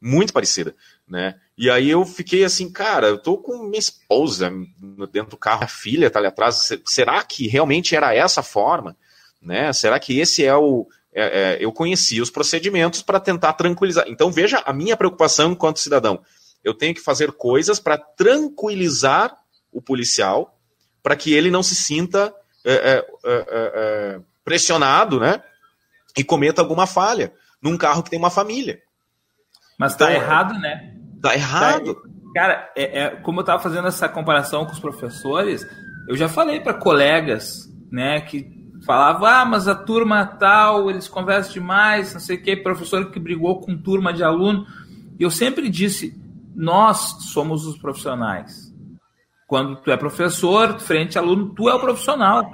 Muito 0.00 0.32
parecida, 0.32 0.74
né? 1.06 1.36
E 1.56 1.70
aí 1.70 1.88
eu 1.88 2.04
fiquei 2.04 2.42
assim, 2.42 2.72
cara, 2.72 3.06
eu 3.06 3.18
tô 3.18 3.38
com 3.38 3.62
minha 3.68 3.78
esposa 3.78 4.50
dentro 5.12 5.30
do 5.30 5.36
carro, 5.36 5.62
a 5.62 5.68
filha 5.68 6.10
tá 6.10 6.18
ali 6.18 6.26
atrás. 6.26 6.70
Será 6.84 7.22
que 7.22 7.46
realmente 7.46 7.94
era 7.94 8.12
essa 8.12 8.42
forma? 8.42 8.96
Né? 9.40 9.72
Será 9.72 10.00
que 10.00 10.18
esse 10.18 10.44
é 10.44 10.56
o. 10.56 10.88
É, 11.14 11.24
é, 11.52 11.58
eu 11.60 11.70
conheci 11.70 12.20
os 12.20 12.30
procedimentos 12.30 13.02
para 13.02 13.20
tentar 13.20 13.52
tranquilizar. 13.52 14.06
Então 14.08 14.32
veja 14.32 14.62
a 14.64 14.72
minha 14.72 14.96
preocupação 14.96 15.52
enquanto 15.52 15.78
cidadão. 15.78 16.20
Eu 16.64 16.74
tenho 16.74 16.94
que 16.94 17.00
fazer 17.00 17.30
coisas 17.32 17.78
para 17.78 17.98
tranquilizar 17.98 19.36
o 19.70 19.80
policial 19.80 20.58
para 21.02 21.16
que 21.16 21.32
ele 21.32 21.50
não 21.50 21.62
se 21.62 21.74
sinta 21.74 22.32
é 22.64 22.72
é, 22.72 22.92
é, 22.98 23.04
é, 23.24 23.44
é, 23.50 24.20
pressionado, 24.44 25.18
né? 25.18 25.42
E 26.16 26.22
cometa 26.22 26.60
alguma 26.62 26.86
falha 26.86 27.32
num 27.60 27.76
carro 27.76 28.02
que 28.02 28.10
tem 28.10 28.18
uma 28.18 28.30
família. 28.30 28.80
Mas 29.78 29.96
tá 29.96 30.10
então, 30.10 30.22
errado, 30.22 30.54
né? 30.60 30.94
Tá 31.20 31.34
errado. 31.34 31.94
Tá, 31.94 32.08
cara, 32.34 32.72
é, 32.76 33.10
como 33.16 33.40
eu 33.40 33.44
tava 33.44 33.62
fazendo 33.62 33.88
essa 33.88 34.08
comparação 34.08 34.64
com 34.64 34.72
os 34.72 34.80
professores, 34.80 35.66
eu 36.08 36.16
já 36.16 36.28
falei 36.28 36.60
para 36.60 36.74
colegas, 36.74 37.68
né, 37.90 38.20
que 38.20 38.50
falava, 38.84 39.28
ah, 39.28 39.44
mas 39.44 39.68
a 39.68 39.74
turma 39.74 40.26
tal, 40.26 40.90
eles 40.90 41.08
conversam 41.08 41.52
demais, 41.52 42.12
não 42.12 42.20
sei 42.20 42.36
o 42.36 42.42
que, 42.42 42.56
professor 42.56 43.10
que 43.10 43.20
brigou 43.20 43.60
com 43.60 43.76
turma 43.76 44.12
de 44.12 44.24
aluno. 44.24 44.66
E 45.18 45.22
eu 45.22 45.30
sempre 45.30 45.68
disse, 45.68 46.20
nós 46.54 47.16
somos 47.32 47.66
os 47.66 47.78
profissionais. 47.78 48.71
Quando 49.52 49.76
tu 49.76 49.90
é 49.90 49.98
professor, 49.98 50.80
frente 50.80 51.18
aluno, 51.18 51.50
tu 51.54 51.68
é 51.68 51.74
o 51.74 51.78
profissional. 51.78 52.50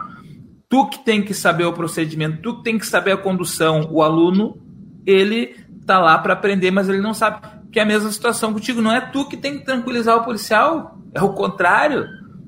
Tu 0.68 0.84
que 0.88 1.04
tem 1.04 1.22
que 1.22 1.32
saber 1.32 1.64
o 1.64 1.72
procedimento, 1.72 2.42
tu 2.42 2.56
que 2.56 2.64
tem 2.64 2.76
que 2.76 2.84
saber 2.84 3.12
a 3.12 3.16
condução. 3.16 3.88
O 3.92 4.02
aluno, 4.02 4.60
ele 5.06 5.54
tá 5.86 6.00
lá 6.00 6.18
para 6.18 6.32
aprender, 6.32 6.72
mas 6.72 6.88
ele 6.88 7.00
não 7.00 7.14
sabe. 7.14 7.38
Que 7.70 7.78
é 7.78 7.84
a 7.84 7.86
mesma 7.86 8.10
situação 8.10 8.52
contigo. 8.52 8.82
Não 8.82 8.90
é 8.90 9.00
tu 9.00 9.28
que 9.28 9.36
tem 9.36 9.60
que 9.60 9.64
tranquilizar 9.64 10.16
o 10.16 10.24
policial, 10.24 10.98
é 11.14 11.22
o 11.22 11.34
contrário. 11.34 12.04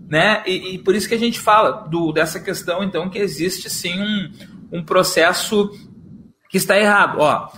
Né? 0.09 0.43
E, 0.45 0.75
e 0.75 0.79
por 0.79 0.97
isso 0.97 1.09
que 1.09 1.15
a 1.15 1.21
gente 1.21 1.39
fala 1.39 1.87
do, 1.89 2.11
dessa 2.11 2.41
questão, 2.41 2.83
então, 2.83 3.09
que 3.09 3.21
existe 3.21 3.71
sim 3.71 4.03
um, 4.03 4.79
um 4.79 4.83
processo 4.85 5.71
que 6.49 6.57
está 6.57 6.77
errado. 6.77 7.19
Ó, 7.21 7.51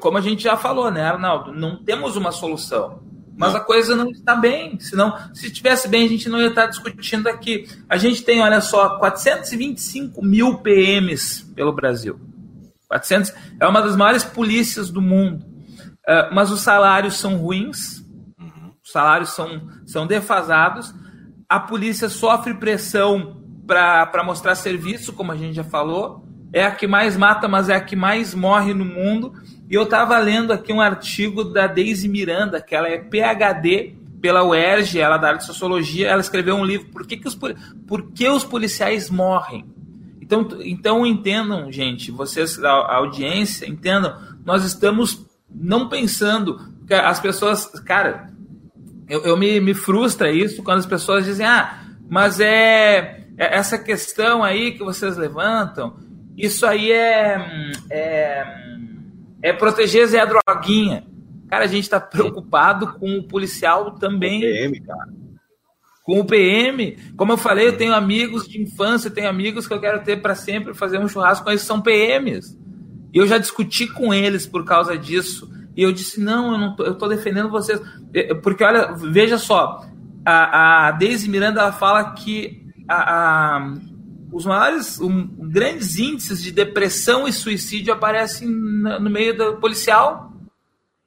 como 0.00 0.16
a 0.16 0.22
gente 0.22 0.44
já 0.44 0.56
falou, 0.56 0.90
né, 0.90 1.02
Arnaldo? 1.02 1.52
Não 1.52 1.76
temos 1.76 2.16
uma 2.16 2.32
solução. 2.32 3.06
Mas 3.38 3.54
a 3.54 3.60
coisa 3.60 3.94
não 3.94 4.10
está 4.10 4.34
bem. 4.34 4.80
Senão, 4.80 5.16
se 5.32 5.46
estivesse 5.46 5.86
bem, 5.86 6.04
a 6.04 6.08
gente 6.08 6.28
não 6.28 6.40
ia 6.40 6.48
estar 6.48 6.66
discutindo 6.66 7.28
aqui. 7.28 7.68
A 7.88 7.96
gente 7.96 8.24
tem, 8.24 8.42
olha 8.42 8.60
só, 8.60 8.98
425 8.98 10.22
mil 10.24 10.58
PMs 10.58 11.44
pelo 11.54 11.72
Brasil. 11.72 12.18
400 12.88 13.32
é 13.60 13.66
uma 13.66 13.80
das 13.80 13.94
maiores 13.94 14.24
polícias 14.24 14.90
do 14.90 15.00
mundo. 15.00 15.44
Uh, 16.08 16.34
mas 16.34 16.50
os 16.50 16.62
salários 16.62 17.16
são 17.16 17.36
ruins, 17.36 18.00
uhum. 18.40 18.72
os 18.82 18.90
salários 18.90 19.30
são, 19.30 19.68
são 19.86 20.06
defasados. 20.06 20.92
A 21.48 21.60
polícia 21.60 22.08
sofre 22.08 22.54
pressão 22.54 23.40
para 23.66 24.24
mostrar 24.24 24.54
serviço, 24.54 25.12
como 25.12 25.30
a 25.30 25.36
gente 25.36 25.54
já 25.54 25.64
falou. 25.64 26.26
É 26.52 26.64
a 26.64 26.70
que 26.70 26.86
mais 26.86 27.16
mata, 27.16 27.46
mas 27.46 27.68
é 27.68 27.76
a 27.76 27.80
que 27.80 27.94
mais 27.94 28.34
morre 28.34 28.74
no 28.74 28.84
mundo. 28.84 29.32
E 29.70 29.74
eu 29.74 29.82
estava 29.82 30.18
lendo 30.18 30.52
aqui 30.52 30.72
um 30.72 30.80
artigo 30.80 31.44
da 31.44 31.66
Daisy 31.66 32.08
Miranda, 32.08 32.60
que 32.60 32.74
ela 32.74 32.88
é 32.88 32.98
PhD 32.98 33.94
pela 34.20 34.42
UERJ, 34.42 34.98
ela 34.98 35.16
é 35.16 35.18
da 35.18 35.28
área 35.28 35.38
de 35.38 35.46
sociologia, 35.46 36.08
ela 36.08 36.20
escreveu 36.20 36.56
um 36.56 36.64
livro 36.64 36.88
Por 36.88 37.06
que, 37.06 37.16
que, 37.16 37.28
os, 37.28 37.34
por 37.34 38.10
que 38.12 38.28
os 38.28 38.44
policiais 38.44 39.10
morrem? 39.10 39.66
Então, 40.20 40.48
então 40.60 41.06
entendam, 41.06 41.70
gente, 41.70 42.10
vocês, 42.10 42.62
a, 42.62 42.70
a 42.70 42.96
audiência, 42.96 43.68
entendam, 43.68 44.16
nós 44.44 44.64
estamos 44.64 45.26
não 45.50 45.88
pensando, 45.88 46.60
as 46.90 47.20
pessoas, 47.20 47.66
cara, 47.80 48.30
eu, 49.08 49.22
eu 49.22 49.36
me, 49.36 49.60
me 49.60 49.74
frustra 49.74 50.32
isso 50.32 50.62
quando 50.62 50.78
as 50.78 50.86
pessoas 50.86 51.24
dizem, 51.24 51.46
ah, 51.46 51.82
mas 52.08 52.40
é, 52.40 53.24
é 53.36 53.56
essa 53.56 53.78
questão 53.78 54.42
aí 54.42 54.72
que 54.72 54.82
vocês 54.82 55.16
levantam, 55.16 55.96
isso 56.36 56.66
aí 56.66 56.92
é, 56.92 57.72
é 57.90 58.77
é 59.42 59.52
proteger 59.52 60.06
Zé 60.06 60.24
Droguinha. 60.26 61.04
Cara, 61.48 61.64
a 61.64 61.68
gente 61.68 61.84
está 61.84 61.98
preocupado 61.98 62.94
com 62.94 63.18
o 63.18 63.22
policial 63.22 63.92
também. 63.92 64.40
Com 64.40 64.46
o 64.46 64.50
PM, 64.50 64.80
cara. 64.80 65.08
Com 66.02 66.20
o 66.20 66.24
PM. 66.24 66.98
Como 67.16 67.32
eu 67.32 67.38
falei, 67.38 67.68
eu 67.68 67.76
tenho 67.76 67.94
amigos 67.94 68.46
de 68.46 68.60
infância, 68.60 69.10
tenho 69.10 69.28
amigos 69.28 69.66
que 69.66 69.72
eu 69.72 69.80
quero 69.80 70.02
ter 70.02 70.20
para 70.20 70.34
sempre, 70.34 70.74
fazer 70.74 70.98
um 70.98 71.08
churrasco 71.08 71.44
com 71.44 71.50
eles, 71.50 71.62
são 71.62 71.80
PMs. 71.80 72.58
E 73.12 73.18
eu 73.18 73.26
já 73.26 73.38
discuti 73.38 73.86
com 73.86 74.12
eles 74.12 74.46
por 74.46 74.64
causa 74.64 74.96
disso. 74.96 75.50
E 75.74 75.82
eu 75.82 75.92
disse: 75.92 76.20
não, 76.20 76.52
eu 76.52 76.58
não 76.58 76.76
tô, 76.76 76.84
eu 76.84 76.94
tô 76.94 77.08
defendendo 77.08 77.48
vocês. 77.48 77.80
Porque, 78.42 78.64
olha, 78.64 78.92
veja 78.92 79.38
só, 79.38 79.86
a, 80.24 80.88
a 80.88 80.90
Deise 80.92 81.30
Miranda 81.30 81.60
ela 81.60 81.72
fala 81.72 82.12
que 82.12 82.66
a, 82.86 83.56
a 83.56 83.74
os 84.32 84.44
maiores, 84.44 85.00
um, 85.00 85.26
grandes 85.48 85.98
índices 85.98 86.42
de 86.42 86.50
depressão 86.50 87.26
e 87.26 87.32
suicídio 87.32 87.92
aparecem 87.92 88.48
no, 88.48 89.00
no 89.00 89.10
meio 89.10 89.36
do 89.36 89.56
policial 89.56 90.32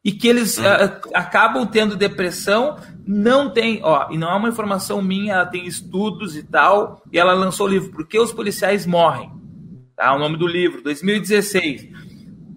e 0.04 0.12
que 0.12 0.28
eles 0.28 0.58
uhum. 0.58 0.66
acabam 1.14 1.66
tendo 1.66 1.96
depressão, 1.96 2.78
não 3.06 3.50
tem, 3.50 3.82
ó, 3.84 4.10
e 4.10 4.18
não 4.18 4.32
é 4.32 4.36
uma 4.36 4.50
informação 4.50 5.02
minha, 5.02 5.36
ela 5.36 5.46
tem 5.46 5.68
estudos 5.68 6.36
e 6.36 6.44
tal, 6.44 7.04
e 7.12 7.20
ela 7.20 7.34
lançou 7.34 7.68
o 7.68 7.70
livro 7.70 7.92
Por 7.92 8.08
que 8.08 8.20
os 8.20 8.32
policiais 8.32 8.86
morrem? 8.86 9.32
Tá, 9.96 10.16
o 10.16 10.20
nome 10.20 10.38
do 10.38 10.48
livro, 10.48 10.82
2016. 10.82 11.84
Uh, 11.84 11.88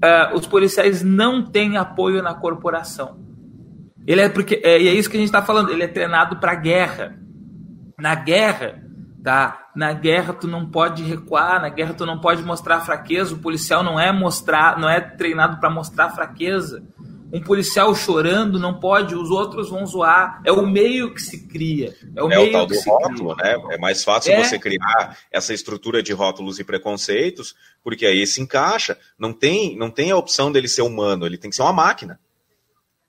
ah, 0.00 0.32
os 0.34 0.46
policiais 0.46 1.02
não 1.02 1.44
têm 1.44 1.76
apoio 1.76 2.22
na 2.22 2.34
corporação. 2.34 3.18
Ele 4.06 4.20
é 4.20 4.28
porque 4.28 4.60
é, 4.62 4.80
e 4.80 4.88
é 4.88 4.94
isso 4.94 5.10
que 5.10 5.16
a 5.16 5.20
gente 5.20 5.28
está 5.28 5.42
falando. 5.42 5.70
Ele 5.70 5.82
é 5.82 5.88
treinado 5.88 6.36
para 6.36 6.54
guerra. 6.54 7.18
Na 7.98 8.14
guerra, 8.14 8.82
tá? 9.24 9.70
Na 9.74 9.92
guerra 9.94 10.34
tu 10.34 10.46
não 10.46 10.66
pode 10.66 11.02
recuar, 11.02 11.60
na 11.60 11.70
guerra 11.70 11.94
tu 11.94 12.04
não 12.04 12.20
pode 12.20 12.42
mostrar 12.42 12.80
fraqueza. 12.80 13.34
O 13.34 13.38
policial 13.38 13.82
não 13.82 13.98
é 13.98 14.12
mostrar, 14.12 14.78
não 14.78 14.88
é 14.88 15.00
treinado 15.00 15.58
para 15.58 15.70
mostrar 15.70 16.10
fraqueza. 16.10 16.84
Um 17.32 17.40
policial 17.40 17.92
chorando 17.96 18.60
não 18.60 18.78
pode, 18.78 19.16
os 19.16 19.30
outros 19.30 19.70
vão 19.70 19.84
zoar. 19.86 20.40
É 20.44 20.52
o 20.52 20.64
meio 20.64 21.12
que 21.12 21.22
se 21.22 21.48
cria. 21.48 21.96
É 22.14 22.22
o, 22.22 22.30
é 22.30 22.36
meio 22.36 22.50
o 22.50 22.52
tal 22.52 22.66
do 22.66 22.78
rótulo, 22.78 23.34
cria. 23.34 23.56
né? 23.56 23.64
É 23.70 23.78
mais 23.78 24.04
fácil 24.04 24.32
é. 24.34 24.44
você 24.44 24.58
criar 24.58 25.18
essa 25.32 25.54
estrutura 25.54 26.02
de 26.02 26.12
rótulos 26.12 26.60
e 26.60 26.64
preconceitos, 26.64 27.56
porque 27.82 28.04
aí 28.06 28.24
se 28.26 28.42
encaixa. 28.42 28.96
Não 29.18 29.32
tem, 29.32 29.76
não 29.76 29.90
tem 29.90 30.10
a 30.10 30.16
opção 30.16 30.52
dele 30.52 30.68
ser 30.68 30.82
humano, 30.82 31.26
ele 31.26 31.38
tem 31.38 31.48
que 31.48 31.56
ser 31.56 31.62
uma 31.62 31.72
máquina. 31.72 32.20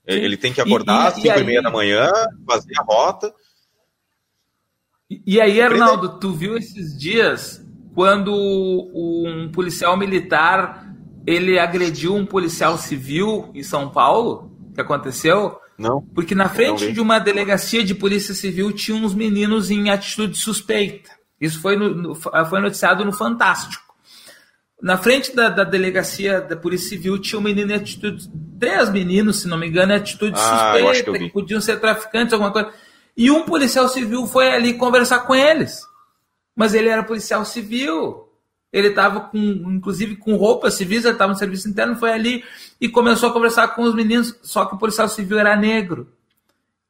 Sim. 0.08 0.16
Ele 0.16 0.36
tem 0.36 0.52
que 0.52 0.60
acordar 0.62 1.08
às 1.08 1.14
cinco 1.14 1.26
e, 1.26 1.30
aí... 1.30 1.42
e 1.42 1.44
meia 1.44 1.62
da 1.62 1.70
manhã, 1.70 2.10
fazer 2.46 2.72
a 2.78 2.82
rota 2.82 3.32
e 5.08 5.40
aí, 5.40 5.60
Arnaldo, 5.60 6.18
tu 6.18 6.32
viu 6.32 6.56
esses 6.56 6.98
dias 6.98 7.64
quando 7.94 8.32
um 8.34 9.50
policial 9.52 9.96
militar 9.96 10.86
ele 11.26 11.58
agrediu 11.58 12.14
um 12.14 12.26
policial 12.26 12.78
civil 12.78 13.50
em 13.54 13.62
São 13.62 13.90
Paulo? 13.90 14.50
Que 14.74 14.80
aconteceu? 14.80 15.58
Não. 15.78 16.02
Porque 16.14 16.34
na 16.34 16.48
frente 16.48 16.92
de 16.92 17.00
uma 17.00 17.18
delegacia 17.18 17.84
de 17.84 17.94
polícia 17.94 18.34
civil 18.34 18.72
tinha 18.72 18.96
uns 18.96 19.14
meninos 19.14 19.70
em 19.70 19.90
atitude 19.90 20.38
suspeita. 20.38 21.10
Isso 21.40 21.60
foi, 21.60 21.76
no, 21.76 22.14
foi 22.14 22.60
noticiado 22.60 23.04
no 23.04 23.12
Fantástico. 23.12 23.84
Na 24.80 24.98
frente 24.98 25.34
da, 25.34 25.48
da, 25.48 25.64
delegacia 25.64 26.40
da 26.40 26.54
Polícia 26.54 26.90
Civil 26.90 27.18
tinha 27.18 27.38
um 27.38 27.42
menino 27.42 27.72
em 27.72 27.74
atitude. 27.74 28.28
Três 28.60 28.90
meninos, 28.90 29.40
se 29.40 29.48
não 29.48 29.56
me 29.56 29.66
engano, 29.66 29.92
em 29.92 29.96
atitude 29.96 30.38
ah, 30.38 30.74
suspeita, 30.74 31.12
que, 31.12 31.18
que 31.18 31.32
podiam 31.32 31.60
ser 31.60 31.80
traficantes, 31.80 32.34
alguma 32.34 32.52
coisa. 32.52 32.70
E 33.16 33.30
um 33.30 33.44
policial 33.44 33.88
civil 33.88 34.26
foi 34.26 34.48
ali 34.52 34.74
conversar 34.74 35.20
com 35.20 35.34
eles. 35.34 35.82
Mas 36.54 36.74
ele 36.74 36.88
era 36.88 37.02
policial 37.02 37.44
civil. 37.44 38.28
Ele 38.72 38.88
estava 38.88 39.20
com, 39.20 39.38
inclusive, 39.38 40.16
com 40.16 40.36
roupas 40.36 40.74
civis, 40.74 41.04
ele 41.04 41.14
estava 41.14 41.32
no 41.32 41.38
serviço 41.38 41.68
interno, 41.68 41.96
foi 41.96 42.12
ali 42.12 42.44
e 42.78 42.88
começou 42.88 43.30
a 43.30 43.32
conversar 43.32 43.68
com 43.68 43.82
os 43.82 43.94
meninos, 43.94 44.38
só 44.42 44.66
que 44.66 44.74
o 44.74 44.78
policial 44.78 45.08
civil 45.08 45.38
era 45.38 45.56
negro. 45.56 46.12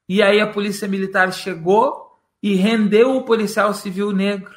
E 0.08 0.20
aí 0.22 0.40
a 0.40 0.46
polícia 0.46 0.88
militar 0.88 1.32
chegou 1.32 2.18
e 2.42 2.54
rendeu 2.54 3.16
o 3.16 3.22
policial 3.22 3.72
civil 3.72 4.10
negro. 4.10 4.54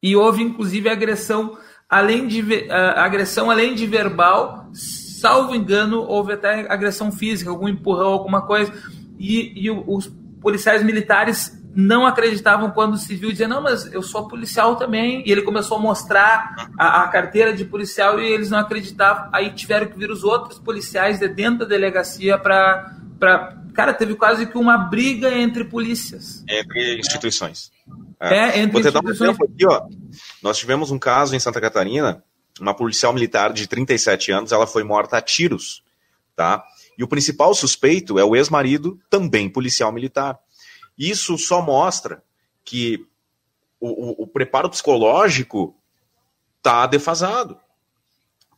E 0.00 0.14
houve, 0.14 0.42
inclusive, 0.42 0.88
agressão, 0.88 1.58
além 1.88 2.26
de 2.26 2.42
uh, 2.42 2.72
agressão 2.96 3.50
além 3.50 3.74
de 3.74 3.86
verbal, 3.86 4.70
salvo 4.72 5.54
engano, 5.54 6.02
houve 6.02 6.32
até 6.32 6.72
agressão 6.72 7.10
física, 7.10 7.50
algum 7.50 7.68
empurrão, 7.68 8.08
alguma 8.08 8.42
coisa. 8.42 8.72
E, 9.18 9.66
e 9.66 9.70
os 9.70 10.12
policiais 10.42 10.82
militares 10.82 11.56
não 11.74 12.06
acreditavam 12.06 12.70
quando 12.70 12.94
o 12.94 12.98
civil 12.98 13.30
dizia, 13.30 13.48
não, 13.48 13.62
mas 13.62 13.90
eu 13.92 14.02
sou 14.02 14.28
policial 14.28 14.76
também. 14.76 15.22
E 15.26 15.32
ele 15.32 15.42
começou 15.42 15.78
a 15.78 15.80
mostrar 15.80 16.68
a, 16.78 17.02
a, 17.02 17.08
carteira 17.08 17.54
de 17.54 17.64
policial 17.64 18.20
e 18.20 18.26
eles 18.26 18.50
não 18.50 18.58
acreditavam. 18.58 19.30
Aí 19.32 19.50
tiveram 19.52 19.86
que 19.86 19.98
vir 19.98 20.10
os 20.10 20.22
outros 20.22 20.58
policiais 20.58 21.18
de 21.18 21.28
dentro 21.28 21.60
da 21.60 21.64
delegacia 21.64 22.38
para. 22.38 23.56
Cara, 23.72 23.94
teve 23.94 24.14
quase 24.14 24.44
que 24.44 24.58
uma 24.58 24.76
briga 24.76 25.32
entre 25.32 25.64
polícias. 25.64 26.44
Entre 26.46 26.98
instituições. 26.98 27.72
É, 28.20 28.36
é 28.36 28.58
entre 28.58 28.72
Vou 28.72 28.80
instituições. 28.80 28.92
Dar 28.92 29.24
um 29.24 29.30
exemplo 29.30 29.48
aqui, 29.50 29.66
ó. 29.66 29.86
Nós 30.42 30.58
tivemos 30.58 30.90
um 30.90 30.98
caso 30.98 31.34
em 31.34 31.38
Santa 31.38 31.58
Catarina, 31.58 32.22
uma 32.60 32.74
policial 32.74 33.14
militar 33.14 33.50
de 33.52 33.66
37 33.66 34.30
anos, 34.30 34.52
ela 34.52 34.66
foi 34.66 34.84
morta 34.84 35.16
a 35.16 35.22
tiros, 35.22 35.82
tá? 36.36 36.62
E 36.98 37.04
o 37.04 37.08
principal 37.08 37.54
suspeito 37.54 38.18
é 38.18 38.24
o 38.24 38.36
ex-marido, 38.36 39.00
também 39.08 39.48
policial 39.48 39.92
militar. 39.92 40.38
Isso 40.96 41.38
só 41.38 41.62
mostra 41.62 42.22
que 42.64 43.06
o, 43.80 43.88
o, 43.88 44.22
o 44.24 44.26
preparo 44.26 44.70
psicológico 44.70 45.76
está 46.58 46.86
defasado. 46.86 47.58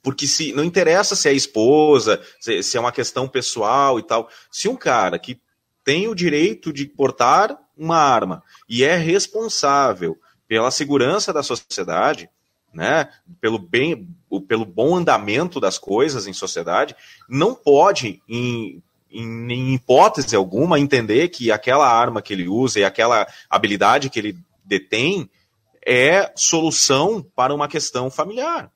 Porque 0.02 0.26
se 0.26 0.52
não 0.52 0.62
interessa 0.62 1.16
se 1.16 1.28
é 1.28 1.32
esposa, 1.32 2.22
se, 2.38 2.62
se, 2.62 2.76
é 2.76 2.80
uma 2.80 2.92
questão 2.92 3.26
pessoal 3.26 3.98
e 3.98 4.02
tal. 4.02 4.28
Se 4.50 4.68
um 4.68 4.76
cara 4.76 5.18
que 5.18 5.40
tem 5.82 6.08
o 6.08 6.14
direito 6.14 6.72
de 6.72 6.84
portar 6.86 7.58
uma 7.76 7.96
arma 7.96 8.42
e 8.68 8.84
é 8.84 8.96
responsável 8.96 10.18
pela 10.46 10.70
segurança 10.70 11.32
da 11.32 11.42
sociedade, 11.42 12.28
né, 12.74 13.08
pelo 13.40 13.58
bem, 13.58 14.08
pelo 14.48 14.64
bom 14.64 14.96
andamento 14.96 15.60
das 15.60 15.78
coisas 15.78 16.26
em 16.26 16.32
sociedade, 16.32 16.96
não 17.28 17.54
pode, 17.54 18.20
em, 18.28 18.82
em, 19.10 19.52
em, 19.52 19.74
hipótese 19.74 20.34
alguma, 20.34 20.80
entender 20.80 21.28
que 21.28 21.50
aquela 21.50 21.88
arma 21.88 22.20
que 22.20 22.32
ele 22.32 22.48
usa 22.48 22.80
e 22.80 22.84
aquela 22.84 23.26
habilidade 23.48 24.10
que 24.10 24.18
ele 24.18 24.36
detém 24.64 25.30
é 25.86 26.32
solução 26.34 27.24
para 27.34 27.54
uma 27.54 27.68
questão 27.68 28.10
familiar. 28.10 28.70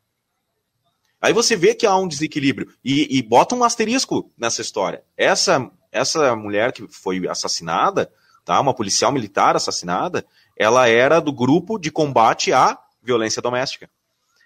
Aí 1.21 1.33
você 1.33 1.57
vê 1.57 1.75
que 1.75 1.87
há 1.87 1.97
um 1.97 2.07
desequilíbrio 2.07 2.73
e, 2.85 3.19
e 3.19 3.23
bota 3.23 3.55
um 3.55 3.65
asterisco 3.65 4.31
nessa 4.39 4.63
história. 4.63 5.03
Essa 5.17 5.69
essa 5.91 6.35
mulher 6.37 6.73
que 6.73 6.87
foi 6.89 7.27
assassinada, 7.29 8.11
tá, 8.45 8.61
uma 8.61 8.75
policial 8.75 9.13
militar 9.13 9.57
assassinada, 9.57 10.25
ela 10.57 10.89
era 10.89 11.21
do 11.21 11.33
grupo 11.33 11.79
de 11.79 11.91
combate 11.91 12.53
à 12.53 12.79
violência 13.03 13.43
doméstica. 13.43 13.89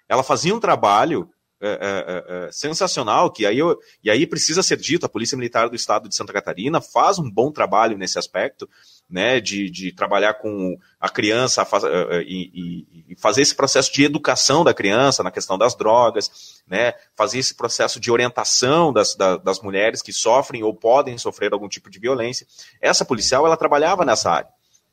Ela 0.07 0.23
fazia 0.23 0.53
um 0.53 0.59
trabalho 0.59 1.29
é, 1.65 1.79
é, 1.81 2.47
é, 2.47 2.51
sensacional, 2.51 3.31
que 3.31 3.45
aí, 3.45 3.57
eu, 3.57 3.79
e 4.03 4.11
aí 4.11 4.27
precisa 4.27 4.61
ser 4.61 4.75
dito, 4.75 5.05
a 5.05 5.09
Polícia 5.09 5.37
Militar 5.37 5.69
do 5.69 5.77
Estado 5.77 6.09
de 6.09 6.15
Santa 6.15 6.33
Catarina 6.33 6.81
faz 6.81 7.17
um 7.17 7.31
bom 7.31 7.53
trabalho 7.53 7.97
nesse 7.97 8.19
aspecto, 8.19 8.69
né, 9.09 9.39
de, 9.39 9.69
de 9.69 9.93
trabalhar 9.93 10.33
com 10.33 10.77
a 10.99 11.07
criança 11.07 11.63
faz, 11.63 11.85
e, 12.27 12.85
e, 13.07 13.15
fazer 13.15 13.43
esse 13.43 13.55
processo 13.55 13.93
de 13.93 14.03
educação 14.03 14.61
da 14.61 14.73
criança 14.73 15.23
na 15.23 15.31
questão 15.31 15.57
das 15.57 15.73
drogas, 15.73 16.61
né, 16.67 16.95
fazer 17.15 17.39
esse 17.39 17.55
processo 17.55 17.97
de 17.97 18.11
orientação 18.11 18.91
das, 18.91 19.15
das, 19.15 19.41
das 19.41 19.61
mulheres 19.61 20.01
que 20.01 20.11
sofrem 20.11 20.63
ou 20.63 20.73
podem 20.73 21.17
sofrer 21.17 21.53
algum 21.53 21.69
tipo 21.69 21.89
de 21.89 21.97
violência. 21.97 22.45
Essa 22.81 23.05
policial, 23.05 23.45
ela 23.45 23.55
trabalhava 23.55 24.03
nessa 24.03 24.29
área 24.29 24.49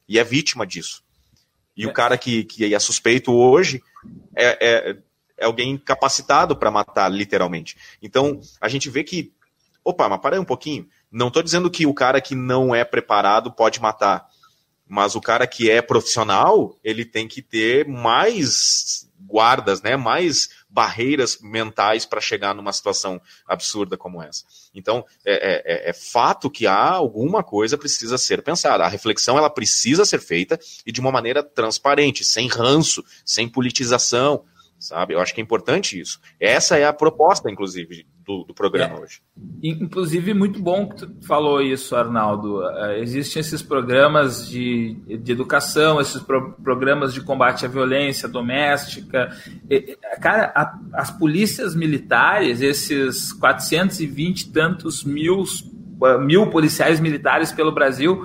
e 0.09 0.21
é 0.21 0.23
vítima 0.23 0.65
disso. 0.65 1.03
E 1.77 1.85
é. 1.85 1.87
o 1.87 1.93
cara 1.93 2.19
que, 2.19 2.45
que 2.45 2.75
é 2.75 2.79
suspeito 2.79 3.33
hoje 3.33 3.83
é, 4.37 4.91
é 4.91 4.97
é 5.41 5.47
alguém 5.47 5.77
capacitado 5.79 6.55
para 6.55 6.71
matar, 6.71 7.09
literalmente. 7.11 7.77
Então, 8.03 8.41
a 8.61 8.69
gente 8.69 8.91
vê 8.91 9.03
que. 9.03 9.33
Opa, 9.83 10.07
mas 10.09 10.21
para 10.21 10.37
aí 10.37 10.41
um 10.41 10.45
pouquinho. 10.45 10.87
Não 11.11 11.29
estou 11.29 11.43
dizendo 11.43 11.71
que 11.71 11.87
o 11.87 11.95
cara 11.95 12.21
que 12.21 12.35
não 12.35 12.75
é 12.75 12.85
preparado 12.85 13.51
pode 13.51 13.81
matar. 13.81 14.29
Mas 14.87 15.15
o 15.15 15.21
cara 15.21 15.47
que 15.47 15.71
é 15.71 15.81
profissional, 15.81 16.79
ele 16.85 17.05
tem 17.05 17.27
que 17.27 17.41
ter 17.41 17.89
mais 17.89 19.09
guardas, 19.19 19.81
né? 19.81 19.97
Mais 19.97 20.51
barreiras 20.71 21.39
mentais 21.41 22.07
para 22.07 22.21
chegar 22.21 22.55
numa 22.55 22.73
situação 22.73 23.21
absurda 23.47 23.97
como 23.97 24.23
essa. 24.23 24.45
Então, 24.73 25.05
é, 25.25 25.89
é, 25.89 25.91
é, 25.91 25.93
fato 25.93 26.49
que 26.49 26.67
há 26.67 26.91
alguma 26.91 27.43
coisa 27.43 27.77
precisa 27.77 28.17
ser 28.17 28.43
pensada. 28.43 28.85
A 28.85 28.89
reflexão 28.89 29.37
ela 29.37 29.51
precisa 29.51 30.05
ser 30.05 30.21
feita 30.21 30.59
e 30.87 30.93
de 30.93 31.01
uma 31.01 31.11
maneira 31.11 31.43
transparente, 31.43 32.25
sem 32.25 32.47
ranço, 32.47 33.05
sem 33.25 33.49
politização, 33.49 34.45
sabe? 34.79 35.15
Eu 35.15 35.21
acho 35.21 35.35
que 35.35 35.41
é 35.41 35.45
importante 35.45 35.99
isso. 35.99 36.21
Essa 36.39 36.79
é 36.79 36.85
a 36.85 36.93
proposta, 36.93 37.51
inclusive, 37.51 38.07
do, 38.31 38.45
do 38.45 38.55
programa 38.55 38.97
é, 38.97 39.01
hoje. 39.01 39.21
Inclusive, 39.63 40.33
muito 40.33 40.63
bom 40.63 40.89
que 40.89 41.07
tu 41.07 41.27
falou 41.27 41.61
isso, 41.61 41.97
Arnaldo. 41.97 42.61
Uh, 42.61 42.93
existem 42.99 43.41
esses 43.41 43.61
programas 43.61 44.49
de, 44.49 44.95
de 45.19 45.33
educação, 45.33 46.01
esses 46.01 46.23
pro, 46.23 46.53
programas 46.63 47.13
de 47.13 47.21
combate 47.21 47.65
à 47.65 47.69
violência 47.69 48.29
doméstica. 48.29 49.31
Cara, 50.21 50.53
a, 50.55 50.79
as 50.95 51.11
polícias 51.11 51.75
militares, 51.75 52.61
esses 52.61 53.33
420 53.33 54.41
e 54.41 54.53
tantos 54.53 55.03
mil, 55.03 55.43
uh, 55.43 56.21
mil 56.21 56.47
policiais 56.49 57.01
militares 57.01 57.51
pelo 57.51 57.73
Brasil, 57.73 58.25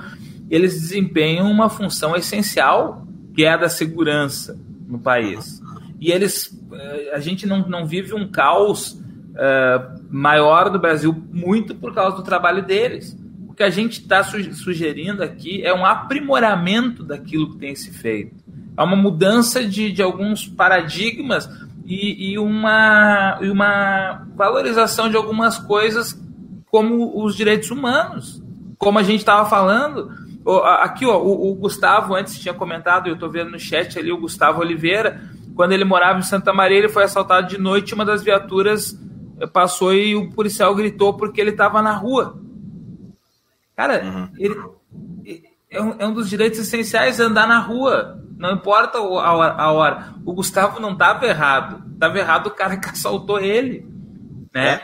eles 0.49 0.79
desempenham 0.79 1.49
uma 1.49 1.69
função 1.69 2.15
essencial, 2.15 3.07
que 3.33 3.43
é 3.43 3.53
a 3.53 3.57
da 3.57 3.69
segurança 3.69 4.57
no 4.87 4.99
país 4.99 5.65
e 5.99 6.11
eles 6.11 6.55
eh, 6.71 7.11
a 7.13 7.19
gente 7.19 7.47
não, 7.47 7.67
não 7.67 7.85
vive 7.87 8.13
um 8.13 8.29
caos 8.29 9.01
uh, 9.35 10.01
maior 10.09 10.69
do 10.69 10.79
Brasil 10.79 11.13
muito 11.31 11.75
por 11.75 11.93
causa 11.93 12.17
do 12.17 12.23
trabalho 12.23 12.63
deles. 12.63 13.17
O 13.47 13.53
que 13.53 13.63
a 13.63 13.69
gente 13.69 14.01
está 14.01 14.23
sugerindo 14.23 15.23
aqui 15.23 15.63
é 15.63 15.73
um 15.73 15.85
aprimoramento 15.85 17.03
daquilo 17.03 17.51
que 17.51 17.57
tem 17.57 17.75
se 17.75 17.91
feito. 17.91 18.43
É 18.77 18.83
uma 18.83 18.95
mudança 18.95 19.63
de, 19.63 19.91
de 19.91 20.01
alguns 20.01 20.47
paradigmas 20.47 21.49
e, 21.85 22.31
e, 22.31 22.39
uma, 22.39 23.37
e 23.41 23.49
uma 23.49 24.25
valorização 24.35 25.09
de 25.09 25.15
algumas 25.15 25.57
coisas 25.57 26.19
como 26.65 27.23
os 27.23 27.35
direitos 27.35 27.71
humanos. 27.71 28.43
Como 28.77 28.99
a 28.99 29.03
gente 29.03 29.19
estava 29.19 29.49
falando, 29.49 30.11
aqui 30.81 31.05
ó, 31.05 31.17
o, 31.17 31.51
o, 31.51 31.55
Gustavo 31.55 32.13
antes 32.13 32.37
tinha 32.39 32.53
comentado, 32.53 33.07
eu 33.07 33.13
estou 33.13 33.29
vendo 33.29 33.51
no 33.51 33.59
chat 33.59 33.97
ali 33.97 34.11
o 34.11 34.17
Gustavo 34.17 34.59
Oliveira, 34.59 35.21
quando 35.55 35.71
ele 35.71 35.85
morava 35.85 36.19
em 36.19 36.23
Santa 36.23 36.51
Maria, 36.51 36.79
ele 36.79 36.89
foi 36.89 37.03
assaltado 37.03 37.47
de 37.47 37.57
noite. 37.57 37.93
Uma 37.93 38.03
das 38.03 38.21
viaturas 38.21 38.99
passou 39.51 39.93
e 39.93 40.15
o 40.15 40.29
policial 40.31 40.73
gritou 40.75 41.15
porque 41.15 41.41
ele 41.41 41.51
estava 41.51 41.81
na 41.81 41.93
rua. 41.93 42.39
Cara, 43.75 44.03
uhum. 44.03 44.29
ele 44.37 44.55
é 45.69 45.81
um, 45.81 45.95
é 45.99 46.07
um, 46.07 46.13
dos 46.13 46.29
direitos 46.29 46.59
essenciais 46.59 47.19
andar 47.19 47.47
na 47.47 47.59
rua. 47.59 48.21
Não 48.37 48.51
importa 48.51 48.97
a 48.97 49.71
hora. 49.71 50.13
O 50.25 50.33
Gustavo 50.33 50.79
não 50.79 50.93
estava 50.93 51.25
errado. 51.25 51.83
Estava 51.93 52.17
errado 52.17 52.47
o 52.47 52.51
cara 52.51 52.77
que 52.79 52.89
assaltou 52.89 53.39
ele. 53.39 53.87
Né? 54.53 54.75
É. 54.75 54.81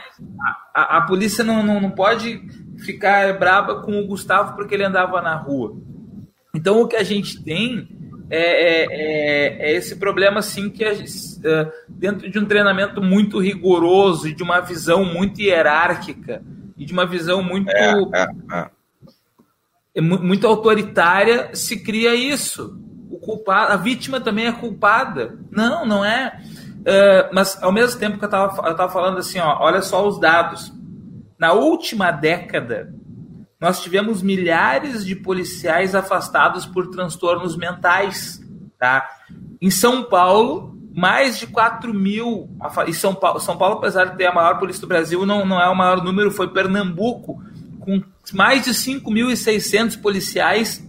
A, 0.76 0.82
a, 0.82 0.98
a, 0.98 1.02
polícia 1.04 1.44
não, 1.44 1.64
não, 1.64 1.80
não 1.80 1.92
pode 1.92 2.42
ficar 2.80 3.38
braba 3.40 3.82
com 3.82 3.98
o 4.00 4.08
Gustavo 4.08 4.56
porque 4.56 4.76
ele 4.76 4.84
andava 4.84 5.22
na 5.22 5.36
rua. 5.36 5.78
Então 6.54 6.82
o 6.82 6.88
que 6.88 6.98
a 6.98 7.04
gente 7.04 7.42
tem 7.42 8.01
é, 8.32 8.38
é, 8.38 8.88
é, 8.90 9.72
é, 9.72 9.76
esse 9.76 9.98
problema 9.98 10.40
assim 10.40 10.70
que 10.70 10.86
a, 10.86 10.94
é, 10.94 11.72
dentro 11.90 12.32
de 12.32 12.40
um 12.40 12.46
treinamento 12.46 13.02
muito 13.02 13.40
rigoroso 13.40 14.26
e 14.30 14.34
de 14.34 14.42
uma 14.42 14.62
visão 14.62 15.04
muito 15.04 15.42
hierárquica 15.42 16.42
e 16.78 16.86
de 16.86 16.94
uma 16.94 17.06
visão 17.06 17.44
muito 17.44 17.70
é, 17.70 17.94
é, 19.94 20.00
muito 20.00 20.48
autoritária 20.48 21.54
se 21.54 21.84
cria 21.84 22.16
isso. 22.16 22.80
O 23.10 23.20
culpado, 23.20 23.74
a 23.74 23.76
vítima 23.76 24.22
também 24.22 24.48
é 24.48 24.54
culpada. 24.54 25.38
Não, 25.52 25.86
não 25.86 26.06
é. 26.06 26.40
mas 27.34 27.62
ao 27.62 27.74
mesmo 27.74 28.00
tempo 28.00 28.18
que 28.18 28.24
eu 28.24 28.30
estava 28.30 28.90
falando 28.90 29.18
assim, 29.18 29.40
ó, 29.40 29.58
olha 29.60 29.82
só 29.82 30.08
os 30.08 30.18
dados. 30.18 30.72
Na 31.38 31.52
última 31.52 32.12
década, 32.12 32.94
nós 33.62 33.84
tivemos 33.84 34.24
milhares 34.24 35.06
de 35.06 35.16
policiais 35.16 35.94
afastados 35.94 36.66
por 36.66 36.88
transtornos 36.88 37.56
mentais. 37.56 38.42
Tá? 38.80 39.08
Em 39.62 39.70
São 39.70 40.04
Paulo, 40.04 40.76
mais 40.96 41.38
de 41.38 41.46
4 41.46 41.94
mil. 41.94 42.50
E 42.88 42.94
São 42.94 43.14
Paulo, 43.14 43.40
São 43.40 43.56
Paulo, 43.56 43.76
apesar 43.76 44.06
de 44.06 44.18
ter 44.18 44.26
a 44.26 44.34
maior 44.34 44.58
polícia 44.58 44.82
do 44.82 44.88
Brasil, 44.88 45.28
não, 45.28 45.46
não 45.46 45.62
é 45.62 45.70
o 45.70 45.76
maior 45.76 46.04
número, 46.04 46.32
foi 46.32 46.48
Pernambuco, 46.48 47.40
com 47.80 48.04
mais 48.34 48.66
de 48.66 48.72
5.600 48.72 50.02
policiais 50.02 50.84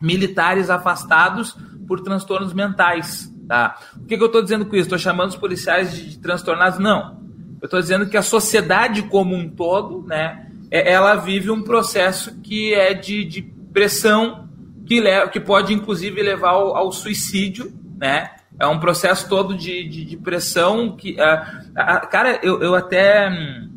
militares 0.00 0.70
afastados 0.70 1.56
por 1.88 2.00
transtornos 2.02 2.54
mentais. 2.54 3.34
Tá? 3.48 3.76
O 3.96 4.04
que, 4.06 4.16
que 4.16 4.22
eu 4.22 4.26
estou 4.26 4.42
dizendo 4.42 4.64
com 4.64 4.76
isso? 4.76 4.84
Estou 4.84 4.98
chamando 4.98 5.30
os 5.30 5.36
policiais 5.36 5.92
de, 5.92 6.18
transtornados? 6.20 6.78
Não. 6.78 7.20
Eu 7.60 7.64
estou 7.64 7.80
dizendo 7.80 8.08
que 8.08 8.16
a 8.16 8.22
sociedade 8.22 9.02
como 9.02 9.34
um 9.34 9.50
todo, 9.50 10.06
né, 10.06 10.49
ela 10.70 11.16
vive 11.16 11.50
um 11.50 11.62
processo 11.62 12.40
que 12.40 12.72
é 12.72 12.94
de, 12.94 13.24
de 13.24 13.42
pressão 13.72 14.48
que, 14.86 15.00
leva, 15.00 15.28
que 15.28 15.40
pode 15.40 15.72
inclusive 15.72 16.22
levar 16.22 16.50
ao, 16.50 16.76
ao 16.76 16.92
suicídio, 16.92 17.72
né? 17.98 18.30
É 18.58 18.66
um 18.66 18.78
processo 18.78 19.28
todo 19.28 19.56
de, 19.56 19.88
de, 19.88 20.04
de 20.04 20.16
pressão 20.18 20.94
que, 20.94 21.12
uh, 21.12 22.08
cara, 22.10 22.38
eu, 22.42 22.60
eu 22.60 22.74
até 22.74 23.30
hum, 23.30 23.70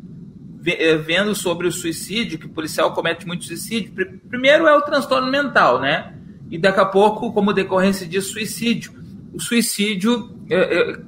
eh, 0.66 0.96
vendo 0.96 1.34
sobre 1.34 1.66
o 1.66 1.72
suicídio, 1.72 2.38
que 2.38 2.46
o 2.46 2.50
policial 2.50 2.92
comete 2.92 3.26
muito 3.26 3.44
suicídio, 3.44 3.92
primeiro 4.28 4.66
é 4.66 4.76
o 4.76 4.82
transtorno 4.82 5.30
mental, 5.30 5.80
né? 5.80 6.14
E 6.50 6.58
daqui 6.58 6.80
a 6.80 6.84
pouco, 6.84 7.32
como 7.32 7.52
decorrência 7.52 8.06
de 8.06 8.20
suicídio. 8.20 8.92
O 9.32 9.40
suicídio, 9.40 10.30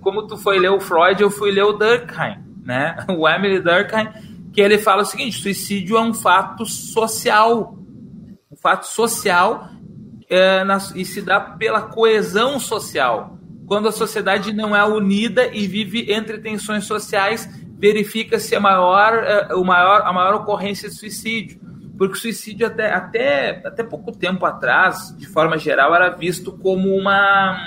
como 0.01 0.27
tu 0.27 0.37
foi 0.37 0.59
ler 0.59 0.71
o 0.71 0.81
Freud, 0.81 1.21
eu 1.21 1.31
fui 1.31 1.51
ler 1.51 1.65
o 1.65 1.73
Durkheim, 1.73 2.39
né? 2.65 2.97
O 3.17 3.29
Emily 3.29 3.61
Durkheim, 3.61 4.09
que 4.57 4.63
ele 4.63 4.79
fala 4.79 5.03
o 5.03 5.05
seguinte: 5.05 5.39
suicídio 5.39 5.99
é 5.99 6.01
um 6.01 6.15
fato 6.15 6.65
social, 6.65 7.77
um 8.51 8.57
fato 8.57 8.87
social 8.87 9.69
é, 10.31 10.65
na, 10.65 10.79
e 10.95 11.05
se 11.05 11.21
dá 11.21 11.39
pela 11.39 11.83
coesão 11.83 12.59
social. 12.59 13.39
Quando 13.67 13.89
a 13.89 13.93
sociedade 13.93 14.55
não 14.55 14.75
é 14.75 14.83
unida 14.83 15.49
e 15.53 15.67
vive 15.67 16.11
entre 16.11 16.39
tensões 16.39 16.85
sociais, 16.85 17.47
verifica-se 17.79 18.57
a 18.57 18.61
maior, 18.61 19.15
é, 19.15 19.55
o 19.55 19.63
maior, 19.63 20.03
a 20.03 20.13
maior 20.13 20.35
ocorrência 20.37 20.89
de 20.89 20.95
suicídio. 20.95 21.61
Porque 21.99 22.15
o 22.15 22.19
suicídio, 22.19 22.67
até, 22.67 22.93
até, 22.93 23.63
até 23.63 23.83
pouco 23.83 24.11
tempo 24.11 24.47
atrás, 24.47 25.15
de 25.19 25.27
forma 25.27 25.59
geral, 25.59 25.95
era 25.95 26.09
visto 26.11 26.53
como 26.53 26.95
uma. 26.97 27.59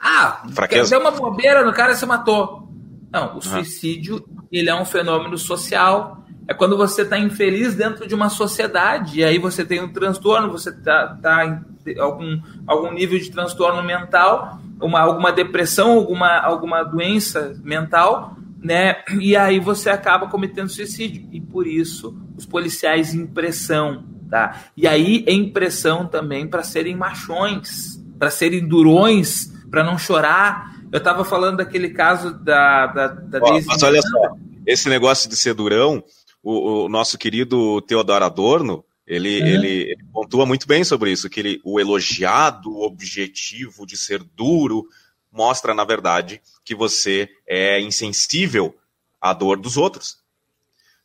Ah, 0.00 0.44
Fraqueza. 0.52 0.90
deu 0.90 1.00
uma 1.00 1.10
bobeira 1.10 1.64
no 1.64 1.72
cara 1.72 1.94
se 1.94 2.06
matou. 2.06 2.69
Não, 3.12 3.36
o 3.36 3.42
suicídio 3.42 4.24
ele 4.52 4.70
é 4.70 4.74
um 4.74 4.84
fenômeno 4.84 5.36
social. 5.36 6.24
É 6.46 6.54
quando 6.54 6.76
você 6.76 7.02
está 7.02 7.18
infeliz 7.18 7.74
dentro 7.74 8.06
de 8.06 8.14
uma 8.14 8.28
sociedade, 8.28 9.20
e 9.20 9.24
aí 9.24 9.38
você 9.38 9.64
tem 9.64 9.80
um 9.82 9.92
transtorno, 9.92 10.50
você 10.50 10.70
está 10.70 11.16
tá 11.22 11.46
em 11.46 11.98
algum, 11.98 12.40
algum 12.66 12.92
nível 12.92 13.18
de 13.18 13.30
transtorno 13.30 13.82
mental, 13.82 14.60
uma, 14.80 15.00
alguma 15.00 15.32
depressão, 15.32 15.92
alguma, 15.92 16.38
alguma 16.38 16.82
doença 16.82 17.54
mental, 17.62 18.36
né? 18.62 18.96
E 19.18 19.36
aí 19.36 19.58
você 19.58 19.90
acaba 19.90 20.28
cometendo 20.28 20.68
suicídio. 20.68 21.28
E 21.32 21.40
por 21.40 21.66
isso 21.66 22.16
os 22.36 22.46
policiais 22.46 23.14
impressão, 23.14 24.04
tá? 24.28 24.62
E 24.76 24.86
aí 24.86 25.24
é 25.26 25.32
impressão 25.32 26.06
também 26.06 26.46
para 26.46 26.62
serem 26.62 26.96
machões, 26.96 28.02
para 28.18 28.30
serem 28.30 28.66
durões, 28.66 29.52
para 29.70 29.84
não 29.84 29.96
chorar. 29.96 30.79
Eu 30.92 30.98
estava 30.98 31.24
falando 31.24 31.58
daquele 31.58 31.90
caso 31.90 32.32
da, 32.32 32.86
da, 32.86 33.06
da 33.08 33.38
Ó, 33.42 33.60
Mas 33.66 33.82
olha 33.82 34.00
só, 34.02 34.36
esse 34.66 34.88
negócio 34.88 35.28
de 35.28 35.36
ser 35.36 35.54
durão, 35.54 36.02
o, 36.42 36.84
o 36.84 36.88
nosso 36.88 37.16
querido 37.16 37.80
Teodoro 37.82 38.24
Adorno, 38.24 38.84
ele, 39.06 39.40
uhum. 39.40 39.46
ele, 39.46 39.68
ele, 39.68 40.04
pontua 40.12 40.46
muito 40.46 40.66
bem 40.66 40.84
sobre 40.84 41.10
isso, 41.10 41.28
que 41.28 41.40
ele, 41.40 41.60
o 41.64 41.80
elogiado 41.80 42.76
objetivo 42.80 43.86
de 43.86 43.96
ser 43.96 44.22
duro 44.22 44.84
mostra, 45.32 45.74
na 45.74 45.84
verdade, 45.84 46.40
que 46.64 46.74
você 46.74 47.28
é 47.46 47.80
insensível 47.80 48.74
à 49.20 49.32
dor 49.32 49.58
dos 49.58 49.76
outros. 49.76 50.19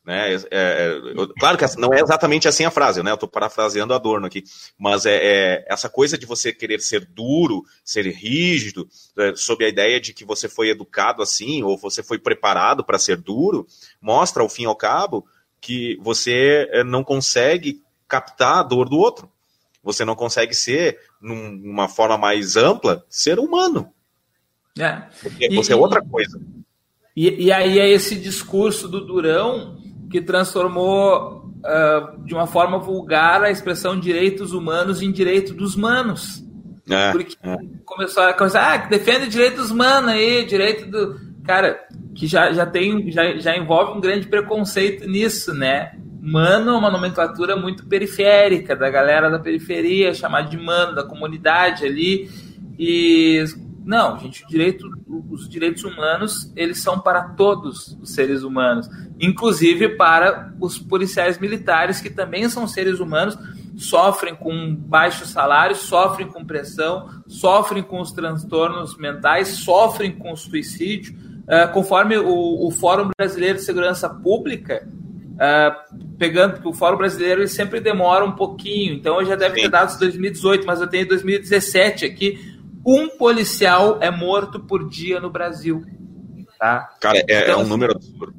Né? 0.06 0.36
É, 0.36 0.40
é, 0.52 1.00
claro 1.40 1.58
que 1.58 1.66
não 1.78 1.92
é 1.92 2.00
exatamente 2.00 2.48
assim 2.48 2.64
a 2.64 2.70
frase, 2.70 3.02
né? 3.02 3.10
Eu 3.10 3.16
estou 3.16 3.28
parafraseando 3.28 3.94
Adorno 3.94 4.28
aqui, 4.28 4.44
mas 4.78 5.04
é, 5.06 5.16
é, 5.16 5.66
essa 5.68 5.90
coisa 5.90 6.16
de 6.16 6.28
você 6.28 6.54
querer 6.54 6.80
ser 6.80 7.06
duro, 7.06 7.66
ser 7.84 8.06
rígido, 8.06 8.88
é, 9.18 9.34
sob 9.36 9.66
a 9.66 9.70
ideia 9.70 10.00
de 10.00 10.14
que 10.14 10.24
você 10.24 10.48
foi 10.48 10.70
educado 10.70 11.24
assim 11.24 11.64
ou 11.64 11.76
você 11.76 12.04
foi 12.04 12.20
preparado 12.20 12.84
para 12.84 13.00
ser 13.00 13.18
duro, 13.18 13.66
mostra 14.00 14.44
ao 14.44 14.50
fim 14.50 14.64
e 14.64 14.68
ao 14.68 14.76
cabo 14.76 15.26
que 15.60 15.98
você 16.00 16.70
é, 16.72 16.84
não 16.84 17.04
consegue 17.04 17.82
captar 18.08 18.60
a 18.60 18.64
dor 18.64 18.88
do 18.88 19.00
outro. 19.00 19.28
Você 19.84 20.06
não 20.06 20.16
consegue 20.16 20.54
ser, 20.54 21.00
numa 21.20 21.88
forma 21.88 22.18
mais 22.18 22.56
ampla, 22.56 23.04
ser 23.10 23.40
humano. 23.40 23.92
É. 24.78 25.04
Porque 25.22 25.48
e, 25.48 25.56
você 25.56 25.74
é 25.74 25.76
outra 25.76 26.02
coisa. 26.02 26.40
E, 27.16 27.46
e 27.46 27.52
aí 27.52 27.80
é 27.80 27.90
esse 27.90 28.16
discurso 28.16 28.88
do 28.88 29.00
Durão 29.00 29.85
que 30.16 30.22
transformou 30.22 31.44
uh, 31.60 32.24
de 32.24 32.34
uma 32.34 32.48
forma 32.48 32.80
vulgar 32.80 33.44
a 33.44 33.52
expressão 33.52 34.00
direitos 34.00 34.54
humanos 34.54 35.02
em 35.02 35.12
direito 35.12 35.54
dos 35.54 35.76
manos. 35.76 36.42
É, 36.90 37.12
Porque 37.12 37.36
é. 37.44 37.58
começou 37.84 38.24
a 38.24 38.34
começar, 38.34 38.74
ah, 38.74 38.78
defende 38.78 39.28
direitos 39.28 39.72
humanos 39.72 40.12
aí, 40.12 40.46
direito 40.46 40.90
do. 40.90 41.20
Cara, 41.44 41.78
que 42.16 42.28
já, 42.28 42.54
já 42.54 42.66
tem, 42.66 43.12
já, 43.12 43.36
já 43.38 43.58
envolve 43.58 43.98
um 43.98 44.00
grande 44.00 44.26
preconceito 44.28 45.06
nisso, 45.06 45.54
né? 45.54 45.92
Mano 46.22 46.72
é 46.72 46.78
uma 46.78 46.90
nomenclatura 46.90 47.58
muito 47.58 47.86
periférica, 47.86 48.74
da 48.74 48.90
galera 48.90 49.30
da 49.30 49.38
periferia, 49.38 50.14
chamada 50.14 50.48
de 50.48 50.58
mano, 50.58 50.96
da 50.96 51.04
comunidade 51.04 51.86
ali. 51.86 52.30
E 52.80 53.44
não, 53.86 54.18
gente, 54.18 54.44
direito, 54.48 54.90
os 55.30 55.48
direitos 55.48 55.84
humanos, 55.84 56.52
eles 56.56 56.82
são 56.82 57.00
para 57.00 57.22
todos 57.22 57.96
os 58.02 58.16
seres 58.16 58.42
humanos, 58.42 58.90
inclusive 59.20 59.90
para 59.90 60.52
os 60.60 60.80
policiais 60.80 61.38
militares, 61.38 62.02
que 62.02 62.10
também 62.10 62.50
são 62.50 62.68
seres 62.68 63.00
humanos, 63.00 63.38
sofrem 63.78 64.36
com 64.36 64.74
baixos 64.74 65.30
salários, 65.30 65.82
sofrem 65.82 66.28
com 66.28 66.44
pressão, 66.44 67.08
sofrem 67.28 67.84
com 67.84 68.02
os 68.02 68.12
transtornos 68.12 68.98
mentais, 68.98 69.50
sofrem 69.50 70.12
com 70.12 70.34
o 70.34 70.38
suicídio. 70.38 71.16
Uh, 71.44 71.72
conforme 71.72 72.18
o, 72.18 72.66
o, 72.66 72.72
Fórum 72.72 73.12
Brasileiro 73.16 73.60
de 73.60 73.64
Segurança 73.64 74.10
Pública, 74.10 74.88
uh, 75.34 76.16
pegando, 76.18 76.54
porque 76.54 76.70
o 76.70 76.74
Fórum 76.74 76.98
Brasileiro 76.98 77.42
ele 77.42 77.48
sempre 77.48 77.80
demora 77.80 78.26
um 78.26 78.32
pouquinho, 78.32 78.96
então 78.96 79.20
eu 79.20 79.28
já 79.28 79.36
deve 79.36 79.54
Sim. 79.54 79.62
ter 79.62 79.70
dados 79.70 79.94
de 79.94 80.00
2018, 80.00 80.66
mas 80.66 80.82
eu 80.82 80.88
tenho 80.88 81.08
2017 81.08 82.04
aqui 82.04 82.55
um 82.86 83.10
policial 83.10 83.98
é 84.00 84.12
morto 84.12 84.60
por 84.60 84.88
dia 84.88 85.20
no 85.20 85.30
Brasil. 85.30 85.84
Tá? 86.60 86.96
Cara, 87.02 87.18
é, 87.18 87.44
então, 87.44 87.62
é 87.62 87.64
um 87.64 87.68
número 87.68 87.94
absurdo. 87.94 88.36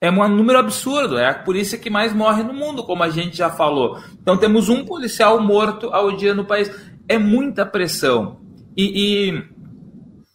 É 0.00 0.10
um 0.10 0.28
número 0.28 0.58
absurdo. 0.58 1.18
É 1.18 1.28
a 1.28 1.34
polícia 1.34 1.76
que 1.76 1.90
mais 1.90 2.12
morre 2.12 2.42
no 2.44 2.54
mundo, 2.54 2.84
como 2.84 3.02
a 3.02 3.10
gente 3.10 3.36
já 3.36 3.50
falou. 3.50 3.98
Então 4.20 4.36
temos 4.36 4.68
um 4.68 4.84
policial 4.84 5.40
morto 5.40 5.88
ao 5.88 6.12
dia 6.16 6.34
no 6.34 6.44
país. 6.44 6.70
É 7.08 7.18
muita 7.18 7.66
pressão. 7.66 8.40
E, 8.76 9.34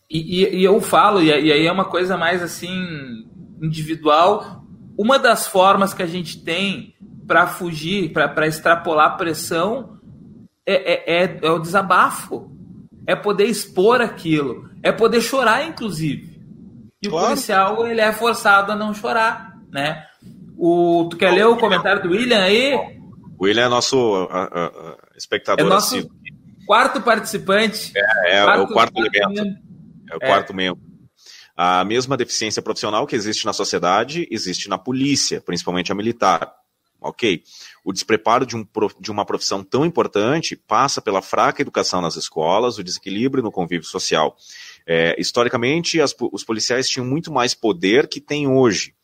e, 0.09 0.43
e, 0.43 0.57
e 0.59 0.63
eu 0.63 0.79
falo, 0.81 1.21
e 1.21 1.31
aí 1.31 1.65
é 1.65 1.71
uma 1.71 1.85
coisa 1.85 2.17
mais 2.17 2.43
assim 2.43 3.25
individual. 3.61 4.63
Uma 4.97 5.17
das 5.17 5.47
formas 5.47 5.93
que 5.93 6.03
a 6.03 6.07
gente 6.07 6.43
tem 6.43 6.93
para 7.25 7.47
fugir, 7.47 8.11
para 8.11 8.47
extrapolar 8.47 9.17
pressão, 9.17 9.99
é, 10.65 10.93
é, 10.93 11.23
é, 11.23 11.39
é 11.43 11.51
o 11.51 11.59
desabafo 11.59 12.56
é 13.07 13.15
poder 13.15 13.45
expor 13.45 14.01
aquilo, 14.01 14.69
é 14.83 14.91
poder 14.91 15.21
chorar, 15.21 15.65
inclusive. 15.65 16.37
E 17.01 17.07
claro. 17.07 17.25
o 17.25 17.29
policial 17.29 17.87
ele 17.87 18.01
é 18.01 18.11
forçado 18.11 18.73
a 18.73 18.75
não 18.75 18.93
chorar, 18.93 19.55
né? 19.71 20.05
O, 20.57 21.07
tu 21.09 21.15
quer 21.15 21.31
ler 21.31 21.45
o 21.45 21.55
comentário 21.55 22.03
do 22.03 22.09
William 22.09 22.41
aí? 22.41 22.75
O 23.39 23.45
William 23.45 23.65
é 23.65 23.69
nosso 23.69 23.97
uh, 23.97 24.25
uh, 24.25 24.97
espectador 25.15 25.65
é 25.65 25.69
nosso 25.69 25.95
assíduo. 25.95 26.11
quarto 26.65 27.01
participante. 27.01 27.93
É, 27.95 28.39
é, 28.39 28.43
quarto, 28.43 28.59
é 28.59 28.63
o 28.63 28.67
quarto 28.67 28.97
elemento. 28.97 29.59
É 30.11 30.15
o 30.15 30.19
quarto 30.19 30.53
membro. 30.53 30.81
A 31.55 31.83
mesma 31.85 32.17
deficiência 32.17 32.61
profissional 32.61 33.07
que 33.07 33.15
existe 33.15 33.45
na 33.45 33.53
sociedade 33.53 34.27
existe 34.29 34.67
na 34.67 34.77
polícia, 34.77 35.39
principalmente 35.39 35.91
a 35.91 35.95
militar. 35.95 36.51
Ok? 36.99 37.43
O 37.83 37.93
despreparo 37.93 38.45
de, 38.45 38.55
um, 38.55 38.65
de 38.99 39.11
uma 39.11 39.25
profissão 39.25 39.63
tão 39.63 39.85
importante 39.85 40.55
passa 40.55 41.01
pela 41.01 41.21
fraca 41.21 41.61
educação 41.61 42.01
nas 42.01 42.15
escolas, 42.15 42.77
o 42.77 42.83
desequilíbrio 42.83 43.43
no 43.43 43.51
convívio 43.51 43.87
social. 43.87 44.35
É, 44.85 45.15
historicamente, 45.19 46.01
as, 46.01 46.15
os 46.31 46.43
policiais 46.43 46.89
tinham 46.89 47.05
muito 47.05 47.31
mais 47.31 47.53
poder 47.53 48.07
que 48.07 48.19
têm 48.19 48.47
hoje, 48.47 48.95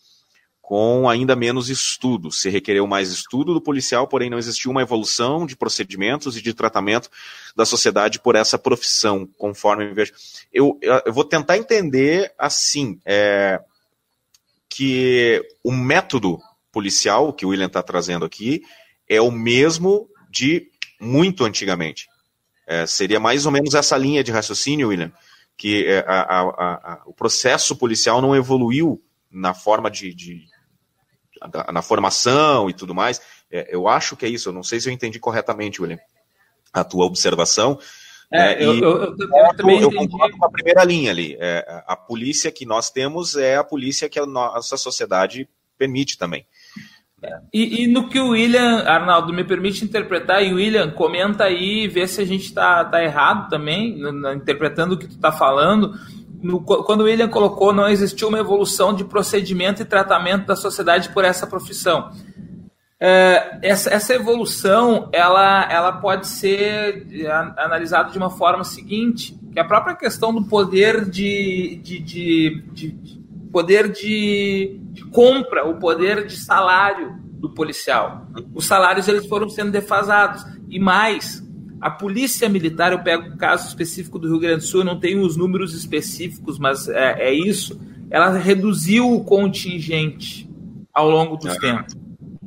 com 0.60 1.08
ainda 1.08 1.36
menos 1.36 1.70
estudo. 1.70 2.32
Se 2.32 2.50
requereu 2.50 2.88
mais 2.88 3.12
estudo 3.12 3.54
do 3.54 3.62
policial, 3.62 4.08
porém 4.08 4.30
não 4.30 4.40
existiu 4.40 4.72
uma 4.72 4.82
evolução 4.82 5.46
de 5.46 5.56
procedimentos 5.56 6.36
e 6.36 6.42
de 6.42 6.54
tratamento 6.54 7.12
da 7.56 7.66
sociedade 7.66 8.20
por 8.20 8.36
essa 8.36 8.58
profissão, 8.58 9.28
conforme 9.38 9.86
eu 9.86 9.94
vejo. 9.94 10.14
Eu, 10.52 10.80
eu 11.06 11.14
vou 11.14 11.26
tentar 11.26 11.58
entender 11.58 12.34
assim, 12.40 13.00
é, 13.06 13.62
que 14.68 15.46
o 15.64 15.72
método 15.72 16.40
policial 16.74 17.32
que 17.32 17.46
o 17.46 17.50
William 17.50 17.68
está 17.68 17.82
trazendo 17.82 18.26
aqui 18.26 18.64
é 19.08 19.22
o 19.22 19.32
mesmo 19.32 20.10
de 20.30 20.70
muito 21.00 21.46
antigamente. 21.46 22.10
É, 22.66 22.86
seria 22.88 23.20
mais 23.20 23.46
ou 23.46 23.52
menos 23.52 23.76
essa 23.76 23.96
linha 23.96 24.24
de 24.24 24.32
raciocínio, 24.32 24.90
William, 24.90 25.12
que 25.56 25.86
é, 25.86 26.00
a, 26.00 26.22
a, 26.22 26.42
a, 26.42 27.04
o 27.06 27.14
processo 27.14 27.76
policial 27.76 28.22
não 28.22 28.36
evoluiu 28.36 29.02
na 29.32 29.54
forma 29.54 29.90
de, 29.90 30.14
de 30.14 30.48
na 31.72 31.82
formação 31.82 32.70
e 32.70 32.74
tudo 32.74 32.96
mais. 32.96 33.22
É, 33.52 33.68
eu 33.70 33.88
acho 33.88 34.16
que 34.16 34.26
é 34.26 34.30
isso. 34.30 34.50
Eu 34.50 34.54
não 34.54 34.64
sei 34.64 34.80
se 34.80 34.90
eu 34.90 34.94
entendi 34.94 35.20
corretamente, 35.20 35.82
William, 35.82 36.00
a 36.72 36.84
tua 36.84 37.06
observação. 37.06 37.78
É, 38.32 38.56
né, 38.56 38.64
eu, 38.64 38.74
eu, 38.76 39.04
eu, 39.04 39.16
eu, 39.20 39.56
também 39.56 39.82
eu 39.82 39.92
concordo 39.92 40.38
com 40.38 40.46
a 40.46 40.50
primeira 40.50 40.84
linha 40.86 41.12
ali. 41.12 41.36
É, 41.40 41.84
a 41.86 41.96
polícia 41.96 42.52
que 42.52 42.66
nós 42.66 42.90
temos 42.90 43.36
é 43.36 43.58
a 43.58 43.64
polícia 43.64 44.10
que 44.10 44.18
a 44.18 44.26
nossa 44.26 44.78
sociedade 44.78 45.48
permite 45.78 46.18
também. 46.18 46.48
E, 47.54 47.84
e, 47.84 47.88
no 47.88 48.10
que 48.10 48.20
o 48.20 48.30
William, 48.30 48.84
Arnaldo, 48.86 49.34
me 49.34 49.44
permite 49.44 49.86
interpretar, 49.86 50.44
e 50.44 50.54
William, 50.54 50.92
comenta 50.92 51.46
aí 51.46 51.84
e 51.84 51.88
vê 51.88 52.08
se 52.08 52.22
a 52.22 52.26
gente 52.26 52.46
está 52.46 52.84
tá 52.86 53.04
errado 53.04 53.50
também, 53.50 54.02
interpretando 54.36 54.94
o 54.94 54.98
que 54.98 55.08
tu 55.08 55.16
está 55.16 55.32
falando. 55.32 55.94
No, 56.42 56.60
quando 56.62 57.02
o 57.02 57.04
William 57.06 57.30
colocou, 57.30 57.72
não 57.72 57.88
existiu 57.88 58.28
uma 58.28 58.40
evolução 58.40 58.94
de 58.94 59.06
procedimento 59.06 59.82
e 59.82 59.86
tratamento 59.86 60.46
da 60.46 60.56
sociedade 60.56 61.10
por 61.10 61.24
essa 61.24 61.48
profissão. 61.48 62.12
É, 63.00 63.60
essa, 63.62 63.94
essa, 63.94 64.14
evolução 64.14 65.10
ela, 65.12 65.70
ela 65.70 65.92
pode 65.92 66.26
ser 66.26 67.06
analisada 67.58 68.10
de 68.12 68.18
uma 68.18 68.30
forma 68.30 68.64
seguinte, 68.64 69.38
que 69.52 69.60
a 69.60 69.66
própria 69.66 69.94
questão 69.94 70.34
do 70.34 70.46
poder 70.46 71.04
de, 71.04 71.82
de, 71.84 72.00
de, 72.00 72.64
de 72.72 73.23
poder 73.54 73.92
de, 73.92 74.80
de, 74.92 75.06
compra, 75.06 75.66
o 75.70 75.78
poder 75.78 76.26
de 76.26 76.36
salário 76.36 77.16
do 77.36 77.52
policial. 77.52 78.28
Os 78.56 78.66
salários 78.66 79.08
eles 79.08 79.28
foram 79.28 79.48
sendo 79.48 79.72
defasados. 79.72 80.44
E 80.68 80.80
mais, 80.80 81.48
a 81.80 81.92
polícia 81.92 82.50
militar, 82.50 82.92
eu 82.92 83.04
pego 83.04 83.30
o 83.30 83.38
caso 83.38 83.68
específico 83.68 84.18
do 84.18 84.28
Rio 84.28 84.40
Grande 84.40 84.62
do 84.62 84.64
Sul, 84.64 84.84
não 84.84 85.00
tenho 85.00 85.22
os 85.22 85.38
números 85.38 85.76
específicos, 85.76 86.58
mas 86.58 86.90
é, 86.90 87.28
é 87.30 87.34
isso. 87.34 87.80
Ela 88.10 88.32
reduziu 88.32 89.14
o 89.14 89.24
contingente 89.24 90.50
ao 90.92 91.10
longo 91.10 91.38
dos 91.38 91.56
é. 91.56 91.60
tempos. 91.60 91.96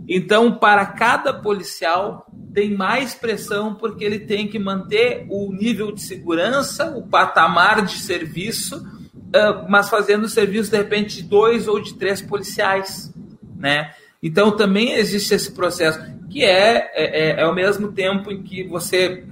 Então, 0.09 0.59
para 0.59 0.85
cada 0.87 1.33
policial, 1.33 2.27
tem 2.53 2.75
mais 2.75 3.15
pressão 3.15 3.75
porque 3.75 4.05
ele 4.05 4.21
tem 4.21 4.49
que 4.49 4.59
manter 4.59 5.27
o 5.29 5.53
nível 5.53 5.93
de 5.93 6.03
segurança, 6.03 6.97
o 6.97 7.07
patamar 7.07 7.85
de 7.85 7.99
serviço 8.01 8.96
uh, 9.29 9.67
mas 9.69 9.89
fazendo 9.89 10.25
o 10.25 10.29
serviço 10.29 10.71
de 10.71 10.77
repente 10.77 11.17
de 11.17 11.23
dois 11.23 11.69
ou 11.69 11.81
de 11.81 11.95
três 11.95 12.21
policiais, 12.21 13.13
né? 13.57 13.93
Então 14.23 14.51
também 14.51 14.95
existe 14.95 15.35
esse 15.35 15.53
processo 15.53 16.01
que 16.31 16.45
é, 16.45 16.91
é, 16.95 16.95
é, 16.95 17.41
é 17.41 17.43
ao 17.43 17.55
mesmo 17.55 17.93
tempo 17.93 18.31
em 18.31 18.43
que 18.43 18.65
você 18.65 19.25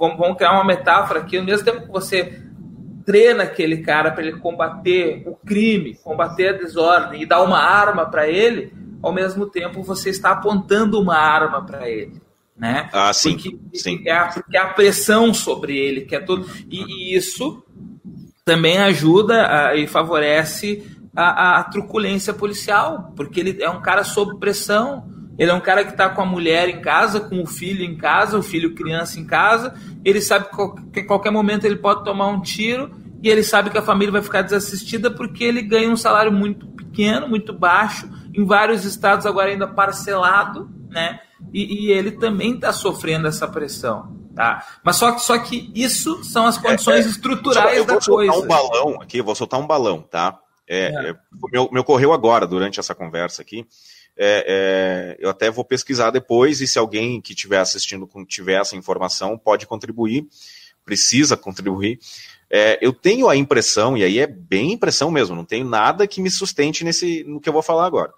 vamos, 0.00 0.18
vamos 0.18 0.36
criar 0.36 0.52
uma 0.52 0.64
metáfora 0.64 1.20
aqui, 1.20 1.36
ao 1.36 1.44
mesmo 1.44 1.64
tempo 1.64 1.82
que 1.82 1.92
você 1.92 2.40
treina 3.04 3.42
aquele 3.44 3.78
cara 3.78 4.10
para 4.10 4.22
ele 4.22 4.38
combater 4.38 5.22
o 5.26 5.34
crime, 5.34 5.94
combater 6.02 6.48
a 6.48 6.52
desordem 6.52 7.22
e 7.22 7.26
dar 7.26 7.42
uma 7.42 7.58
arma 7.58 8.06
para 8.06 8.28
ele, 8.28 8.72
ao 9.02 9.12
mesmo 9.12 9.46
tempo 9.46 9.82
você 9.82 10.10
está 10.10 10.30
apontando 10.30 11.00
uma 11.00 11.16
arma 11.16 11.64
para 11.64 11.88
ele. 11.88 12.20
né? 12.56 12.88
Ah, 12.92 13.12
sim. 13.12 13.32
Porque, 13.32 13.58
sim. 13.74 14.02
É 14.06 14.12
a, 14.12 14.26
porque 14.26 14.56
é 14.56 14.60
a 14.60 14.68
pressão 14.68 15.34
sobre 15.34 15.76
ele, 15.76 16.02
que 16.02 16.14
é 16.14 16.20
todo. 16.20 16.46
E, 16.70 16.82
e 16.82 17.16
isso 17.16 17.62
também 18.50 18.78
ajuda 18.78 19.46
a, 19.46 19.76
e 19.76 19.86
favorece 19.86 20.84
a, 21.14 21.60
a, 21.60 21.64
truculência 21.64 22.34
policial, 22.34 23.12
porque 23.14 23.38
ele 23.38 23.62
é 23.62 23.70
um 23.70 23.80
cara 23.80 24.02
sob 24.02 24.40
pressão. 24.40 25.08
Ele 25.38 25.52
é 25.52 25.54
um 25.54 25.60
cara 25.60 25.84
que 25.84 25.92
está 25.92 26.08
com 26.08 26.20
a 26.20 26.26
mulher 26.26 26.68
em 26.68 26.80
casa, 26.80 27.20
com 27.20 27.40
o 27.40 27.46
filho 27.46 27.84
em 27.84 27.96
casa, 27.96 28.36
o 28.36 28.42
filho 28.42 28.74
criança 28.74 29.20
em 29.20 29.24
casa. 29.24 29.72
Ele 30.04 30.20
sabe 30.20 30.46
que 30.92 30.98
a 30.98 31.06
qualquer 31.06 31.30
momento 31.30 31.64
ele 31.64 31.76
pode 31.76 32.02
tomar 32.02 32.26
um 32.26 32.42
tiro 32.42 32.90
e 33.22 33.28
ele 33.28 33.44
sabe 33.44 33.70
que 33.70 33.78
a 33.78 33.82
família 33.82 34.10
vai 34.10 34.20
ficar 34.22 34.42
desassistida 34.42 35.12
porque 35.12 35.44
ele 35.44 35.62
ganha 35.62 35.88
um 35.88 35.96
salário 35.96 36.32
muito 36.32 36.66
pequeno, 36.66 37.28
muito 37.28 37.52
baixo, 37.52 38.10
em 38.34 38.44
vários 38.44 38.84
estados 38.84 39.26
agora 39.26 39.50
ainda 39.50 39.68
parcelado, 39.68 40.68
né? 40.90 41.20
E, 41.52 41.86
e 41.86 41.92
ele 41.92 42.10
também 42.10 42.54
está 42.54 42.72
sofrendo 42.72 43.28
essa 43.28 43.46
pressão. 43.46 44.19
Tá? 44.34 44.64
Mas 44.84 44.96
só, 44.96 45.18
só 45.18 45.38
que 45.38 45.70
isso 45.74 46.22
são 46.22 46.46
as 46.46 46.56
condições 46.56 47.04
é, 47.04 47.08
é, 47.08 47.10
estruturais 47.10 47.76
eu 47.76 47.84
vou 47.84 47.96
da 47.96 48.00
soltar 48.00 48.26
coisa. 48.26 48.44
um 48.44 48.48
balão 48.48 49.02
aqui, 49.02 49.20
vou 49.20 49.34
soltar 49.34 49.58
um 49.58 49.66
balão, 49.66 50.02
tá? 50.02 50.38
É, 50.68 50.86
é. 50.86 51.12
me, 51.52 51.68
me 51.72 51.80
ocorreu 51.80 52.12
agora, 52.12 52.46
durante 52.46 52.78
essa 52.78 52.94
conversa 52.94 53.42
aqui. 53.42 53.66
É, 54.16 54.44
é, 54.46 55.16
eu 55.18 55.30
até 55.30 55.50
vou 55.50 55.64
pesquisar 55.64 56.10
depois, 56.10 56.60
e 56.60 56.66
se 56.66 56.78
alguém 56.78 57.20
que 57.20 57.32
estiver 57.32 57.58
assistindo 57.58 58.08
tiver 58.28 58.60
essa 58.60 58.76
informação, 58.76 59.36
pode 59.36 59.66
contribuir, 59.66 60.28
precisa 60.84 61.36
contribuir. 61.36 61.98
É, 62.48 62.78
eu 62.80 62.92
tenho 62.92 63.28
a 63.28 63.36
impressão, 63.36 63.96
e 63.96 64.04
aí 64.04 64.18
é 64.18 64.26
bem 64.26 64.72
impressão 64.72 65.10
mesmo, 65.10 65.34
não 65.34 65.44
tenho 65.44 65.64
nada 65.64 66.06
que 66.06 66.20
me 66.20 66.30
sustente 66.30 66.84
nesse, 66.84 67.24
no 67.24 67.40
que 67.40 67.48
eu 67.48 67.52
vou 67.52 67.62
falar 67.62 67.86
agora, 67.86 68.12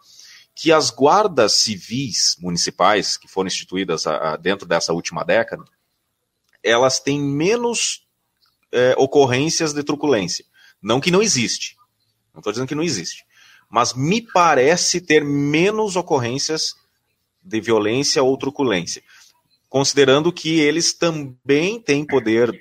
que 0.55 0.73
as 0.73 0.91
guardas 0.91 1.53
civis 1.53 2.37
municipais 2.41 3.17
que 3.17 3.29
foram 3.29 3.47
instituídas 3.47 4.07
a, 4.07 4.33
a, 4.33 4.37
dentro 4.37 4.67
dessa 4.67 4.93
última 4.93 5.23
década, 5.23 5.65
elas 6.63 7.01
têm 7.01 7.21
menos 7.21 8.07
é, 8.71 8.95
ocorrências 8.97 9.73
de 9.73 9.83
truculência. 9.83 10.45
Não 10.81 11.01
que 11.01 11.11
não 11.11 11.23
existe. 11.23 11.77
Não 12.33 12.41
estou 12.41 12.53
dizendo 12.53 12.69
que 12.69 12.75
não 12.75 12.83
existe 12.83 13.25
mas 13.73 13.95
me 13.95 14.21
parece 14.21 15.01
ter 15.01 15.25
menos 15.25 15.97
ocorrências 15.97 16.75
de 17.43 17.59
violência 17.59 18.23
ou 18.23 18.37
truculência, 18.37 19.03
considerando 19.67 20.31
que 20.31 20.61
eles 20.61 20.93
também 20.93 21.81
têm 21.81 22.05
poder, 22.05 22.53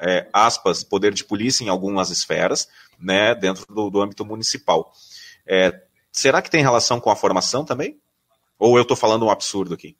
é, 0.00 0.28
aspas, 0.32 0.82
poder 0.82 1.14
de 1.14 1.22
polícia 1.22 1.62
em 1.62 1.68
algumas 1.68 2.10
esferas, 2.10 2.68
né, 2.98 3.32
dentro 3.32 3.64
do, 3.72 3.88
do 3.88 4.02
âmbito 4.02 4.24
municipal. 4.24 4.92
É, 5.46 5.72
será 6.10 6.42
que 6.42 6.50
tem 6.50 6.62
relação 6.62 6.98
com 6.98 7.10
a 7.10 7.16
formação 7.16 7.64
também? 7.64 7.96
Ou 8.58 8.76
eu 8.76 8.82
estou 8.82 8.96
falando 8.96 9.24
um 9.24 9.30
absurdo 9.30 9.72
aqui? 9.72 9.96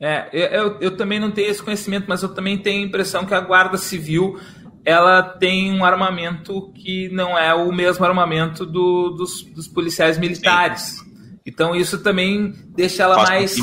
É, 0.00 0.28
eu, 0.32 0.78
eu 0.80 0.96
também 0.96 1.18
não 1.18 1.30
tenho 1.30 1.50
esse 1.50 1.62
conhecimento, 1.62 2.04
mas 2.06 2.22
eu 2.22 2.34
também 2.34 2.58
tenho 2.58 2.84
a 2.84 2.86
impressão 2.86 3.24
que 3.24 3.34
a 3.34 3.40
Guarda 3.40 3.78
Civil 3.78 4.38
ela 4.84 5.20
tem 5.20 5.72
um 5.72 5.84
armamento 5.84 6.70
que 6.72 7.08
não 7.08 7.36
é 7.36 7.52
o 7.52 7.72
mesmo 7.72 8.04
armamento 8.04 8.64
do, 8.64 9.10
dos, 9.10 9.42
dos, 9.42 9.66
policiais 9.66 10.16
militares. 10.16 10.82
Sim. 10.82 11.38
Então 11.44 11.74
isso 11.74 11.98
também 11.98 12.54
deixa 12.68 13.02
ela 13.02 13.16
Faz 13.16 13.28
mais 13.28 13.56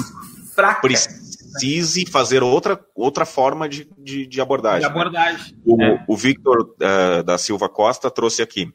fraca. 0.54 0.82
Precise 0.82 2.06
fazer 2.08 2.44
outra, 2.44 2.78
outra 2.94 3.26
forma 3.26 3.70
de, 3.70 3.88
de, 3.98 4.28
de 4.28 4.42
abordagem. 4.42 4.82
De 4.82 4.86
abordagem. 4.86 5.56
O, 5.66 5.82
é. 5.82 6.04
o 6.10 6.18
Victor 6.18 6.62
uh, 6.62 7.24
da 7.24 7.38
Silva 7.38 7.70
Costa 7.70 8.12
trouxe 8.12 8.42
aqui. 8.42 8.70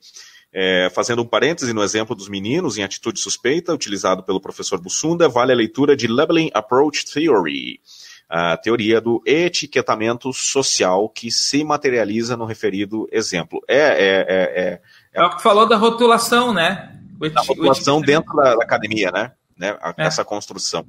É, 0.53 0.91
fazendo 0.95 1.23
um 1.23 1.27
parêntese 1.27 1.73
no 1.75 1.83
exemplo 1.83 2.17
dos 2.17 2.29
meninos 2.29 2.79
em 2.79 2.83
atitude 2.83 3.21
suspeita, 3.21 3.75
utilizado 3.75 4.23
pelo 4.23 4.41
professor 4.41 4.81
Bussunda, 4.81 5.29
vale 5.29 5.53
a 5.53 5.57
leitura 5.57 5.95
de 5.95 6.07
Labeling 6.07 6.51
Approach 6.55 7.05
Theory, 7.05 7.81
a 8.29 8.57
teoria 8.57 9.01
do 9.01 9.23
etiquetamento 9.27 10.33
social 10.33 11.09
que 11.09 11.31
se 11.31 11.63
materializa 11.65 12.37
no 12.37 12.47
referido 12.47 13.07
exemplo. 13.13 13.61
É, 13.69 13.77
é, 13.77 14.27
é, 14.29 14.63
é, 14.63 14.81
é 15.13 15.23
o 15.23 15.37
que 15.37 15.43
falou 15.43 15.69
da 15.69 15.77
rotulação, 15.77 16.53
né? 16.53 16.95
a 17.35 17.41
rotulação 17.41 18.01
dentro 18.01 18.35
da, 18.37 18.55
da, 18.55 18.63
academia, 18.63 19.11
né? 19.11 19.33
né? 19.57 19.77
É. 19.97 20.07
Essa 20.07 20.25
construção. 20.25 20.87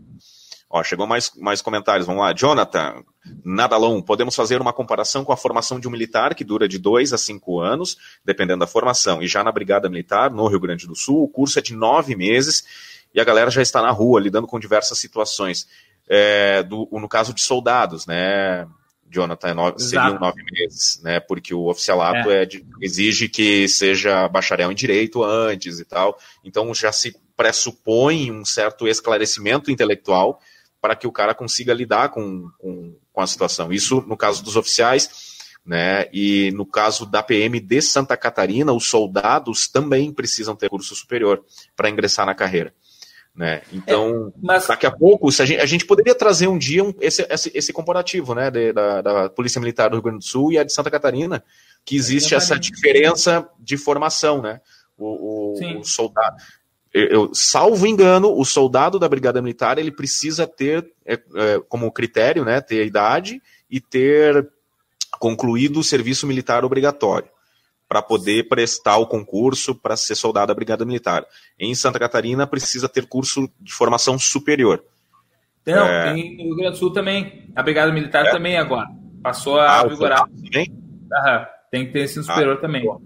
Ó, 0.70 0.84
chegou 0.84 1.08
mais, 1.08 1.32
mais 1.36 1.62
comentários, 1.62 2.06
vamos 2.06 2.22
lá. 2.22 2.32
Jonathan, 2.32 3.04
Nadalon, 3.44 4.02
podemos 4.02 4.36
fazer 4.36 4.62
uma 4.62 4.72
comparação 4.72 5.26
com 5.26 5.34
a 5.34 5.38
formação 5.38 5.80
de 5.80 5.88
um 5.88 5.92
militar 5.92 6.36
que 6.36 6.44
dura 6.44 6.68
de 6.68 6.78
dois 6.78 7.12
a 7.12 7.18
cinco 7.18 7.60
anos, 7.60 7.98
dependendo 8.24 8.60
da 8.60 8.68
formação. 8.68 9.22
E 9.22 9.28
já 9.28 9.44
na 9.44 9.52
Brigada 9.52 9.90
Militar, 9.90 10.30
no 10.30 10.48
Rio 10.48 10.60
Grande 10.60 10.86
do 10.86 10.96
Sul, 10.96 11.24
o 11.24 11.28
curso 11.28 11.58
é 11.58 11.62
de 11.62 11.74
nove 11.74 12.16
meses 12.16 12.64
e 13.14 13.20
a 13.20 13.24
galera 13.24 13.50
já 13.50 13.62
está 13.62 13.82
na 13.82 13.90
rua, 13.90 14.20
lidando 14.20 14.46
com 14.46 14.60
diversas 14.60 15.00
situações 15.00 15.68
é, 16.08 16.64
do, 16.64 16.88
no 16.92 17.08
caso 17.08 17.34
de 17.34 17.42
soldados, 17.42 18.06
né, 18.06 18.68
Jonathan, 19.10 19.54
nove, 19.54 19.80
seriam 19.80 20.20
nove 20.20 20.44
meses, 20.52 21.00
né, 21.04 21.20
porque 21.20 21.54
o 21.54 21.68
oficialato 21.68 22.30
é. 22.30 22.44
é 22.44 22.46
de, 22.46 22.66
exige 22.82 23.30
que 23.30 23.68
seja 23.68 24.28
bacharel 24.28 24.72
em 24.72 24.76
direito 24.76 25.24
antes 25.24 25.80
e 25.80 25.86
tal, 25.86 26.18
então 26.44 26.74
já 26.74 26.92
se 26.92 27.16
pressupõe 27.36 28.32
um 28.32 28.44
certo 28.44 28.88
esclarecimento 28.88 29.72
intelectual 29.72 30.40
para 30.82 30.96
que 30.96 31.08
o 31.08 31.12
cara 31.12 31.34
consiga 31.34 31.74
lidar 31.74 32.10
com, 32.10 32.50
com, 32.58 32.96
com 33.12 33.22
a 33.22 33.28
situação. 33.28 33.72
Isso 33.72 34.02
no 34.08 34.16
caso 34.16 34.44
dos 34.44 34.56
oficiais, 34.56 35.10
né? 35.66 36.08
E 36.14 36.52
no 36.56 36.66
caso 36.66 37.06
da 37.06 37.22
PM 37.22 37.60
de 37.60 37.82
Santa 37.82 38.16
Catarina, 38.16 38.74
os 38.74 38.88
soldados 38.88 39.68
também 39.68 40.12
precisam 40.12 40.56
ter 40.56 40.70
curso 40.70 40.96
superior 40.96 41.44
para 41.76 41.90
ingressar 41.90 42.26
na 42.26 42.34
carreira. 42.34 42.74
Né? 43.36 43.62
Então, 43.72 44.34
é, 44.36 44.40
mas... 44.42 44.68
daqui 44.68 44.86
a 44.86 44.92
pouco, 44.92 45.30
a 45.30 45.46
gente, 45.46 45.62
a 45.62 45.66
gente, 45.66 45.86
poderia 45.86 46.16
trazer 46.16 46.48
um 46.48 46.58
dia 46.58 46.84
um, 46.84 46.94
esse, 47.00 47.26
esse, 47.30 47.52
esse, 47.54 47.72
comparativo 47.72 48.36
né, 48.36 48.52
de, 48.52 48.74
da, 48.74 49.02
da, 49.02 49.30
Polícia 49.30 49.62
Militar 49.62 49.90
do 49.90 49.94
Rio 49.96 50.04
Grande 50.04 50.18
do 50.20 50.26
Sul 50.26 50.52
e 50.52 50.58
a 50.58 50.64
de 50.64 50.74
Santa 50.74 50.92
Catarina, 50.92 51.42
que 51.86 51.96
existe 51.96 52.36
essa 52.36 52.60
diferença 52.60 53.48
de 53.60 53.78
formação. 53.78 54.42
Né? 54.42 54.60
O, 54.98 55.54
o, 55.56 55.80
o 55.80 55.84
soldado. 55.86 56.36
Eu, 56.94 57.30
salvo 57.34 57.86
engano, 57.86 58.36
o 58.36 58.44
soldado 58.44 58.98
da 58.98 59.08
Brigada 59.08 59.42
Militar 59.42 59.78
ele 59.78 59.92
precisa 59.92 60.48
ter 60.48 60.92
é, 61.06 61.14
é, 61.14 61.62
como 61.70 61.92
critério 61.92 62.44
né, 62.44 62.60
ter 62.62 62.86
idade 62.86 63.42
e 63.70 63.80
ter 63.80 64.50
concluído 65.20 65.80
o 65.80 65.84
serviço 65.84 66.26
militar 66.26 66.66
obrigatório 66.66 67.30
para 67.88 68.02
poder 68.02 68.48
prestar 68.48 68.98
o 68.98 69.08
concurso 69.08 69.74
para 69.74 69.98
ser 69.98 70.16
soldado 70.16 70.48
da 70.48 70.54
Brigada 70.54 70.86
Militar. 70.86 71.26
Em 71.60 71.74
Santa 71.74 72.00
Catarina, 72.00 72.46
precisa 72.46 72.88
ter 72.88 73.08
curso 73.08 73.50
de 73.60 73.74
formação 73.74 74.18
superior. 74.18 74.84
Não, 75.66 75.86
é... 75.86 76.14
tem 76.14 76.38
no 76.38 76.44
Rio 76.44 76.56
Grande 76.56 76.72
do 76.72 76.78
Sul 76.78 76.94
também. 76.94 77.52
A 77.56 77.64
Brigada 77.64 77.92
Militar 77.92 78.26
é. 78.26 78.32
também 78.32 78.58
agora. 78.58 78.88
Passou 79.22 79.60
a 79.60 79.80
ah, 79.80 79.88
vigorar. 79.88 80.24
Também? 80.28 80.72
Aham, 81.12 81.48
tem 81.72 81.86
que 81.86 81.92
ter 81.92 82.04
ensino 82.04 82.22
ah, 82.22 82.32
superior 82.32 82.58
ah, 82.58 82.62
também. 82.62 82.88
Uhum. 82.88 83.02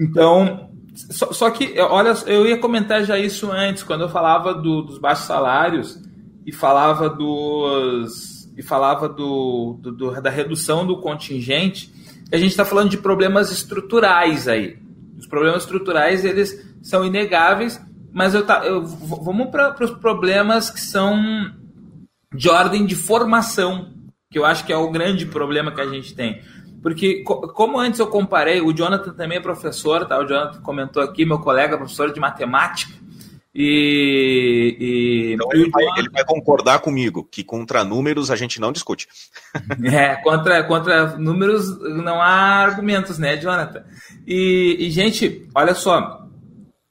Então, 0.00 0.73
só, 0.94 1.32
só, 1.32 1.50
que, 1.50 1.78
olha, 1.80 2.12
eu 2.26 2.46
ia 2.46 2.58
comentar 2.58 3.04
já 3.04 3.18
isso 3.18 3.50
antes, 3.50 3.82
quando 3.82 4.02
eu 4.02 4.08
falava 4.08 4.54
do, 4.54 4.82
dos 4.82 4.98
baixos 4.98 5.26
salários 5.26 6.00
e 6.46 6.52
falava 6.52 7.08
dos 7.08 8.34
e 8.56 8.62
falava 8.62 9.08
do, 9.08 9.78
do, 9.80 9.90
do 9.90 10.20
da 10.22 10.30
redução 10.30 10.86
do 10.86 11.00
contingente 11.00 11.92
a 12.32 12.36
gente 12.36 12.50
está 12.50 12.64
falando 12.64 12.90
de 12.90 12.98
problemas 12.98 13.50
estruturais 13.50 14.48
aí. 14.48 14.76
Os 15.16 15.26
problemas 15.26 15.62
estruturais, 15.62 16.24
eles 16.24 16.66
são 16.82 17.04
inegáveis, 17.04 17.80
mas 18.12 18.34
eu, 18.34 18.44
tá, 18.44 18.64
eu 18.66 18.84
vamos 18.84 19.50
para 19.50 19.76
os 19.84 19.92
problemas 19.92 20.70
que 20.70 20.80
são 20.80 21.16
de 22.34 22.48
ordem 22.50 22.84
de 22.84 22.96
formação, 22.96 23.92
que 24.30 24.38
eu 24.38 24.44
acho 24.44 24.64
que 24.64 24.72
é 24.72 24.76
o 24.76 24.90
grande 24.90 25.26
problema 25.26 25.70
que 25.70 25.80
a 25.80 25.88
gente 25.88 26.14
tem. 26.14 26.42
Porque, 26.84 27.24
como 27.24 27.78
antes 27.78 27.98
eu 27.98 28.06
comparei, 28.06 28.60
o 28.60 28.70
Jonathan 28.70 29.14
também 29.14 29.38
é 29.38 29.40
professor, 29.40 30.04
tá? 30.04 30.18
O 30.18 30.26
Jonathan 30.26 30.60
comentou 30.60 31.02
aqui, 31.02 31.24
meu 31.24 31.38
colega, 31.38 31.78
professor 31.78 32.12
de 32.12 32.20
matemática, 32.20 32.92
e, 33.54 34.76
e, 34.80 35.32
então 35.32 35.48
ele, 35.52 35.70
vai, 35.70 35.84
ele, 35.96 36.10
vai, 36.10 36.24
concordar 36.24 36.80
comigo 36.80 37.26
que 37.30 37.42
contra 37.44 37.84
números 37.84 38.30
a 38.30 38.36
gente 38.36 38.60
não 38.60 38.70
discute. 38.70 39.08
É, 39.84 40.16
contra, 40.16 40.64
contra 40.64 41.16
números 41.16 41.78
não 41.80 42.20
há 42.20 42.64
argumentos, 42.64 43.18
né, 43.18 43.36
Jonathan? 43.38 43.82
E, 44.26 44.76
e, 44.80 44.90
gente, 44.90 45.48
olha 45.54 45.74
só, 45.74 46.26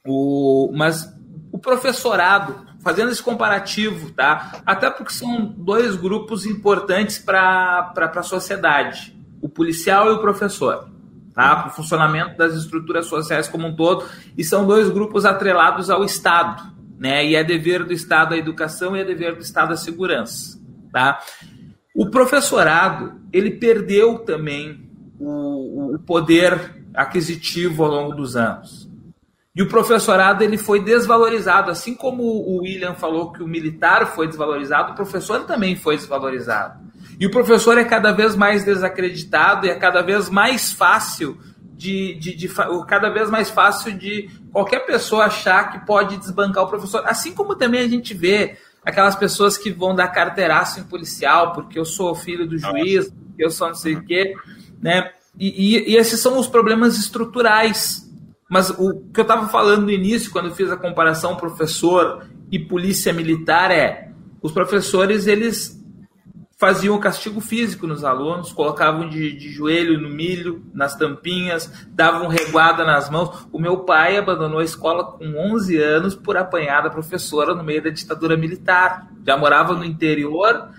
o, 0.07 0.71
mas 0.73 1.07
o 1.51 1.59
professorado, 1.59 2.65
fazendo 2.81 3.11
esse 3.11 3.21
comparativo, 3.21 4.09
tá? 4.11 4.61
Até 4.65 4.89
porque 4.89 5.13
são 5.13 5.45
dois 5.45 5.95
grupos 5.95 6.47
importantes 6.47 7.19
para 7.19 7.93
a 7.95 8.23
sociedade: 8.23 9.12
o 9.43 9.49
policial 9.49 10.09
e 10.09 10.13
o 10.13 10.19
professor 10.19 10.87
tá? 11.33 11.55
para 11.57 11.67
o 11.67 11.71
funcionamento 11.71 12.37
das 12.37 12.55
estruturas 12.55 13.07
sociais 13.07 13.49
como 13.49 13.67
um 13.67 13.75
todo, 13.75 14.05
e 14.37 14.43
são 14.43 14.65
dois 14.65 14.89
grupos 14.89 15.25
atrelados 15.25 15.89
ao 15.89 16.05
Estado, 16.05 16.63
né? 16.97 17.25
e 17.25 17.35
é 17.35 17.43
dever 17.43 17.83
do 17.83 17.91
Estado 17.91 18.33
a 18.33 18.37
educação 18.37 18.95
e 18.95 19.01
é 19.01 19.03
dever 19.03 19.35
do 19.35 19.41
Estado 19.41 19.73
a 19.73 19.77
segurança. 19.77 20.57
Tá? 20.93 21.19
O 21.93 22.09
professorado, 22.09 23.19
ele 23.33 23.51
perdeu 23.51 24.19
também 24.19 24.89
o, 25.19 25.95
o 25.95 25.99
poder 25.99 26.75
aquisitivo 26.93 27.83
ao 27.83 27.91
longo 27.91 28.15
dos 28.15 28.37
anos. 28.37 28.89
E 29.55 29.61
o 29.61 29.67
professorado 29.67 30.43
ele 30.43 30.57
foi 30.57 30.83
desvalorizado, 30.83 31.69
assim 31.69 31.93
como 31.93 32.23
o 32.23 32.61
William 32.61 32.95
falou 32.95 33.31
que 33.31 33.43
o 33.43 33.47
militar 33.47 34.07
foi 34.07 34.27
desvalorizado, 34.27 34.93
o 34.93 34.95
professor 34.95 35.41
também 35.45 35.75
foi 35.75 35.95
desvalorizado. 35.95 36.92
E 37.23 37.25
o 37.25 37.31
professor 37.31 37.77
é 37.77 37.85
cada 37.85 38.11
vez 38.11 38.35
mais 38.35 38.65
desacreditado 38.65 39.65
e 39.65 39.69
é 39.69 39.75
cada 39.75 40.01
vez 40.01 40.29
mais 40.29 40.73
fácil 40.73 41.37
de, 41.71 42.15
de, 42.15 42.35
de, 42.35 42.49
cada 42.85 43.09
vez 43.09 43.29
mais 43.29 43.49
fácil 43.49 43.97
de 43.97 44.29
qualquer 44.51 44.85
pessoa 44.85 45.27
achar 45.27 45.71
que 45.71 45.85
pode 45.85 46.17
desbancar 46.17 46.65
o 46.65 46.67
professor. 46.67 47.01
Assim 47.05 47.33
como 47.33 47.55
também 47.55 47.79
a 47.79 47.87
gente 47.87 48.13
vê 48.13 48.57
aquelas 48.83 49.15
pessoas 49.15 49.57
que 49.57 49.71
vão 49.71 49.95
dar 49.95 50.09
carteiraço 50.09 50.81
em 50.81 50.83
policial, 50.83 51.53
porque 51.53 51.79
eu 51.79 51.85
sou 51.85 52.13
filho 52.13 52.45
do 52.45 52.57
juiz, 52.57 53.09
eu 53.39 53.49
sou 53.49 53.69
não 53.69 53.75
sei 53.75 53.95
o 53.95 54.03
quê, 54.03 54.33
né? 54.81 55.09
E, 55.39 55.77
e, 55.77 55.91
e 55.93 55.95
esses 55.95 56.19
são 56.19 56.37
os 56.37 56.47
problemas 56.47 56.97
estruturais. 56.97 58.03
Mas 58.49 58.69
o 58.69 58.99
que 59.13 59.21
eu 59.21 59.23
estava 59.23 59.47
falando 59.47 59.83
no 59.83 59.91
início, 59.91 60.29
quando 60.29 60.49
eu 60.49 60.55
fiz 60.55 60.69
a 60.69 60.75
comparação 60.75 61.37
professor 61.37 62.27
e 62.51 62.59
polícia 62.59 63.13
militar, 63.13 63.71
é 63.71 64.09
os 64.41 64.51
professores 64.51 65.25
eles 65.25 65.81
faziam 66.63 66.97
castigo 66.97 67.41
físico 67.41 67.85
nos 67.85 68.05
alunos, 68.05 68.53
colocavam 68.53 69.09
de, 69.09 69.33
de, 69.33 69.51
joelho 69.51 69.99
no 69.99 70.07
milho, 70.07 70.63
nas 70.73 70.95
tampinhas, 70.95 71.69
davam 71.89 72.29
reguada 72.29 72.85
nas 72.85 73.09
mãos. 73.09 73.45
O 73.51 73.59
meu 73.59 73.79
pai 73.79 74.15
abandonou 74.15 74.59
a 74.59 74.63
escola 74.63 75.03
com 75.03 75.25
11 75.25 75.77
anos 75.77 76.15
por 76.15 76.37
apanhar 76.37 76.81
da 76.81 76.89
professora 76.89 77.53
no 77.53 77.65
meio 77.65 77.83
da 77.83 77.89
ditadura 77.89 78.37
militar. 78.37 79.11
Já 79.27 79.35
morava 79.35 79.73
no 79.73 79.83
interior, 79.83 80.69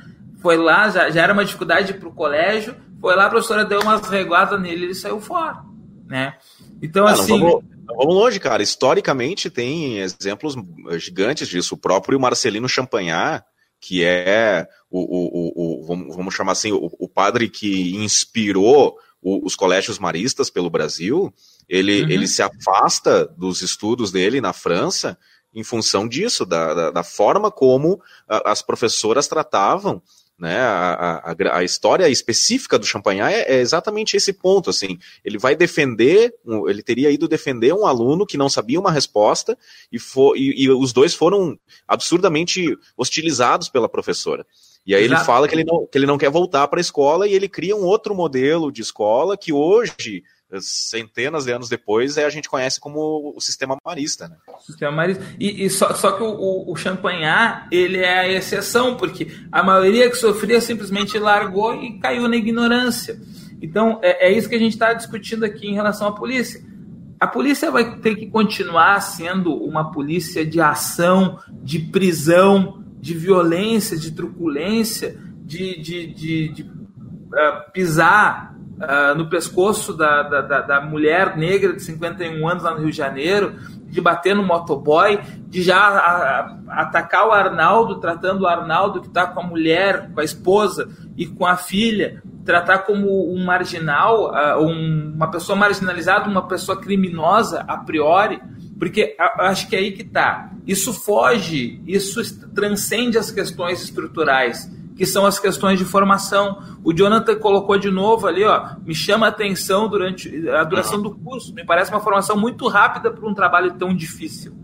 foi 0.41 0.57
lá, 0.57 0.89
já, 0.89 1.11
já 1.11 1.21
era 1.21 1.35
uma 1.35 1.45
dificuldade 1.45 1.93
para 1.93 2.09
o 2.09 2.15
colégio, 2.15 2.75
foi 2.99 3.15
lá, 3.15 3.27
a 3.27 3.29
professora 3.29 3.63
deu 3.63 3.83
umas 3.83 4.09
reguadas 4.09 4.59
nele 4.59 4.81
e 4.81 4.85
ele 4.85 4.95
saiu 4.95 5.21
fora, 5.21 5.59
né? 6.07 6.39
Então, 6.81 7.07
ah, 7.07 7.11
assim... 7.11 7.39
Vamos, 7.39 7.63
vamos 7.87 8.15
longe, 8.15 8.41
cara. 8.41 8.63
Historicamente, 8.63 9.51
tem 9.51 9.99
exemplos 9.99 10.57
gigantes 10.93 11.47
disso. 11.47 11.75
O 11.75 11.79
próprio 11.79 12.19
Marcelino 12.19 12.71
Champagnat, 12.71 13.45
que 13.85 14.03
é 14.03 14.67
o, 14.91 14.99
o, 14.99 15.83
o, 15.83 15.85
vamos, 15.85 16.17
vamos 16.17 16.35
chamar 16.35 16.53
assim, 16.53 16.73
o, 16.73 16.91
o 16.99 17.07
padre 17.07 17.51
que 17.51 17.95
inspirou 17.97 18.97
os 19.23 19.55
colégios 19.55 19.99
maristas 19.99 20.49
pelo 20.49 20.71
Brasil, 20.71 21.33
ele, 21.69 22.03
uhum. 22.03 22.11
ele 22.11 22.27
se 22.27 22.43
afasta 22.43 23.27
dos 23.27 23.61
estudos 23.61 24.11
dele 24.11 24.41
na 24.41 24.55
França 24.55 25.19
em 25.55 25.63
função 25.63 26.09
disso, 26.09 26.47
da, 26.47 26.75
da, 26.75 26.91
da 26.91 27.03
forma 27.03 27.51
como 27.51 28.03
as 28.27 28.61
professoras 28.61 29.29
tratavam 29.29 30.03
né? 30.39 30.59
A, 30.59 31.23
a, 31.33 31.59
a, 31.59 31.65
história 31.65 32.09
específica 32.09 32.79
do 32.79 32.87
Champagnat 32.87 33.33
é, 33.33 33.55
é, 33.55 33.61
exatamente 33.61 34.17
esse 34.17 34.33
ponto. 34.33 34.71
Assim, 34.71 34.99
ele 35.25 35.39
vai 35.39 35.55
defender, 35.55 36.35
ele 36.69 36.83
teria 36.83 37.11
ido 37.11 37.29
defender 37.29 37.73
um 37.73 37.87
aluno 37.87 38.27
que 38.27 38.37
não 38.37 38.49
sabia 38.49 38.81
uma 38.81 38.91
resposta 38.91 39.57
e, 39.91 39.99
for, 39.99 40.37
e, 40.37 40.65
e 40.65 40.71
os 40.71 40.93
dois 40.93 41.15
foram 41.15 41.59
absurdamente 41.87 42.77
hostilizados 42.97 43.69
pela 43.69 43.89
professora. 43.89 44.45
E 44.87 44.95
aí 44.95 45.05
Exato. 45.05 45.21
ele 45.21 45.27
fala 45.27 45.49
que 45.49 45.55
ele 45.55 45.65
não, 45.65 45.87
que 45.87 45.97
ele 45.97 46.07
não 46.07 46.19
quer 46.19 46.31
voltar 46.31 46.69
para 46.69 46.79
a 46.79 46.83
escola 46.83 47.27
e 47.27 47.33
ele 47.33 47.49
cria 47.49 47.75
um 47.75 47.85
outro 47.85 48.15
modelo 48.15 48.71
de 48.71 48.83
escola 48.83 49.37
que 49.37 49.53
hoje 49.53 50.23
centenas 50.61 51.45
de 51.45 51.53
anos 51.53 51.69
depois, 51.69 52.17
é, 52.17 52.25
a 52.25 52.31
gente 52.31 52.49
conhece 52.49 52.81
como 52.81 53.33
o 53.37 53.41
sistema 53.41 53.77
marista. 53.85 54.29
Né? 54.29 54.37
Sistema 54.61 54.93
marista. 54.93 55.25
E, 55.39 55.65
e 55.65 55.71
só, 55.71 55.95
só, 55.95 56.13
que 56.13 56.23
o, 56.23 56.71
o, 56.71 56.77
Champagnat, 56.77 57.67
ele 57.71 57.99
é 57.99 58.21
a 58.21 58.29
exceção, 58.29 58.97
porque 58.97 59.29
a 59.51 59.63
maioria 59.63 60.11
que 60.11 60.17
sofria 60.17 60.61
simplesmente 60.61 61.19
largou 61.19 61.75
e 61.75 61.99
caiu 61.99 62.29
na 62.29 62.37
ignorância. 62.37 63.21
Então, 63.61 63.99
é, 64.03 64.29
é 64.29 64.33
isso 64.33 64.49
que 64.49 64.55
a 64.55 64.59
gente 64.59 64.73
está 64.73 64.93
discutindo 64.93 65.45
aqui 65.45 65.67
em 65.67 65.75
relação 65.75 66.09
à 66.09 66.13
polícia. 66.13 66.63
A 67.19 67.27
polícia 67.27 67.71
vai 67.71 67.99
ter 68.01 68.17
que 68.17 68.27
continuar 68.27 69.01
sendo 69.01 69.55
uma 69.55 69.91
polícia 69.91 70.45
de 70.45 70.61
ação, 70.61 71.39
de 71.63 71.79
prisão, 71.79 72.85
de 73.01 73.15
violência, 73.15 73.97
de 73.97 74.11
truculência, 74.11 75.19
de, 75.45 75.81
de, 75.81 76.07
de, 76.07 76.49
de 76.49 76.63
uh, 76.63 77.73
pisar 77.73 78.54
uh, 78.85 79.15
no 79.17 79.29
pescoço 79.29 79.93
da, 79.93 80.23
da, 80.23 80.61
da, 80.61 80.81
mulher 80.81 81.37
negra 81.37 81.73
de 81.73 81.83
51 81.83 82.49
anos 82.49 82.63
lá 82.63 82.73
no 82.73 82.81
Rio 82.81 82.91
de 82.91 82.97
Janeiro, 82.97 83.55
de 83.87 84.01
bater 84.01 84.35
no 84.35 84.43
motoboy, 84.43 85.21
de 85.49 85.63
já 85.63 85.77
a, 85.77 86.41
a, 86.69 86.83
atacar 86.83 87.29
o 87.29 87.33
Arnaldo, 87.33 88.01
tratando 88.01 88.43
o 88.43 88.47
Arnaldo 88.47 89.01
que 89.01 89.09
está 89.09 89.27
com 89.27 89.41
a 89.41 89.43
mulher, 89.43 90.11
com 90.13 90.21
a 90.21 90.25
esposa 90.25 90.89
e 91.17 91.27
com 91.27 91.47
a 91.47 91.57
filha, 91.57 92.23
tratar 92.45 92.79
como 92.81 93.33
um 93.33 93.45
marginal, 93.45 94.33
uh, 94.33 94.63
um, 94.63 95.13
uma 95.15 95.31
pessoa 95.31 95.57
marginalizada, 95.57 96.29
uma 96.29 96.47
pessoa 96.47 96.81
criminosa 96.81 97.65
a 97.67 97.79
priori, 97.79 98.41
porque 98.79 99.17
acho 99.39 99.69
que 99.69 99.77
é 99.77 99.79
aí 99.79 99.93
que 99.93 100.03
está. 100.03 100.51
Isso 100.67 100.93
foge, 100.93 101.81
isso 101.87 102.21
transcende 102.55 103.17
as 103.17 103.31
questões 103.31 103.83
estruturais 103.83 104.71
que 104.97 105.05
são 105.05 105.27
as 105.27 105.39
questões 105.39 105.79
de 105.79 105.85
formação. 105.85 106.63
O 106.85 106.93
Jonathan 106.93 107.37
colocou 107.37 107.77
de 107.79 107.91
novo 107.91 108.27
ali, 108.27 108.45
ó, 108.45 108.77
me 108.85 108.95
chama 108.95 109.27
a 109.27 109.29
atenção 109.29 109.89
durante 109.89 110.49
a 110.49 110.65
duração 110.65 111.03
do 111.03 111.15
curso. 111.15 111.53
Me 111.53 111.65
parece 111.65 111.91
uma 111.91 112.01
formação 112.01 112.37
muito 112.37 112.69
rápida 112.69 113.11
para 113.11 113.29
um 113.29 113.35
trabalho 113.35 113.75
tão 113.75 113.95
difícil. 113.95 114.55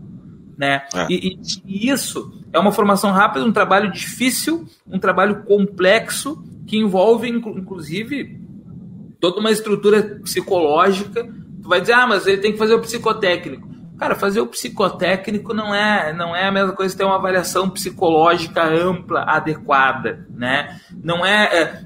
Né? 0.57 0.83
É. 0.93 1.07
E, 1.09 1.39
e, 1.65 1.89
isso 1.89 2.31
é 2.53 2.59
uma 2.59 2.71
formação 2.71 3.11
rápida, 3.11 3.45
um 3.45 3.51
trabalho 3.51 3.91
difícil, 3.91 4.65
um 4.87 4.99
trabalho 4.99 5.43
complexo, 5.43 6.41
que 6.67 6.77
envolve, 6.77 7.27
inclusive, 7.27 8.39
toda 9.19 9.39
uma 9.39 9.51
estrutura 9.51 10.19
psicológica. 10.23 11.23
Tu 11.61 11.67
vai 11.67 11.81
dizer, 11.81 11.93
ah, 11.93 12.07
mas 12.07 12.27
ele 12.27 12.37
tem 12.37 12.51
que 12.51 12.57
fazer 12.57 12.75
o 12.75 12.79
psicotécnico. 12.79 13.70
Cara, 14.01 14.15
fazer 14.15 14.41
o 14.41 14.47
psicotécnico 14.47 15.53
não 15.53 15.75
é, 15.75 16.11
não 16.11 16.35
é 16.35 16.47
a 16.47 16.51
mesma 16.51 16.73
coisa 16.73 16.91
que 16.91 16.97
ter 16.97 17.03
uma 17.03 17.17
avaliação 17.17 17.69
psicológica 17.69 18.63
ampla, 18.63 19.21
adequada, 19.27 20.25
né? 20.27 20.81
Não 21.03 21.23
é, 21.23 21.43
é 21.55 21.85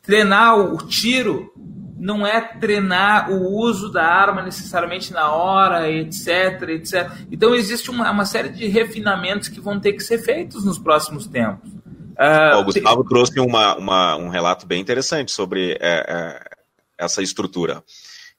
treinar 0.00 0.58
o 0.58 0.78
tiro 0.78 1.52
não 1.98 2.26
é 2.26 2.40
treinar 2.40 3.30
o 3.30 3.58
uso 3.58 3.90
da 3.92 4.04
arma 4.04 4.42
necessariamente 4.42 5.12
na 5.12 5.32
hora, 5.32 5.90
etc, 5.90 6.62
etc. 6.68 7.10
Então 7.30 7.54
existe 7.54 7.90
uma, 7.90 8.10
uma 8.10 8.24
série 8.24 8.48
de 8.48 8.66
refinamentos 8.66 9.48
que 9.48 9.60
vão 9.60 9.78
ter 9.78 9.92
que 9.92 10.02
ser 10.02 10.18
feitos 10.18 10.64
nos 10.64 10.78
próximos 10.78 11.26
tempos. 11.26 11.70
Uh, 11.70 12.58
o 12.58 12.64
Gustavo 12.64 13.04
trouxe 13.04 13.38
uma, 13.38 13.76
uma, 13.76 14.16
um 14.16 14.28
relato 14.28 14.66
bem 14.66 14.80
interessante 14.80 15.30
sobre 15.30 15.72
é, 15.72 16.04
é, 16.08 16.40
essa 16.98 17.22
estrutura. 17.22 17.82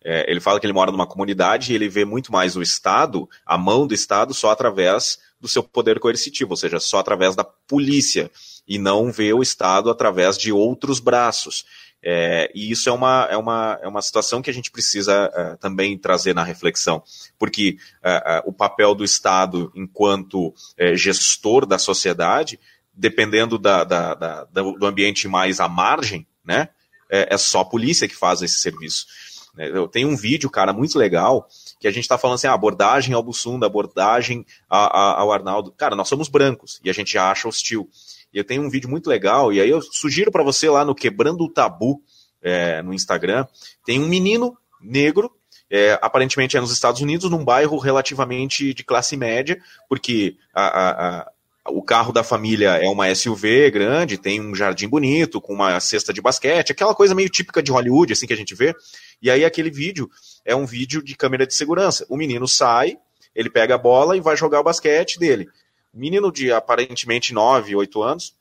É, 0.07 0.29
ele 0.29 0.39
fala 0.39 0.59
que 0.59 0.67
ele 0.67 0.73
mora 0.73 0.91
numa 0.91 1.07
comunidade 1.07 1.71
e 1.71 1.75
ele 1.75 1.89
vê 1.89 2.05
muito 2.05 2.31
mais 2.31 2.55
o 2.55 2.61
Estado, 2.61 3.27
a 3.43 3.57
mão 3.57 3.87
do 3.87 3.93
Estado, 3.95 4.35
só 4.35 4.51
através 4.51 5.17
do 5.41 5.47
seu 5.47 5.63
poder 5.63 5.99
coercitivo, 5.99 6.51
ou 6.51 6.57
seja, 6.57 6.79
só 6.79 6.99
através 6.99 7.35
da 7.35 7.43
polícia, 7.43 8.29
e 8.67 8.77
não 8.77 9.11
vê 9.11 9.33
o 9.33 9.41
Estado 9.41 9.89
através 9.89 10.37
de 10.37 10.51
outros 10.51 10.99
braços. 10.99 11.65
É, 12.03 12.51
e 12.53 12.71
isso 12.71 12.87
é 12.87 12.91
uma, 12.91 13.27
é, 13.31 13.35
uma, 13.35 13.79
é 13.81 13.87
uma 13.87 14.01
situação 14.01 14.43
que 14.43 14.49
a 14.51 14.53
gente 14.53 14.69
precisa 14.69 15.31
é, 15.33 15.55
também 15.55 15.97
trazer 15.97 16.35
na 16.35 16.43
reflexão, 16.43 17.01
porque 17.39 17.79
é, 18.03 18.11
é, 18.11 18.43
o 18.45 18.53
papel 18.53 18.93
do 18.93 19.03
Estado 19.03 19.71
enquanto 19.73 20.53
é, 20.77 20.95
gestor 20.95 21.65
da 21.65 21.79
sociedade, 21.79 22.59
dependendo 22.93 23.57
da, 23.57 23.83
da, 23.83 24.13
da, 24.13 24.43
do 24.43 24.85
ambiente 24.85 25.27
mais 25.27 25.59
à 25.59 25.67
margem, 25.67 26.27
né, 26.45 26.69
é, 27.09 27.35
só 27.37 27.61
a 27.61 27.65
polícia 27.65 28.07
que 28.07 28.15
faz 28.15 28.43
esse 28.43 28.59
serviço. 28.59 29.07
Né? 29.55 29.69
Eu 29.69 29.87
tenho 29.87 30.09
um 30.09 30.15
vídeo, 30.15 30.49
cara, 30.49 30.73
muito 30.73 30.97
legal, 30.97 31.47
que 31.79 31.87
a 31.87 31.91
gente 31.91 32.03
está 32.03 32.17
falando 32.17 32.35
assim, 32.35 32.47
ah, 32.47 32.53
abordagem 32.53 33.13
ao 33.13 33.23
Bussunda, 33.23 33.65
abordagem 33.65 34.45
a, 34.69 34.85
a, 34.85 35.21
ao 35.21 35.31
Arnaldo. 35.31 35.71
Cara, 35.71 35.95
nós 35.95 36.07
somos 36.07 36.27
brancos 36.27 36.79
e 36.83 36.89
a 36.89 36.93
gente 36.93 37.17
acha 37.17 37.47
hostil. 37.47 37.89
E 38.33 38.37
eu 38.37 38.43
tenho 38.43 38.63
um 38.63 38.69
vídeo 38.69 38.89
muito 38.89 39.09
legal, 39.09 39.53
e 39.53 39.61
aí 39.61 39.69
eu 39.69 39.81
sugiro 39.81 40.31
para 40.31 40.43
você 40.43 40.69
lá 40.69 40.83
no 40.83 40.95
Quebrando 40.95 41.43
o 41.43 41.49
Tabu, 41.49 42.01
é, 42.41 42.81
no 42.81 42.93
Instagram, 42.93 43.47
tem 43.85 43.99
um 43.99 44.07
menino 44.07 44.57
negro, 44.81 45.31
é, 45.69 45.97
aparentemente 46.01 46.55
é 46.55 46.61
nos 46.61 46.71
Estados 46.71 47.01
Unidos, 47.01 47.29
num 47.29 47.43
bairro 47.43 47.77
relativamente 47.77 48.73
de 48.73 48.83
classe 48.83 49.17
média, 49.17 49.59
porque 49.89 50.37
a, 50.53 51.21
a, 51.21 51.31
o 51.67 51.81
carro 51.81 52.13
da 52.13 52.23
família 52.23 52.75
é 52.75 52.87
uma 52.87 53.13
SUV 53.13 53.71
grande, 53.71 54.17
tem 54.17 54.39
um 54.39 54.53
jardim 54.53 54.87
bonito, 54.87 55.41
com 55.41 55.53
uma 55.53 55.79
cesta 55.79 56.13
de 56.13 56.21
basquete, 56.21 56.71
aquela 56.71 56.93
coisa 56.93 57.15
meio 57.15 57.29
típica 57.29 57.61
de 57.61 57.71
Hollywood, 57.71 58.13
assim 58.13 58.27
que 58.27 58.33
a 58.33 58.37
gente 58.37 58.53
vê. 58.53 58.75
E 59.21 59.31
aí 59.31 59.43
aquele 59.43 59.71
vídeo 59.71 60.09
é 60.43 60.55
um 60.55 60.65
vídeo 60.65 61.03
de 61.03 61.15
câmera 61.15 61.47
de 61.47 61.55
segurança. 61.55 62.05
O 62.07 62.17
menino 62.17 62.47
sai, 62.47 62.97
ele 63.33 63.49
pega 63.49 63.75
a 63.75 63.79
bola 63.79 64.15
e 64.15 64.21
vai 64.21 64.37
jogar 64.37 64.59
o 64.59 64.63
basquete 64.63 65.17
dele. 65.17 65.49
Menino 65.91 66.31
de 66.31 66.51
aparentemente 66.51 67.33
9, 67.33 67.75
8 67.75 68.03
anos, 68.03 68.35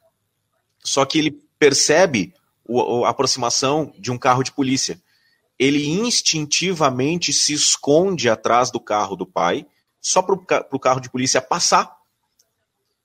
só 0.81 1.05
que 1.07 1.19
ele 1.19 1.41
percebe 1.59 2.35
a 3.05 3.09
aproximação 3.09 3.93
de 3.99 4.11
um 4.13 4.19
carro 4.19 4.43
de 4.43 4.53
polícia. 4.53 5.01
Ele 5.59 5.89
instintivamente 5.89 7.33
se 7.33 7.55
esconde 7.55 8.29
atrás 8.29 8.71
do 8.71 8.81
carro 8.81 9.17
do 9.17 9.25
pai, 9.25 9.67
só 10.01 10.21
para 10.21 10.35
o 10.71 10.79
carro 10.79 11.01
de 11.01 11.09
polícia 11.09 11.41
passar 11.41 12.04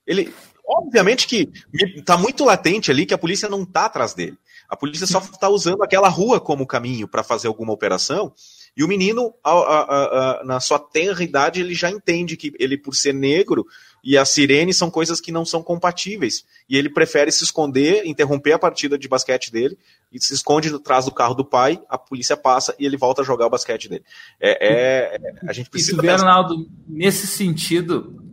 ele, 0.09 0.33
obviamente 0.67 1.27
que 1.27 1.47
está 1.95 2.17
muito 2.17 2.43
latente 2.43 2.89
ali 2.89 3.05
que 3.05 3.13
a 3.13 3.17
polícia 3.17 3.47
não 3.47 3.61
está 3.61 3.85
atrás 3.85 4.15
dele. 4.15 4.37
A 4.67 4.75
polícia 4.75 5.07
só 5.07 5.19
está 5.19 5.49
usando 5.49 5.83
aquela 5.83 6.09
rua 6.09 6.39
como 6.39 6.65
caminho 6.65 7.07
para 7.07 7.23
fazer 7.23 7.47
alguma 7.47 7.73
operação. 7.73 8.33
E 8.77 8.83
o 8.83 8.87
menino, 8.87 9.33
a, 9.43 9.51
a, 9.51 10.41
a, 10.41 10.43
na 10.43 10.59
sua 10.59 10.77
tenra 10.77 11.23
idade, 11.23 11.59
ele 11.59 11.73
já 11.73 11.89
entende 11.89 12.37
que 12.37 12.53
ele, 12.59 12.77
por 12.77 12.95
ser 12.95 13.13
negro, 13.13 13.65
e 14.03 14.15
a 14.15 14.23
sirene 14.23 14.73
são 14.73 14.89
coisas 14.91 15.19
que 15.19 15.31
não 15.31 15.43
são 15.43 15.63
compatíveis. 15.63 16.45
E 16.69 16.77
ele 16.77 16.89
prefere 16.89 17.31
se 17.31 17.43
esconder, 17.43 18.05
interromper 18.05 18.53
a 18.53 18.59
partida 18.59 18.97
de 18.97 19.07
basquete 19.07 19.51
dele, 19.51 19.77
e 20.13 20.21
se 20.21 20.35
esconde 20.35 20.73
atrás 20.73 21.05
do 21.05 21.11
carro 21.11 21.33
do 21.33 21.43
pai, 21.43 21.81
a 21.89 21.97
polícia 21.97 22.37
passa 22.37 22.75
e 22.79 22.85
ele 22.85 22.95
volta 22.95 23.23
a 23.23 23.25
jogar 23.25 23.47
o 23.47 23.49
basquete 23.49 23.89
dele. 23.89 24.03
É, 24.39 25.15
é 25.15 25.19
a 25.47 25.51
gente 25.51 25.69
precisa. 25.69 25.93
Isso, 25.93 26.01
Bernardo, 26.01 26.69
nesse 26.87 27.25
sentido, 27.25 28.28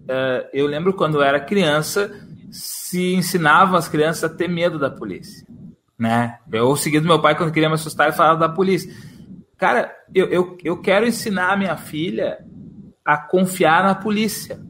eu 0.52 0.66
lembro 0.66 0.92
quando 0.92 1.16
eu 1.16 1.22
era 1.22 1.40
criança, 1.40 2.12
se 2.50 3.14
ensinavam 3.14 3.76
as 3.76 3.88
crianças 3.88 4.24
a 4.24 4.34
ter 4.34 4.48
medo 4.48 4.78
da 4.78 4.90
polícia. 4.90 5.46
Né? 5.98 6.38
Eu 6.52 6.76
segui 6.76 7.00
do 7.00 7.07
meu 7.07 7.20
pai 7.20 7.36
quando 7.36 7.52
queria 7.52 7.68
me 7.68 7.74
assustar 7.74 8.09
e 8.09 8.12
falava 8.12 8.38
da 8.38 8.48
polícia. 8.48 8.92
Cara, 9.57 9.94
eu, 10.14 10.26
eu, 10.26 10.59
eu 10.62 10.80
quero 10.80 11.07
ensinar 11.07 11.52
a 11.52 11.57
minha 11.57 11.76
filha 11.76 12.38
a 13.04 13.16
confiar 13.16 13.82
na 13.82 13.94
polícia. 13.94 14.61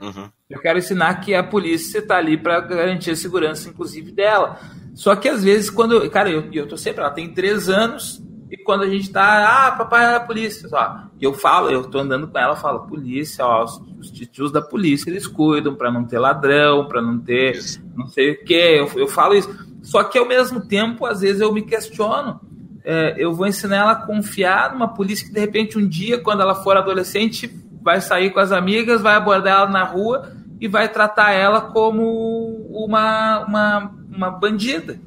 Uhum. 0.00 0.28
Eu 0.50 0.60
quero 0.60 0.78
ensinar 0.78 1.20
que 1.20 1.34
a 1.34 1.42
polícia 1.42 1.98
está 1.98 2.16
ali 2.16 2.36
para 2.36 2.60
garantir 2.60 3.12
a 3.12 3.16
segurança, 3.16 3.68
inclusive, 3.68 4.12
dela. 4.12 4.58
Só 4.94 5.14
que 5.16 5.28
às 5.28 5.42
vezes, 5.44 5.70
quando. 5.70 6.08
Cara, 6.10 6.30
eu, 6.30 6.52
eu 6.52 6.66
tô 6.66 6.76
sempre, 6.76 7.00
ela 7.00 7.10
tem 7.10 7.32
três 7.32 7.68
anos, 7.68 8.22
e 8.54 8.56
quando 8.56 8.84
a 8.84 8.88
gente 8.88 9.10
tá, 9.10 9.66
ah, 9.66 9.72
papai 9.72 10.12
é 10.12 10.14
a 10.14 10.20
polícia, 10.20 10.68
ó. 10.72 11.08
E 11.20 11.24
eu 11.24 11.34
falo, 11.34 11.70
eu 11.70 11.82
tô 11.82 11.98
andando 11.98 12.28
com 12.28 12.38
ela, 12.38 12.54
falo, 12.54 12.86
polícia, 12.86 13.44
ó, 13.44 13.64
os, 13.64 13.82
os 13.98 14.10
tios 14.12 14.52
da 14.52 14.62
polícia, 14.62 15.10
eles 15.10 15.26
cuidam 15.26 15.74
para 15.74 15.90
não 15.90 16.04
ter 16.04 16.20
ladrão, 16.20 16.86
para 16.86 17.02
não 17.02 17.18
ter 17.18 17.58
não 17.96 18.06
sei 18.06 18.30
o 18.30 18.44
quê. 18.44 18.76
Eu, 18.78 18.88
eu 18.94 19.08
falo 19.08 19.34
isso. 19.34 19.52
Só 19.82 20.04
que 20.04 20.16
ao 20.16 20.28
mesmo 20.28 20.68
tempo, 20.68 21.04
às 21.04 21.20
vezes 21.20 21.40
eu 21.40 21.52
me 21.52 21.62
questiono. 21.62 22.40
É, 22.84 23.16
eu 23.18 23.34
vou 23.34 23.48
ensinar 23.48 23.76
ela 23.76 23.90
a 23.90 24.06
confiar 24.06 24.72
numa 24.72 24.86
polícia 24.86 25.26
que 25.26 25.34
de 25.34 25.40
repente 25.40 25.76
um 25.76 25.88
dia, 25.88 26.20
quando 26.20 26.42
ela 26.42 26.54
for 26.54 26.76
adolescente, 26.76 27.50
vai 27.82 28.00
sair 28.00 28.30
com 28.30 28.38
as 28.38 28.52
amigas, 28.52 29.02
vai 29.02 29.16
abordar 29.16 29.62
ela 29.62 29.68
na 29.68 29.82
rua 29.82 30.30
e 30.60 30.68
vai 30.68 30.88
tratar 30.88 31.32
ela 31.32 31.60
como 31.60 32.68
uma, 32.70 33.40
uma, 33.40 33.94
uma 34.14 34.30
bandida, 34.30 35.00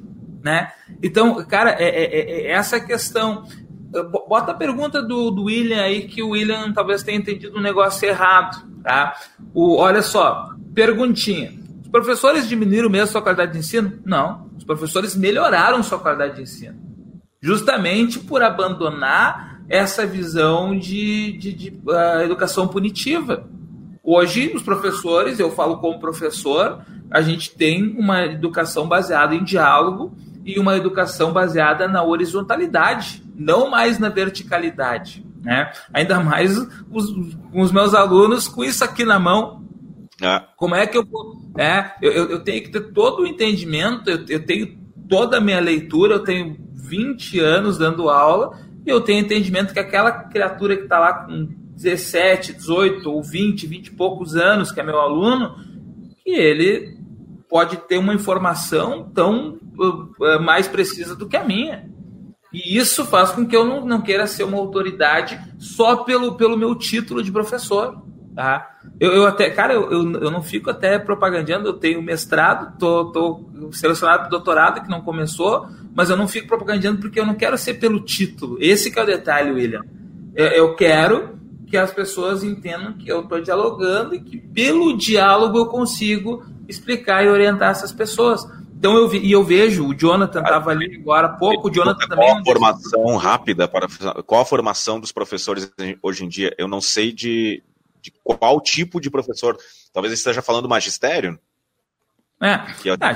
né? 0.48 0.72
Então, 1.04 1.44
cara, 1.44 1.72
é, 1.72 1.84
é, 1.84 2.04
é, 2.04 2.42
é 2.48 2.52
essa 2.52 2.80
questão. 2.80 3.44
Bota 4.28 4.52
a 4.52 4.56
pergunta 4.56 5.02
do, 5.02 5.30
do 5.30 5.44
William 5.44 5.82
aí, 5.82 6.08
que 6.08 6.24
o 6.24 6.30
William 6.30 6.72
talvez 6.72 7.04
tenha 7.04 7.18
entendido 7.18 7.58
um 7.58 7.62
negócio 7.62 8.08
errado, 8.08 8.66
tá? 8.82 9.14
O, 9.54 9.76
olha 9.76 10.02
só, 10.02 10.50
perguntinha. 10.74 11.52
Os 11.82 11.90
professores 11.90 12.48
diminuíram 12.48 12.90
mesmo 12.90 13.08
sua 13.08 13.22
qualidade 13.22 13.54
de 13.54 13.60
ensino? 13.60 14.00
Não. 14.06 14.50
Os 14.58 14.64
professores 14.64 15.16
melhoraram 15.16 15.84
sua 15.84 16.00
qualidade 16.00 16.36
de 16.38 16.44
ensino. 16.44 16.76
Justamente 17.42 18.20
por 18.20 18.42
abandonar 18.42 19.62
essa 19.70 20.06
visão 20.06 20.78
de, 20.78 21.34
de, 21.34 21.54
de 21.54 21.70
uh, 21.86 22.22
educação 22.24 22.68
punitiva. 22.68 23.50
Hoje, 24.02 24.52
os 24.56 24.64
professores, 24.64 25.40
eu 25.40 25.52
falo 25.52 25.78
como 25.78 26.00
professor, 26.00 26.82
a 27.12 27.22
gente 27.22 27.54
tem 27.54 27.96
uma 27.98 28.26
educação 28.26 28.88
baseada 28.88 29.36
em 29.36 29.44
diálogo 29.44 30.16
e 30.48 30.58
uma 30.58 30.78
educação 30.78 31.34
baseada 31.34 31.90
na 31.90 32.02
horizontalidade, 32.02 33.22
não 33.36 33.70
mais 33.70 34.00
na 34.00 34.08
verticalidade. 34.08 35.26
Né? 35.44 35.70
Ainda 35.94 36.22
mais 36.22 36.58
os, 36.90 37.14
os 37.54 37.72
meus 37.74 37.94
alunos 37.94 38.48
com 38.48 38.64
isso 38.64 38.82
aqui 38.82 39.04
na 39.04 39.20
mão. 39.20 39.62
É. 40.22 40.42
Como 40.56 40.74
é 40.74 40.88
que 40.88 40.98
eu 40.98 41.06
vou. 41.06 41.36
É, 41.58 41.92
eu, 42.02 42.30
eu 42.30 42.40
tenho 42.40 42.64
que 42.64 42.72
ter 42.72 42.94
todo 42.94 43.24
o 43.24 43.28
entendimento, 43.28 44.10
eu, 44.10 44.26
eu 44.30 44.46
tenho 44.46 44.78
toda 45.10 45.38
a 45.38 45.42
minha 45.42 45.60
leitura, 45.60 46.16
eu 46.16 46.24
tenho 46.24 46.58
20 46.74 47.40
anos 47.42 47.78
dando 47.78 48.10
aula 48.10 48.58
e 48.86 48.90
eu 48.90 49.02
tenho 49.02 49.20
entendimento 49.20 49.74
que 49.74 49.80
aquela 49.80 50.12
criatura 50.12 50.78
que 50.78 50.84
está 50.84 50.98
lá 50.98 51.14
com 51.14 51.50
17, 51.76 52.54
18 52.54 53.12
ou 53.12 53.22
20, 53.22 53.68
20 53.68 53.88
e 53.88 53.92
poucos 53.92 54.36
anos, 54.38 54.72
que 54.72 54.80
é 54.80 54.84
meu 54.84 55.00
aluno, 55.00 55.56
que 56.24 56.32
ele 56.32 56.98
pode 57.50 57.78
ter 57.78 57.98
uma 57.98 58.14
informação 58.14 59.12
tão 59.14 59.60
mais 60.42 60.68
precisa 60.68 61.16
do 61.16 61.28
que 61.28 61.38
a 61.38 61.44
minha. 61.44 61.90
E 62.54 62.78
isso 62.78 63.06
faz 63.06 63.32
com 63.32 63.46
que 63.46 63.56
eu 63.56 63.66
não, 63.66 63.86
não 63.86 64.02
queira 64.02 64.26
ser 64.26 64.44
uma 64.44 64.58
autoridade 64.58 65.40
só 65.60 65.98
pelo, 65.98 66.36
pelo 66.36 66.58
meu 66.58 66.74
título 66.76 67.22
de 67.22 67.32
professor. 67.32 68.02
Tá? 68.34 68.78
Eu, 69.00 69.14
eu 69.14 69.26
até, 69.26 69.50
cara, 69.50 69.74
eu, 69.74 69.92
eu, 69.92 70.12
eu 70.22 70.32
não 70.32 70.44
fico 70.44 70.70
até 70.70 70.98
propagandando, 71.00 71.68
eu 71.68 71.74
tenho 71.74 72.02
mestrado, 72.02 72.78
tô, 72.78 73.06
tô 73.12 73.50
selecionado 73.72 74.22
para 74.22 74.30
doutorado 74.30 74.82
que 74.82 74.90
não 74.90 75.02
começou, 75.02 75.68
mas 75.96 76.10
eu 76.10 76.16
não 76.16 76.28
fico 76.28 76.48
propagandando 76.48 77.00
porque 77.00 77.20
eu 77.20 77.26
não 77.26 77.34
quero 77.34 77.58
ser 77.58 77.76
pelo 77.76 78.00
título. 78.00 78.58
Esse 78.60 78.92
que 78.92 79.00
é 79.00 79.04
o 79.04 79.06
detalhe, 79.08 79.52
William. 79.52 79.84
Eu, 80.36 80.46
eu 80.48 80.76
quero 80.76 81.38
que 81.68 81.76
as 81.76 81.92
pessoas 81.92 82.44
entendam 82.44 82.94
que 82.94 83.12
eu 83.12 83.22
estou 83.22 83.42
dialogando 83.42 84.16
e 84.16 84.22
que 84.22 84.38
pelo 84.38 84.96
diálogo 84.96 85.58
eu 85.58 85.66
consigo 85.66 86.46
explicar 86.68 87.26
e 87.26 87.30
orientar 87.30 87.72
essas 87.72 87.92
pessoas. 87.92 88.42
Então 88.78 88.96
eu 88.96 89.08
vi, 89.08 89.20
e 89.20 89.32
eu 89.32 89.44
vejo, 89.44 89.88
o 89.88 89.94
Jonathan 89.94 90.40
estava 90.40 90.70
ali 90.70 90.98
agora 90.98 91.28
há 91.28 91.34
pouco, 91.34 91.68
o 91.68 91.72
Jonathan 91.72 91.98
qual 91.98 92.10
também. 92.10 92.28
Qual 92.28 92.40
a 92.40 92.46
formação 92.46 93.16
rápida 93.18 93.68
para 93.68 93.88
qual 94.24 94.42
a 94.42 94.46
formação 94.46 95.00
dos 95.00 95.12
professores 95.12 95.72
hoje 96.02 96.24
em 96.24 96.30
dia? 96.30 96.54
Eu 96.58 96.68
não 96.68 96.80
sei 96.80 97.12
de, 97.12 97.64
de 98.02 98.14
qual 98.24 98.62
tipo 98.62 99.02
de 99.02 99.10
professor. 99.10 99.58
Talvez 99.92 100.14
esteja 100.14 100.44
falando 100.44 100.70
magistério. 100.70 101.40
É. 102.40 102.58
Que 102.84 102.92
é 102.92 102.94
ah, 103.02 103.16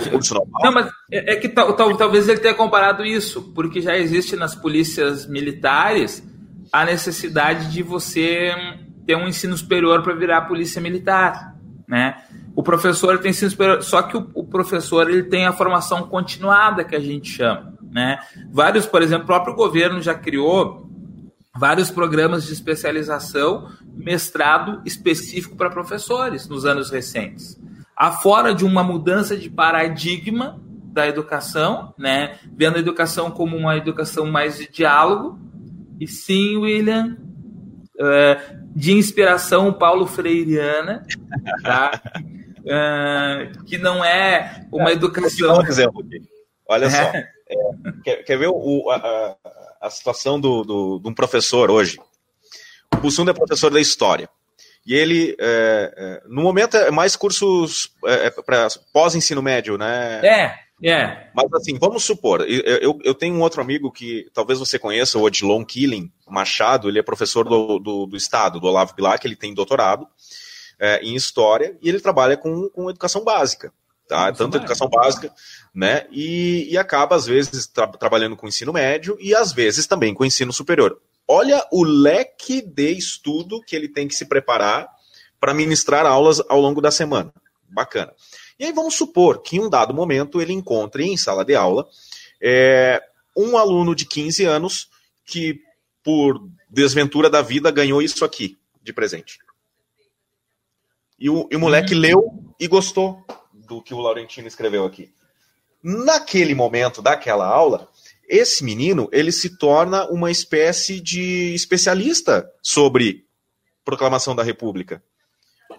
não, 0.64 0.72
mas 0.72 0.92
é, 1.12 1.34
é 1.34 1.36
que 1.36 1.48
tal, 1.48 1.74
tal, 1.76 1.96
talvez 1.96 2.28
ele 2.28 2.40
tenha 2.40 2.56
comparado 2.56 3.06
isso, 3.06 3.54
porque 3.54 3.80
já 3.80 3.96
existe 3.96 4.36
nas 4.36 4.56
polícias 4.56 5.28
militares 5.28 6.24
a 6.74 6.86
necessidade 6.86 7.72
de 7.72 7.84
você 7.84 8.52
ter 9.06 9.16
um 9.16 9.28
ensino 9.28 9.56
superior 9.56 10.02
para 10.02 10.16
virar 10.16 10.42
polícia 10.42 10.82
militar, 10.82 11.51
né? 11.92 12.24
O 12.56 12.64
professor 12.64 13.20
tem 13.20 13.32
ensino 13.32 13.52
superior, 13.52 13.84
só 13.84 14.02
que 14.02 14.16
o, 14.16 14.32
o, 14.34 14.46
professor 14.46 15.10
ele 15.10 15.24
tem 15.24 15.46
a 15.46 15.52
formação 15.52 16.04
continuada 16.04 16.84
que 16.84 16.96
a 16.96 17.00
gente 17.00 17.30
chama, 17.30 17.74
né? 17.92 18.18
Vários, 18.50 18.86
por 18.86 19.02
exemplo, 19.02 19.26
o 19.26 19.28
próprio 19.28 19.54
governo 19.54 20.02
já 20.02 20.16
criou 20.16 20.90
vários 21.54 21.92
programas 21.92 22.46
de 22.46 22.54
especialização, 22.54 23.68
mestrado 23.94 24.82
específico 24.86 25.58
para 25.58 25.70
professores 25.70 26.48
nos 26.48 26.66
anos 26.66 26.90
recentes 26.90 27.60
afora 28.02 28.56
de 28.56 28.66
uma 28.66 28.84
mudança 28.84 29.38
de 29.38 29.48
paradigma 29.48 30.60
da 30.92 31.08
educação, 31.08 31.94
né? 32.00 32.40
Vendo 32.52 32.78
a 32.78 32.80
educação 32.80 33.30
como 33.30 33.56
uma 33.56 33.78
educação 33.78 34.26
mais 34.26 34.58
de 34.58 34.68
diálogo, 34.68 35.40
e 36.00 36.08
sim, 36.08 36.58
William, 36.58 37.16
uh, 38.02 38.72
de 38.76 38.94
inspiração 38.94 39.72
Paulo 39.72 40.08
Freireana, 40.08 41.06
tá? 41.64 42.02
uh, 42.60 43.64
que 43.66 43.78
não 43.78 44.04
é 44.04 44.66
uma 44.72 44.92
educação. 44.92 45.60
um 45.60 45.66
exemplo 45.66 46.02
aqui. 46.02 46.22
Olha 46.68 46.90
só. 46.90 46.98
É, 46.98 47.26
quer, 48.04 48.24
quer, 48.24 48.38
ver 48.38 48.48
o, 48.48 48.90
a, 48.90 49.36
a, 49.82 49.90
situação 49.90 50.40
do, 50.40 50.64
do, 50.64 51.00
de 51.00 51.10
um 51.10 51.14
professor 51.14 51.70
hoje? 51.70 52.00
O 52.94 52.98
Bussunda 52.98 53.32
é 53.32 53.34
professor 53.34 53.70
da 53.70 53.80
história. 53.80 54.30
E 54.86 54.96
ele, 54.96 55.36
é, 55.40 55.94
é, 55.96 56.22
no 56.28 56.42
momento, 56.42 56.76
é 56.78 56.90
mais 56.90 57.16
cursos 57.16 57.92
é, 58.06 58.28
é 58.28 58.30
para 58.30 58.68
pós-ensino 58.94 59.42
médio, 59.42 59.78
né? 59.78 60.26
É, 60.26 60.56
é. 60.84 61.30
Mas 61.34 61.54
assim, 61.54 61.78
vamos 61.78 62.04
supor, 62.04 62.42
eu, 62.42 62.78
eu, 62.78 63.00
eu, 63.04 63.14
tenho 63.14 63.36
um 63.36 63.42
outro 63.42 63.62
amigo 63.62 63.92
que 63.92 64.28
talvez 64.34 64.60
você 64.60 64.80
conheça, 64.80 65.18
o 65.18 65.24
Odilon 65.24 65.64
Killing 65.64 66.12
Machado, 66.28 66.90
ele 66.90 67.00
é 67.00 67.04
professor 67.04 67.48
do, 67.48 67.80
do, 67.80 68.06
do 68.06 68.18
Estado, 68.18 68.60
do 68.60 68.68
Olavo 68.68 68.96
Bilac, 68.96 69.26
ele 69.26 69.36
tem 69.36 69.54
doutorado 69.54 70.08
é, 70.80 71.02
em 71.04 71.16
História 71.16 71.78
e 71.82 71.90
ele 71.90 72.00
trabalha 72.00 72.38
com, 72.38 72.70
com 72.70 72.90
educação 72.90 73.24
básica. 73.24 73.74
Tá? 74.08 74.32
Tanto 74.34 74.58
educação 74.58 74.90
básica, 74.90 75.34
né? 75.74 76.06
E, 76.12 76.68
e 76.70 76.78
acaba, 76.78 77.16
às 77.16 77.26
vezes, 77.26 77.66
tra 77.66 77.88
trabalhando 77.88 78.36
com 78.36 78.46
ensino 78.46 78.74
médio 78.74 79.18
e 79.22 79.34
às 79.34 79.54
vezes 79.54 79.88
também 79.88 80.14
com 80.14 80.26
ensino 80.26 80.52
superior 80.52 81.00
olha 81.32 81.66
o 81.72 81.84
leque 81.84 82.62
de 82.62 82.92
estudo 82.92 83.62
que 83.62 83.74
ele 83.74 83.88
tem 83.88 84.06
que 84.06 84.14
se 84.14 84.26
preparar 84.26 84.90
para 85.40 85.54
ministrar 85.54 86.06
aulas 86.06 86.42
ao 86.50 86.60
longo 86.60 86.82
da 86.82 86.92
semana. 86.92 87.34
Bacana. 87.70 88.14
E 88.62 88.66
aí 88.66 88.72
vamos 88.72 88.94
supor 88.94 89.42
que 89.42 89.56
em 89.56 89.60
um 89.60 89.68
dado 89.72 89.92
momento 89.92 90.40
ele 90.40 90.54
encontre 90.54 91.04
em 91.04 91.18
sala 91.18 91.44
de 91.44 91.56
aula 91.56 91.90
é, 92.40 93.02
um 93.36 93.58
aluno 93.58 93.96
de 93.96 94.06
15 94.06 94.46
anos 94.46 94.88
que, 95.26 95.60
por 96.04 96.48
desventura 96.70 97.28
da 97.28 97.42
vida, 97.42 97.72
ganhou 97.72 98.04
isso 98.04 98.24
aqui 98.24 98.60
de 98.80 98.94
presente. 98.94 99.40
E 101.18 101.28
o, 101.28 101.50
e 101.50 101.56
o 101.56 101.60
moleque 101.60 101.96
uhum. 101.96 102.00
leu 102.00 102.54
e 102.60 102.68
gostou 102.68 103.26
do 103.52 103.82
que 103.82 103.96
o 103.96 104.00
Laurentino 104.00 104.48
escreveu 104.48 104.86
aqui. 104.86 105.12
Naquele 105.82 106.54
momento 106.54 107.02
daquela 107.02 107.48
aula, 107.48 107.90
esse 108.30 108.64
menino 108.64 109.10
ele 109.12 109.32
se 109.32 109.58
torna 109.58 110.06
uma 110.12 110.30
espécie 110.30 111.02
de 111.02 111.56
especialista 111.56 112.48
sobre 112.62 113.26
proclamação 113.84 114.36
da 114.36 114.44
República, 114.44 115.04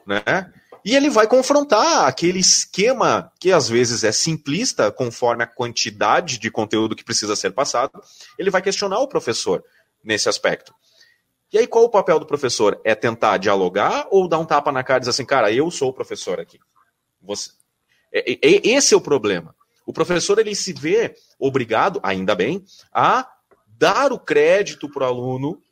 né? 0.04 0.52
E 0.84 0.96
ele 0.96 1.08
vai 1.08 1.26
confrontar 1.26 2.06
aquele 2.06 2.40
esquema 2.40 3.32
que 3.38 3.52
às 3.52 3.68
vezes 3.68 4.02
é 4.02 4.10
simplista, 4.10 4.90
conforme 4.90 5.44
a 5.44 5.46
quantidade 5.46 6.38
de 6.38 6.50
conteúdo 6.50 6.96
que 6.96 7.04
precisa 7.04 7.36
ser 7.36 7.52
passado. 7.52 8.02
Ele 8.36 8.50
vai 8.50 8.60
questionar 8.60 8.98
o 8.98 9.08
professor 9.08 9.62
nesse 10.02 10.28
aspecto. 10.28 10.74
E 11.52 11.58
aí, 11.58 11.66
qual 11.66 11.84
o 11.84 11.90
papel 11.90 12.18
do 12.18 12.26
professor? 12.26 12.80
É 12.82 12.94
tentar 12.94 13.36
dialogar 13.36 14.06
ou 14.10 14.26
dar 14.26 14.38
um 14.38 14.44
tapa 14.44 14.72
na 14.72 14.82
cara 14.82 14.98
e 14.98 15.00
dizer 15.00 15.10
assim, 15.10 15.24
cara, 15.24 15.52
eu 15.52 15.70
sou 15.70 15.90
o 15.90 15.92
professor 15.92 16.40
aqui. 16.40 16.58
Você... 17.20 17.50
É, 18.12 18.32
é, 18.32 18.38
é, 18.42 18.68
esse 18.68 18.94
é 18.94 18.96
o 18.96 19.00
problema. 19.00 19.54
O 19.86 19.92
professor 19.92 20.38
ele 20.38 20.54
se 20.54 20.72
vê 20.72 21.14
obrigado, 21.38 22.00
ainda 22.02 22.34
bem, 22.34 22.64
a 22.92 23.28
dar 23.66 24.12
o 24.12 24.18
crédito 24.18 24.88
para 24.88 25.04
o 25.04 25.06
aluno 25.06 25.62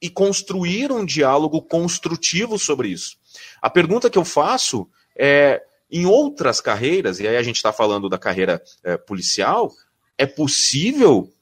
e 0.00 0.10
construir 0.10 0.92
um 0.92 1.04
diálogo 1.04 1.60
construtivo 1.62 2.58
sobre 2.58 2.88
isso. 2.88 3.16
A 3.60 3.70
pergunta 3.70 4.10
que 4.10 4.18
eu 4.18 4.24
faço 4.24 4.88
é: 5.16 5.62
em 5.90 6.06
outras 6.06 6.60
carreiras, 6.60 7.20
e 7.20 7.26
aí 7.26 7.36
a 7.36 7.42
gente 7.42 7.56
está 7.56 7.72
falando 7.72 8.08
da 8.08 8.18
carreira 8.18 8.62
é, 8.84 8.96
policial, 8.96 9.72
é 10.18 10.26
possível 10.26 11.32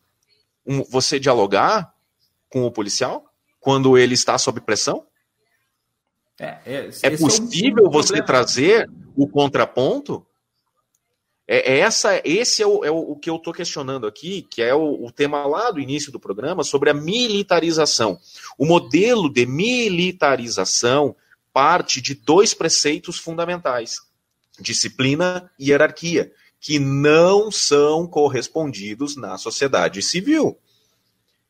um, 0.66 0.82
você 0.84 1.18
dialogar 1.18 1.94
com 2.48 2.64
o 2.64 2.70
policial? 2.70 3.30
quando 3.64 3.96
ele 3.96 4.12
está 4.12 4.36
sob 4.36 4.60
pressão? 4.60 5.06
É, 6.38 6.58
é, 6.66 6.90
é 7.02 7.16
possível 7.16 7.86
é 7.86 7.88
um 7.88 7.90
você 7.90 8.22
trazer 8.22 8.90
o 9.16 9.26
contraponto? 9.26 10.24
É, 11.48 11.76
é, 11.76 11.78
essa, 11.78 12.20
esse 12.24 12.62
é 12.62 12.66
o, 12.66 12.84
é 12.84 12.90
o 12.90 13.16
que 13.16 13.30
eu 13.30 13.36
estou 13.36 13.54
questionando 13.54 14.06
aqui, 14.06 14.42
que 14.50 14.60
é 14.60 14.74
o, 14.74 15.06
o, 15.06 15.10
tema 15.10 15.46
lá 15.46 15.70
do 15.70 15.80
início 15.80 16.12
do 16.12 16.20
programa 16.20 16.62
sobre 16.62 16.90
a 16.90 16.94
militarização. 16.94 18.18
O 18.58 18.66
modelo 18.66 19.32
de 19.32 19.46
militarização 19.46 21.16
parte 21.54 22.02
de 22.02 22.14
dois 22.14 22.52
preceitos 22.52 23.16
fundamentais: 23.16 24.00
disciplina 24.60 25.50
e 25.58 25.70
hierarquia, 25.70 26.32
que 26.60 26.78
não 26.78 27.50
são 27.50 28.06
correspondidos 28.06 29.16
na 29.16 29.38
sociedade 29.38 30.02
civil. 30.02 30.58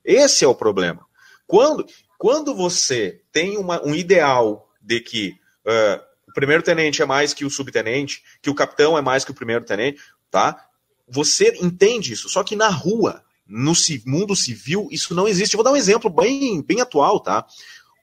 Esse 0.04 0.44
é 0.44 0.48
o 0.48 0.54
problema. 0.54 1.06
Quando, 1.46 1.86
quando 2.18 2.54
você 2.54 3.22
tem 3.32 3.56
uma, 3.56 3.82
um 3.82 3.94
ideal 3.94 4.70
de 4.80 5.00
que 5.00 5.30
uh, 5.64 6.02
o 6.28 6.32
primeiro 6.34 6.62
tenente 6.62 7.00
é 7.00 7.06
mais 7.06 7.32
que 7.32 7.44
o 7.44 7.50
subtenente, 7.50 8.22
que 8.42 8.50
o 8.50 8.54
capitão 8.54 8.98
é 8.98 9.00
mais 9.00 9.24
que 9.24 9.30
o 9.30 9.34
primeiro 9.34 9.64
tenente, 9.64 10.00
tá? 10.30 10.68
Você 11.08 11.56
entende 11.62 12.12
isso. 12.12 12.28
Só 12.28 12.42
que 12.42 12.56
na 12.56 12.68
rua, 12.68 13.24
no 13.46 13.72
mundo 14.06 14.36
civil, 14.36 14.88
isso 14.90 15.14
não 15.14 15.28
existe. 15.28 15.54
Eu 15.54 15.58
vou 15.58 15.64
dar 15.64 15.72
um 15.72 15.76
exemplo 15.76 16.10
bem, 16.10 16.60
bem 16.60 16.80
atual, 16.80 17.20
tá? 17.20 17.46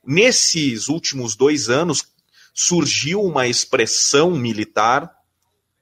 Nesses 0.04 0.89
últimos 0.89 1.36
dois 1.36 1.70
anos, 1.70 2.06
surgiu 2.54 3.22
uma 3.22 3.47
expressão 3.47 4.32
militar 4.32 5.12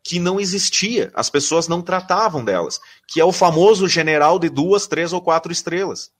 que 0.03 0.20
não 0.20 0.39
existia. 0.39 1.11
As 1.13 1.30
pessoas 1.30 1.67
não 1.67 1.82
tratavam 1.82 2.43
delas, 2.43 2.80
que 3.07 3.20
é 3.20 3.26
o 3.26 3.32
famoso 3.32 3.88
general 3.88 4.39
de 4.39 4.49
duas, 4.49 4.88
três 4.88 5.13
ou 5.13 5.22
quatro 5.22 5.51
estrelas. 5.51 6.11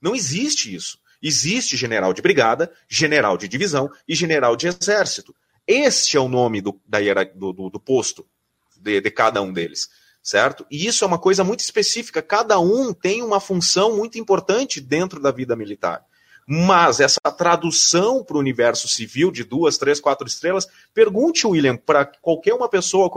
Não 0.00 0.14
existe 0.14 0.74
isso. 0.74 0.98
Existe 1.22 1.76
general 1.76 2.12
de 2.12 2.22
brigada, 2.22 2.72
general 2.88 3.36
de 3.36 3.48
divisão 3.48 3.90
e 4.06 4.14
general 4.14 4.54
de 4.56 4.68
exército. 4.68 5.34
Este 5.66 6.16
é 6.16 6.20
o 6.20 6.28
nome 6.28 6.60
do, 6.60 6.80
da, 6.86 6.98
do, 7.34 7.52
do, 7.52 7.70
do 7.70 7.80
posto 7.80 8.26
de, 8.76 9.00
de 9.00 9.10
cada 9.10 9.40
um 9.42 9.52
deles 9.52 9.88
certo? 10.26 10.66
E 10.68 10.88
isso 10.88 11.04
é 11.04 11.06
uma 11.06 11.20
coisa 11.20 11.44
muito 11.44 11.60
específica. 11.60 12.20
Cada 12.20 12.58
um 12.58 12.92
tem 12.92 13.22
uma 13.22 13.38
função 13.38 13.96
muito 13.96 14.18
importante 14.18 14.80
dentro 14.80 15.20
da 15.20 15.30
vida 15.30 15.54
militar. 15.54 16.04
Mas 16.46 17.00
essa 17.00 17.20
tradução 17.36 18.22
para 18.22 18.36
o 18.36 18.40
universo 18.40 18.86
civil 18.86 19.32
de 19.32 19.42
duas, 19.42 19.76
três, 19.76 19.98
quatro 19.98 20.28
estrelas, 20.28 20.68
pergunte, 20.94 21.44
William, 21.44 21.76
para 21.76 22.04
qualquer 22.04 22.54
uma 22.54 22.68
pessoa 22.68 23.10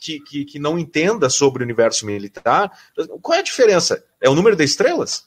que, 0.00 0.20
que, 0.20 0.44
que, 0.44 0.58
não 0.60 0.78
entenda 0.78 1.28
sobre 1.28 1.62
o 1.62 1.66
universo 1.66 2.06
militar, 2.06 2.70
qual 3.20 3.36
é 3.36 3.40
a 3.40 3.44
diferença? 3.44 4.04
É 4.20 4.30
o 4.30 4.34
número 4.34 4.54
de 4.54 4.62
estrelas? 4.62 5.24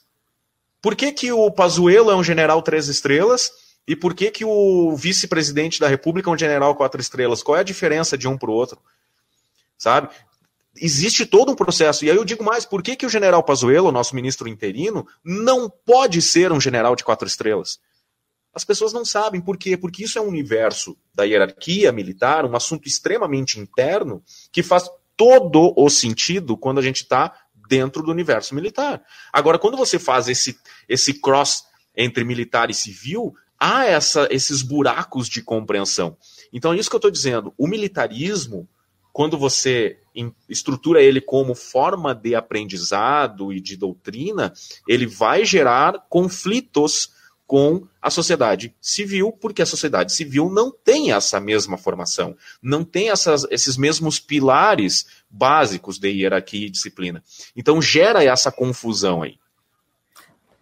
Por 0.80 0.96
que, 0.96 1.12
que 1.12 1.30
o 1.30 1.50
Pazuello 1.50 2.10
é 2.10 2.16
um 2.16 2.24
general 2.24 2.62
três 2.62 2.88
estrelas 2.88 3.52
e 3.86 3.94
por 3.94 4.14
que, 4.14 4.30
que 4.30 4.44
o 4.46 4.96
vice-presidente 4.96 5.78
da 5.78 5.88
República 5.88 6.30
é 6.30 6.32
um 6.32 6.38
general 6.38 6.74
quatro 6.74 7.00
estrelas? 7.02 7.42
Qual 7.42 7.56
é 7.56 7.60
a 7.60 7.64
diferença 7.64 8.16
de 8.16 8.26
um 8.26 8.38
para 8.38 8.50
o 8.50 8.54
outro? 8.54 8.80
Sabe? 9.76 10.08
Existe 10.76 11.26
todo 11.26 11.52
um 11.52 11.54
processo. 11.54 12.04
E 12.04 12.10
aí 12.10 12.16
eu 12.16 12.24
digo 12.24 12.42
mais, 12.42 12.64
por 12.64 12.82
que, 12.82 12.96
que 12.96 13.06
o 13.06 13.10
general 13.10 13.42
Pazuello, 13.42 13.92
nosso 13.92 14.14
ministro 14.14 14.48
interino, 14.48 15.06
não 15.24 15.68
pode 15.68 16.22
ser 16.22 16.50
um 16.50 16.60
general 16.60 16.96
de 16.96 17.04
quatro 17.04 17.28
estrelas? 17.28 17.78
As 18.54 18.64
pessoas 18.64 18.92
não 18.92 19.04
sabem 19.04 19.40
por 19.40 19.56
quê, 19.56 19.76
porque 19.76 20.04
isso 20.04 20.18
é 20.18 20.20
um 20.20 20.28
universo 20.28 20.96
da 21.14 21.24
hierarquia 21.24 21.90
militar, 21.90 22.44
um 22.44 22.54
assunto 22.54 22.86
extremamente 22.86 23.58
interno, 23.58 24.22
que 24.50 24.62
faz 24.62 24.90
todo 25.16 25.72
o 25.76 25.88
sentido 25.88 26.56
quando 26.56 26.78
a 26.78 26.82
gente 26.82 27.02
está 27.02 27.34
dentro 27.68 28.02
do 28.02 28.10
universo 28.10 28.54
militar. 28.54 29.02
Agora, 29.32 29.58
quando 29.58 29.76
você 29.76 29.98
faz 29.98 30.28
esse, 30.28 30.58
esse 30.88 31.14
cross 31.14 31.64
entre 31.96 32.24
militar 32.24 32.70
e 32.70 32.74
civil, 32.74 33.34
há 33.58 33.84
essa, 33.84 34.28
esses 34.30 34.60
buracos 34.60 35.28
de 35.28 35.40
compreensão. 35.42 36.16
Então, 36.52 36.72
é 36.72 36.76
isso 36.76 36.90
que 36.90 36.96
eu 36.96 36.98
estou 36.98 37.10
dizendo. 37.10 37.54
O 37.56 37.66
militarismo, 37.66 38.68
quando 39.12 39.36
você 39.36 39.98
estrutura 40.48 41.02
ele 41.02 41.20
como 41.20 41.54
forma 41.54 42.14
de 42.14 42.34
aprendizado 42.34 43.52
e 43.52 43.60
de 43.60 43.76
doutrina, 43.76 44.52
ele 44.86 45.06
vai 45.06 45.44
gerar 45.44 46.06
conflitos 46.08 47.10
com 47.46 47.86
a 48.00 48.08
sociedade 48.08 48.74
civil, 48.80 49.30
porque 49.30 49.60
a 49.60 49.66
sociedade 49.66 50.12
civil 50.12 50.48
não 50.50 50.70
tem 50.70 51.12
essa 51.12 51.38
mesma 51.38 51.76
formação, 51.76 52.34
não 52.62 52.82
tem 52.82 53.10
essas, 53.10 53.46
esses 53.50 53.76
mesmos 53.76 54.18
pilares 54.18 55.06
básicos 55.28 55.98
de 55.98 56.08
hierarquia 56.08 56.66
e 56.66 56.70
disciplina. 56.70 57.22
Então 57.54 57.82
gera 57.82 58.24
essa 58.24 58.50
confusão 58.50 59.22
aí. 59.22 59.36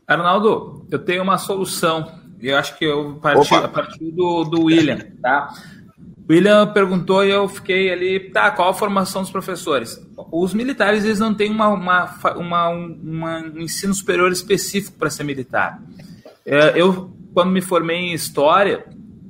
Arnaldo, 0.04 0.84
eu 0.90 0.98
tenho 0.98 1.22
uma 1.22 1.38
solução. 1.38 2.12
Eu 2.40 2.56
acho 2.56 2.76
que 2.76 2.84
eu 2.84 3.20
parti 3.22 3.54
a 3.54 3.68
partir 3.68 4.10
do, 4.10 4.42
do 4.42 4.64
William, 4.64 4.98
tá? 5.22 5.54
William 6.30 6.64
perguntou 6.72 7.24
e 7.24 7.30
eu 7.30 7.48
fiquei 7.48 7.90
ali, 7.90 8.20
tá, 8.30 8.52
qual 8.52 8.68
a 8.68 8.74
formação 8.74 9.20
dos 9.20 9.32
professores? 9.32 10.00
Os 10.30 10.54
militares, 10.54 11.04
eles 11.04 11.18
não 11.18 11.34
têm 11.34 11.50
uma, 11.50 11.68
uma, 11.68 12.04
uma, 12.36 12.68
uma 12.68 13.38
um 13.40 13.60
ensino 13.60 13.92
superior 13.92 14.30
específico 14.30 14.96
para 14.96 15.10
ser 15.10 15.24
militar. 15.24 15.82
É, 16.46 16.80
eu, 16.80 17.12
quando 17.34 17.50
me 17.50 17.60
formei 17.60 17.96
em 17.96 18.12
História, 18.12 18.84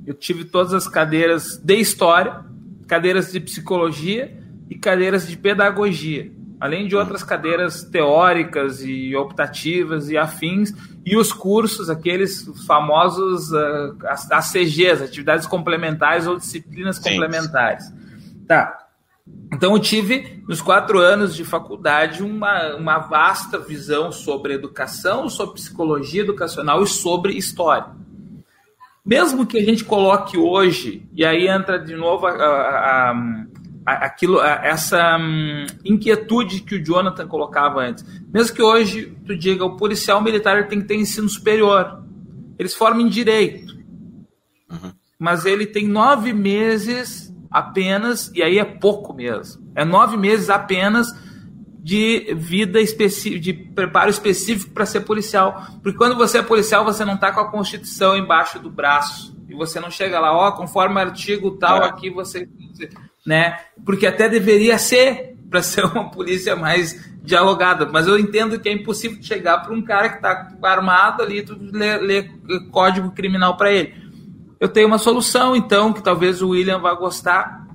eu 0.05 0.13
tive 0.13 0.45
todas 0.45 0.75
as 0.75 0.87
cadeiras 0.87 1.57
de 1.57 1.75
História, 1.75 2.45
cadeiras 2.87 3.31
de 3.31 3.39
Psicologia 3.39 4.37
e 4.69 4.75
cadeiras 4.75 5.27
de 5.27 5.35
Pedagogia, 5.35 6.31
além 6.61 6.87
de 6.87 6.95
outras 6.95 7.23
cadeiras 7.23 7.83
teóricas 7.83 8.83
e 8.83 9.15
optativas 9.15 10.11
e 10.11 10.17
afins, 10.17 10.71
e 11.03 11.17
os 11.17 11.33
cursos, 11.33 11.89
aqueles 11.89 12.47
famosos 12.67 13.51
uh, 13.51 13.97
as 14.07 14.31
ACGs, 14.31 15.03
atividades 15.03 15.47
complementares 15.47 16.27
ou 16.27 16.37
disciplinas 16.37 16.97
Sim. 16.97 17.09
complementares. 17.09 17.91
Tá. 18.47 18.77
Então, 19.51 19.73
eu 19.73 19.79
tive, 19.79 20.43
nos 20.47 20.61
quatro 20.61 20.99
anos 20.99 21.35
de 21.35 21.43
faculdade, 21.43 22.21
uma, 22.21 22.75
uma 22.75 22.99
vasta 22.99 23.57
visão 23.57 24.11
sobre 24.11 24.53
educação, 24.53 25.27
sobre 25.29 25.55
psicologia 25.55 26.21
educacional 26.21 26.83
e 26.83 26.87
sobre 26.87 27.33
história. 27.33 27.87
Mesmo 29.03 29.47
que 29.47 29.57
a 29.57 29.63
gente 29.63 29.83
coloque 29.83 30.37
hoje, 30.37 31.09
e 31.11 31.25
aí 31.25 31.47
entra 31.47 31.79
de 31.79 31.95
novo 31.95 32.27
a, 32.27 32.31
a, 32.31 33.11
a, 33.11 33.45
aquilo, 33.85 34.41
essa 34.41 35.17
um, 35.17 35.65
inquietude 35.83 36.61
que 36.61 36.75
o 36.75 36.83
Jonathan 36.83 37.27
colocava 37.27 37.81
antes. 37.81 38.05
Mesmo 38.33 38.55
que 38.55 38.61
hoje 38.61 39.17
tu 39.25 39.35
diga 39.35 39.65
o 39.65 39.75
policial 39.75 40.21
militar 40.21 40.67
tem 40.67 40.81
que 40.81 40.87
ter 40.87 40.95
ensino 40.95 41.27
superior, 41.27 42.03
eles 42.59 42.75
formam 42.75 43.01
em 43.01 43.09
direito, 43.09 43.75
uhum. 44.69 44.91
mas 45.17 45.45
ele 45.45 45.65
tem 45.65 45.87
nove 45.87 46.31
meses 46.31 47.33
apenas, 47.49 48.31
e 48.33 48.41
aí 48.41 48.59
é 48.59 48.65
pouco 48.65 49.13
mesmo, 49.13 49.63
é 49.75 49.83
nove 49.83 50.15
meses 50.15 50.49
apenas 50.49 51.07
de 51.83 52.35
vida 52.35 52.79
específica, 52.79 53.39
de 53.39 53.53
preparo 53.53 54.09
específico 54.09 54.71
para 54.71 54.85
ser 54.85 55.01
policial. 55.01 55.65
Porque 55.81 55.97
quando 55.97 56.15
você 56.15 56.37
é 56.37 56.43
policial, 56.43 56.85
você 56.85 57.03
não 57.03 57.15
está 57.15 57.31
com 57.31 57.39
a 57.39 57.49
Constituição 57.49 58.15
embaixo 58.15 58.59
do 58.59 58.69
braço. 58.69 59.35
E 59.49 59.55
você 59.55 59.79
não 59.79 59.89
chega 59.89 60.19
lá, 60.19 60.31
ó, 60.31 60.51
conforme 60.51 60.95
o 60.95 60.99
artigo 60.99 61.57
tal, 61.57 61.81
é. 61.81 61.87
aqui 61.87 62.09
você. 62.11 62.47
Né? 63.25 63.57
Porque 63.85 64.07
até 64.07 64.27
deveria 64.27 64.77
ser 64.77 65.35
para 65.49 65.61
ser 65.61 65.83
uma 65.85 66.09
polícia 66.09 66.55
mais 66.55 67.11
dialogada. 67.21 67.85
Mas 67.85 68.07
eu 68.07 68.17
entendo 68.17 68.59
que 68.59 68.69
é 68.69 68.71
impossível 68.71 69.21
chegar 69.21 69.59
para 69.59 69.73
um 69.73 69.81
cara 69.81 70.09
que 70.09 70.15
está 70.15 70.49
armado 70.63 71.21
ali 71.21 71.39
e 71.39 71.77
ler, 71.77 72.01
ler 72.01 72.31
código 72.71 73.11
criminal 73.11 73.57
para 73.57 73.71
ele. 73.71 73.93
Eu 74.59 74.69
tenho 74.69 74.87
uma 74.87 74.97
solução, 74.97 75.55
então, 75.55 75.91
que 75.91 76.03
talvez 76.03 76.41
o 76.41 76.49
William 76.49 76.79
vá 76.79 76.93
gostar. 76.93 77.67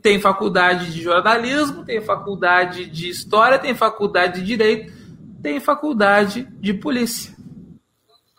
Tem 0.00 0.20
faculdade 0.20 0.92
de 0.92 1.02
jornalismo, 1.02 1.84
tem 1.84 2.00
faculdade 2.00 2.86
de 2.86 3.08
história, 3.08 3.58
tem 3.58 3.74
faculdade 3.74 4.40
de 4.40 4.46
direito, 4.46 4.92
tem 5.42 5.60
faculdade 5.60 6.48
de 6.60 6.72
polícia. 6.72 7.34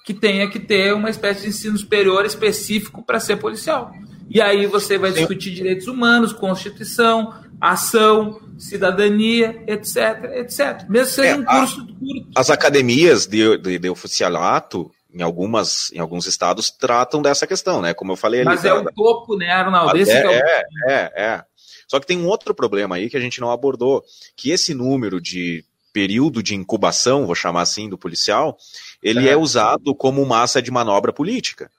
Que 0.06 0.14
tenha 0.14 0.50
que 0.50 0.60
ter 0.60 0.94
uma 0.94 1.10
espécie 1.10 1.42
de 1.42 1.50
ensino 1.50 1.78
superior 1.78 2.26
específico 2.26 3.04
para 3.04 3.20
ser 3.20 3.38
policial. 3.38 3.92
E 4.30 4.42
aí 4.42 4.66
você 4.66 4.98
vai 4.98 5.12
discutir 5.12 5.52
direitos 5.52 5.88
humanos, 5.88 6.34
Constituição, 6.34 7.34
ação, 7.60 8.42
cidadania, 8.58 9.64
etc, 9.68 10.24
etc. 10.36 10.86
Mesmo 10.90 11.14
seja 11.14 11.30
é, 11.30 11.36
um 11.36 11.46
curso 11.46 11.82
a, 11.82 12.00
curto. 12.00 12.30
As 12.36 12.50
academias 12.50 13.26
de, 13.26 13.58
de, 13.58 13.80
de, 13.80 13.90
oficialato, 13.90 14.92
em, 15.14 15.22
algumas, 15.22 15.92
em 15.94 16.00
alguns 16.00 16.26
estados, 16.26 16.72
tratam 16.72 17.22
dessa 17.22 17.48
questão, 17.48 17.82
né? 17.82 17.94
Como 17.94 18.12
eu 18.12 18.16
falei 18.16 18.42
ali. 18.42 18.50
Mas 18.50 18.66
é 18.66 18.74
o 18.74 18.84
topo, 18.86 19.38
né, 19.38 19.52
Arnaldo? 19.52 19.98
Esse 19.98 20.12
é, 20.12 20.22
é, 20.22 20.28
o... 20.28 20.32
é, 20.32 20.66
é, 20.88 21.12
é. 21.16 21.44
Só 21.88 22.00
que 22.00 22.08
tem 22.08 22.18
um 22.18 22.28
outro 22.28 22.54
problema 22.54 22.96
aí 22.96 23.10
que 23.10 23.18
a 23.18 23.22
gente 23.22 23.40
não 23.40 23.52
abordou, 23.52 24.04
que 24.36 24.50
esse 24.50 24.74
número 24.74 25.22
de 25.22 25.64
período 25.94 26.44
de 26.44 26.56
incubação, 26.56 27.26
vou 27.26 27.36
chamar 27.36 27.62
assim, 27.62 27.88
do 27.88 27.98
policial, 27.98 28.58
ele 29.02 29.30
é, 29.30 29.32
é 29.32 29.38
usado 29.38 29.96
como 29.96 30.26
massa 30.26 30.62
de 30.62 30.70
manobra 30.70 31.14
política. 31.14 31.72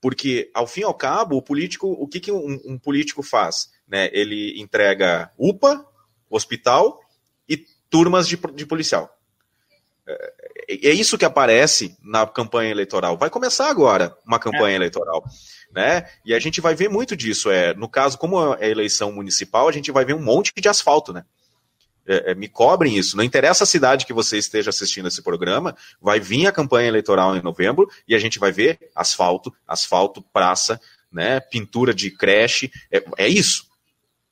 Porque, 0.00 0.50
ao 0.54 0.66
fim 0.66 0.80
e 0.82 0.84
ao 0.84 0.94
cabo, 0.94 1.36
o 1.36 1.42
político, 1.42 1.88
o 1.88 2.06
que, 2.06 2.20
que 2.20 2.32
um, 2.32 2.60
um 2.64 2.78
político 2.78 3.22
faz? 3.22 3.70
Né? 3.88 4.10
Ele 4.12 4.60
entrega 4.60 5.30
UPA, 5.38 5.84
hospital 6.28 7.00
e 7.48 7.64
turmas 7.88 8.28
de, 8.28 8.36
de 8.54 8.66
policial. 8.66 9.16
É, 10.06 10.34
é, 10.68 10.90
isso 10.90 11.18
que 11.18 11.24
aparece 11.24 11.96
na 12.02 12.26
campanha 12.26 12.70
eleitoral. 12.70 13.16
Vai 13.16 13.30
começar 13.30 13.68
agora 13.68 14.16
uma 14.24 14.38
campanha 14.38 14.74
é. 14.74 14.76
eleitoral. 14.76 15.24
Né? 15.72 16.08
E 16.24 16.32
a 16.32 16.38
gente 16.38 16.60
vai 16.60 16.74
ver 16.74 16.88
muito 16.88 17.16
disso. 17.16 17.50
É, 17.50 17.74
no 17.74 17.88
caso, 17.88 18.16
como 18.16 18.54
é 18.54 18.70
eleição 18.70 19.12
municipal, 19.12 19.68
a 19.68 19.72
gente 19.72 19.90
vai 19.90 20.04
ver 20.04 20.14
um 20.14 20.22
monte 20.22 20.52
de 20.56 20.68
asfalto, 20.68 21.12
né? 21.12 21.24
É, 22.06 22.30
é, 22.30 22.34
me 22.34 22.48
cobrem 22.48 22.96
isso. 22.96 23.16
Não 23.16 23.24
interessa 23.24 23.64
a 23.64 23.66
cidade 23.66 24.06
que 24.06 24.12
você 24.12 24.38
esteja 24.38 24.70
assistindo 24.70 25.08
esse 25.08 25.22
programa, 25.22 25.76
vai 26.00 26.20
vir 26.20 26.46
a 26.46 26.52
campanha 26.52 26.88
eleitoral 26.88 27.36
em 27.36 27.42
novembro 27.42 27.90
e 28.06 28.14
a 28.14 28.18
gente 28.18 28.38
vai 28.38 28.52
ver 28.52 28.78
asfalto, 28.94 29.52
asfalto, 29.66 30.22
praça, 30.32 30.80
né, 31.10 31.40
pintura 31.40 31.92
de 31.92 32.10
creche. 32.10 32.70
É, 32.92 33.04
é 33.18 33.28
isso. 33.28 33.66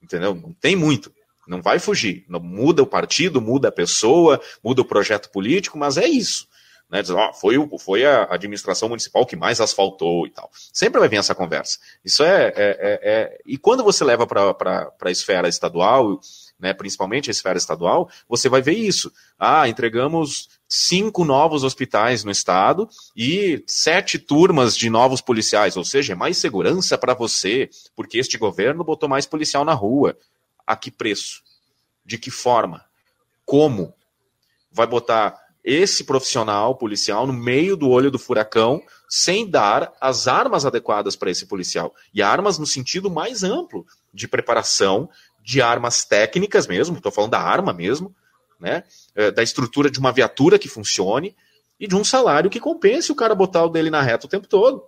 Entendeu? 0.02 0.34
Não 0.34 0.52
tem 0.52 0.76
muito. 0.76 1.12
Não 1.46 1.60
vai 1.60 1.78
fugir. 1.78 2.24
Não 2.28 2.40
muda 2.40 2.82
o 2.82 2.86
partido, 2.86 3.40
muda 3.40 3.68
a 3.68 3.72
pessoa, 3.72 4.40
muda 4.62 4.82
o 4.82 4.84
projeto 4.84 5.30
político, 5.30 5.78
mas 5.78 5.96
é 5.96 6.06
isso. 6.06 6.46
Né, 6.90 7.00
diz, 7.02 7.10
oh, 7.10 7.32
foi, 7.32 7.56
foi 7.78 8.04
a 8.04 8.28
administração 8.30 8.88
municipal 8.88 9.26
que 9.26 9.34
mais 9.34 9.60
asfaltou 9.60 10.26
e 10.26 10.30
tal. 10.30 10.50
Sempre 10.72 11.00
vai 11.00 11.08
vir 11.08 11.16
essa 11.16 11.34
conversa. 11.34 11.78
Isso 12.04 12.22
é. 12.22 12.48
é, 12.48 12.52
é, 12.56 13.00
é... 13.02 13.40
E 13.44 13.58
quando 13.58 13.82
você 13.82 14.04
leva 14.04 14.26
para 14.26 14.92
a 15.00 15.10
esfera 15.10 15.48
estadual, 15.48 16.20
né, 16.64 16.72
principalmente 16.72 17.28
a 17.28 17.30
esfera 17.30 17.58
estadual, 17.58 18.08
você 18.26 18.48
vai 18.48 18.62
ver 18.62 18.72
isso. 18.72 19.12
Ah, 19.38 19.68
entregamos 19.68 20.48
cinco 20.66 21.22
novos 21.22 21.62
hospitais 21.62 22.24
no 22.24 22.30
estado 22.30 22.88
e 23.14 23.62
sete 23.66 24.18
turmas 24.18 24.74
de 24.74 24.88
novos 24.88 25.20
policiais, 25.20 25.76
ou 25.76 25.84
seja, 25.84 26.14
é 26.14 26.16
mais 26.16 26.38
segurança 26.38 26.96
para 26.96 27.12
você, 27.12 27.68
porque 27.94 28.16
este 28.16 28.38
governo 28.38 28.82
botou 28.82 29.06
mais 29.06 29.26
policial 29.26 29.62
na 29.62 29.74
rua. 29.74 30.16
A 30.66 30.74
que 30.74 30.90
preço? 30.90 31.42
De 32.02 32.16
que 32.16 32.30
forma? 32.30 32.82
Como? 33.44 33.92
Vai 34.72 34.86
botar 34.86 35.38
esse 35.62 36.04
profissional 36.04 36.76
policial 36.76 37.26
no 37.26 37.32
meio 37.34 37.76
do 37.76 37.90
olho 37.90 38.10
do 38.10 38.18
furacão 38.18 38.82
sem 39.08 39.48
dar 39.48 39.92
as 40.00 40.26
armas 40.26 40.66
adequadas 40.66 41.14
para 41.14 41.30
esse 41.30 41.46
policial. 41.46 41.94
E 42.12 42.22
armas 42.22 42.58
no 42.58 42.66
sentido 42.66 43.10
mais 43.10 43.42
amplo 43.42 43.86
de 44.12 44.28
preparação, 44.28 45.08
de 45.44 45.60
armas 45.60 46.06
técnicas 46.06 46.66
mesmo, 46.66 46.96
estou 46.96 47.12
falando 47.12 47.32
da 47.32 47.40
arma 47.40 47.72
mesmo, 47.72 48.14
né? 48.58 48.82
É, 49.14 49.30
da 49.30 49.42
estrutura 49.42 49.90
de 49.90 49.98
uma 49.98 50.10
viatura 50.10 50.58
que 50.58 50.68
funcione 50.68 51.36
e 51.78 51.86
de 51.86 51.94
um 51.94 52.02
salário 52.02 52.48
que 52.48 52.58
compense 52.58 53.12
o 53.12 53.14
cara 53.14 53.34
botar 53.34 53.62
o 53.62 53.68
dele 53.68 53.90
na 53.90 54.00
reta 54.00 54.26
o 54.26 54.30
tempo 54.30 54.48
todo. 54.48 54.82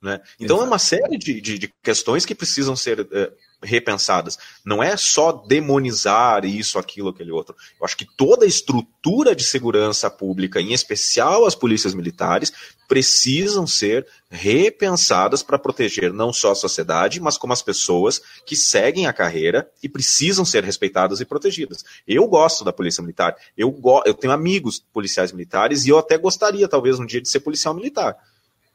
Né? 0.00 0.20
Então 0.40 0.56
Exato. 0.56 0.62
é 0.62 0.66
uma 0.66 0.78
série 0.78 1.18
de, 1.18 1.40
de, 1.40 1.58
de, 1.58 1.74
questões 1.82 2.24
que 2.24 2.34
precisam 2.34 2.74
ser 2.74 3.06
é, 3.12 3.32
repensadas. 3.62 4.38
Não 4.64 4.82
é 4.82 4.96
só 4.96 5.32
demonizar 5.32 6.44
isso, 6.44 6.78
aquilo, 6.78 7.08
aquele 7.08 7.30
outro. 7.30 7.54
Eu 7.78 7.84
acho 7.84 7.96
que 7.96 8.06
toda 8.16 8.44
a 8.44 8.48
estrutura 8.48 9.34
de 9.34 9.44
segurança 9.44 10.10
pública, 10.10 10.60
em 10.60 10.72
especial 10.72 11.46
as 11.46 11.54
polícias 11.54 11.94
militares, 11.94 12.52
precisam 12.86 13.66
ser 13.66 14.06
repensadas 14.30 15.42
para 15.42 15.58
proteger 15.58 16.12
não 16.12 16.32
só 16.32 16.52
a 16.52 16.54
sociedade, 16.54 17.20
mas 17.20 17.38
como 17.38 17.52
as 17.52 17.62
pessoas 17.62 18.20
que 18.44 18.54
seguem 18.54 19.06
a 19.06 19.12
carreira 19.12 19.68
e 19.82 19.88
precisam 19.88 20.44
ser 20.44 20.62
respeitadas 20.62 21.20
e 21.20 21.24
protegidas. 21.24 21.84
Eu 22.06 22.26
gosto 22.26 22.64
da 22.64 22.72
polícia 22.72 23.02
militar. 23.02 23.36
Eu, 23.56 23.70
go 23.70 24.02
eu 24.04 24.14
tenho 24.14 24.32
amigos 24.32 24.84
policiais 24.92 25.32
militares 25.32 25.84
e 25.84 25.88
eu 25.88 25.98
até 25.98 26.18
gostaria, 26.18 26.68
talvez, 26.68 26.98
um 26.98 27.06
dia 27.06 27.20
de 27.20 27.28
ser 27.28 27.40
policial 27.40 27.74
militar. 27.74 28.16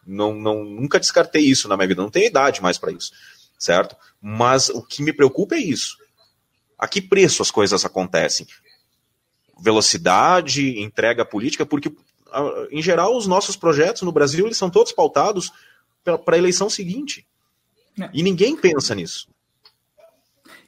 Não, 0.07 0.33
não, 0.33 0.63
nunca 0.63 0.99
descartei 0.99 1.43
isso 1.43 1.67
na 1.67 1.77
minha 1.77 1.87
vida. 1.87 2.01
Não 2.01 2.09
tenho 2.09 2.25
idade 2.25 2.61
mais 2.61 2.77
para 2.77 2.91
isso 2.91 3.11
certo? 3.59 3.95
Mas 4.21 4.69
o 4.69 4.81
que 4.81 5.03
me 5.03 5.11
preocupa 5.11 5.55
é 5.55 5.59
isso. 5.59 5.97
A 6.77 6.87
que 6.87 7.01
preço 7.01 7.41
as 7.41 7.51
coisas 7.51 7.83
acontecem? 7.83 8.47
Velocidade, 9.61 10.79
entrega 10.79 11.25
política, 11.25 11.65
porque, 11.65 11.91
em 12.71 12.81
geral, 12.81 13.17
os 13.17 13.27
nossos 13.27 13.57
projetos 13.57 14.03
no 14.03 14.13
Brasil 14.13 14.45
eles 14.45 14.57
são 14.57 14.69
todos 14.69 14.93
pautados 14.93 15.51
para 16.03 16.35
a 16.35 16.37
eleição 16.37 16.69
seguinte. 16.69 17.27
É. 17.99 18.09
E 18.13 18.23
ninguém 18.23 18.55
pensa 18.55 18.95
nisso. 18.95 19.27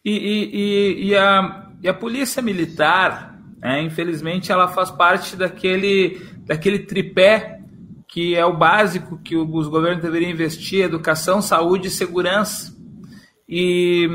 E, 0.03 0.11
e, 0.11 1.07
e, 1.07 1.15
a, 1.15 1.71
e 1.81 1.87
a 1.87 1.93
polícia 1.93 2.41
militar, 2.41 3.39
né, 3.59 3.81
infelizmente, 3.81 4.51
ela 4.51 4.67
faz 4.67 4.91
parte 4.91 5.37
daquele, 5.37 6.19
daquele 6.45 6.79
tripé 6.79 7.59
que 8.07 8.35
é 8.35 8.45
o 8.45 8.57
básico 8.57 9.17
que 9.19 9.37
os 9.37 9.69
governos 9.69 10.03
deveriam 10.03 10.29
investir: 10.29 10.83
educação, 10.83 11.41
saúde 11.41 11.87
e 11.87 11.91
segurança 11.91 12.70
e, 13.51 14.09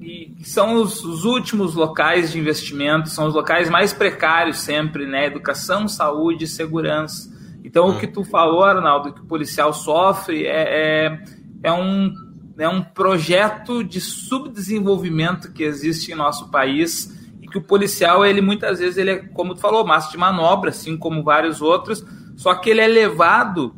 e 0.00 0.42
são 0.42 0.80
os, 0.80 1.04
os, 1.04 1.26
últimos 1.26 1.74
locais 1.74 2.32
de 2.32 2.38
investimento, 2.38 3.10
são 3.10 3.26
os 3.26 3.34
locais 3.34 3.68
mais 3.68 3.92
precários 3.92 4.60
sempre, 4.60 5.06
né? 5.06 5.26
Educação, 5.26 5.86
saúde 5.86 6.46
segurança. 6.46 7.30
Então, 7.62 7.88
hum. 7.88 7.90
o 7.90 7.98
que 7.98 8.06
tu 8.06 8.24
falou, 8.24 8.64
Arnaldo, 8.64 9.12
que 9.12 9.20
o 9.20 9.26
policial 9.26 9.74
sofre 9.74 10.46
é, 10.46 10.62
é, 11.06 11.24
é, 11.62 11.72
um, 11.72 12.10
é 12.56 12.66
um 12.66 12.82
projeto 12.82 13.84
de 13.84 14.00
subdesenvolvimento 14.00 15.52
que 15.52 15.62
existe 15.62 16.10
em 16.10 16.14
nosso 16.14 16.50
país 16.50 17.14
e 17.42 17.46
que 17.46 17.58
o 17.58 17.62
policial, 17.62 18.24
ele 18.24 18.40
muitas 18.40 18.78
vezes, 18.78 18.96
ele 18.96 19.10
é, 19.10 19.16
como 19.18 19.54
tu 19.54 19.60
falou, 19.60 19.86
massa 19.86 20.10
de 20.10 20.16
manobra, 20.16 20.70
assim 20.70 20.96
como 20.96 21.22
vários 21.22 21.60
outros, 21.60 22.02
só 22.34 22.54
que 22.54 22.70
ele 22.70 22.80
é 22.80 22.88
levado 22.88 23.74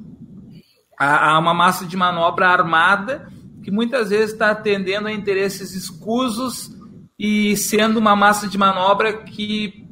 a, 0.96 1.32
a 1.32 1.38
uma 1.40 1.52
massa 1.52 1.84
de 1.84 1.96
manobra 1.96 2.48
armada 2.48 3.34
que 3.66 3.70
muitas 3.72 4.10
vezes 4.10 4.30
está 4.30 4.52
atendendo 4.52 5.08
a 5.08 5.12
interesses 5.12 5.74
escusos 5.74 6.70
e 7.18 7.56
sendo 7.56 7.96
uma 7.96 8.14
massa 8.14 8.46
de 8.46 8.56
manobra 8.56 9.24
que, 9.24 9.84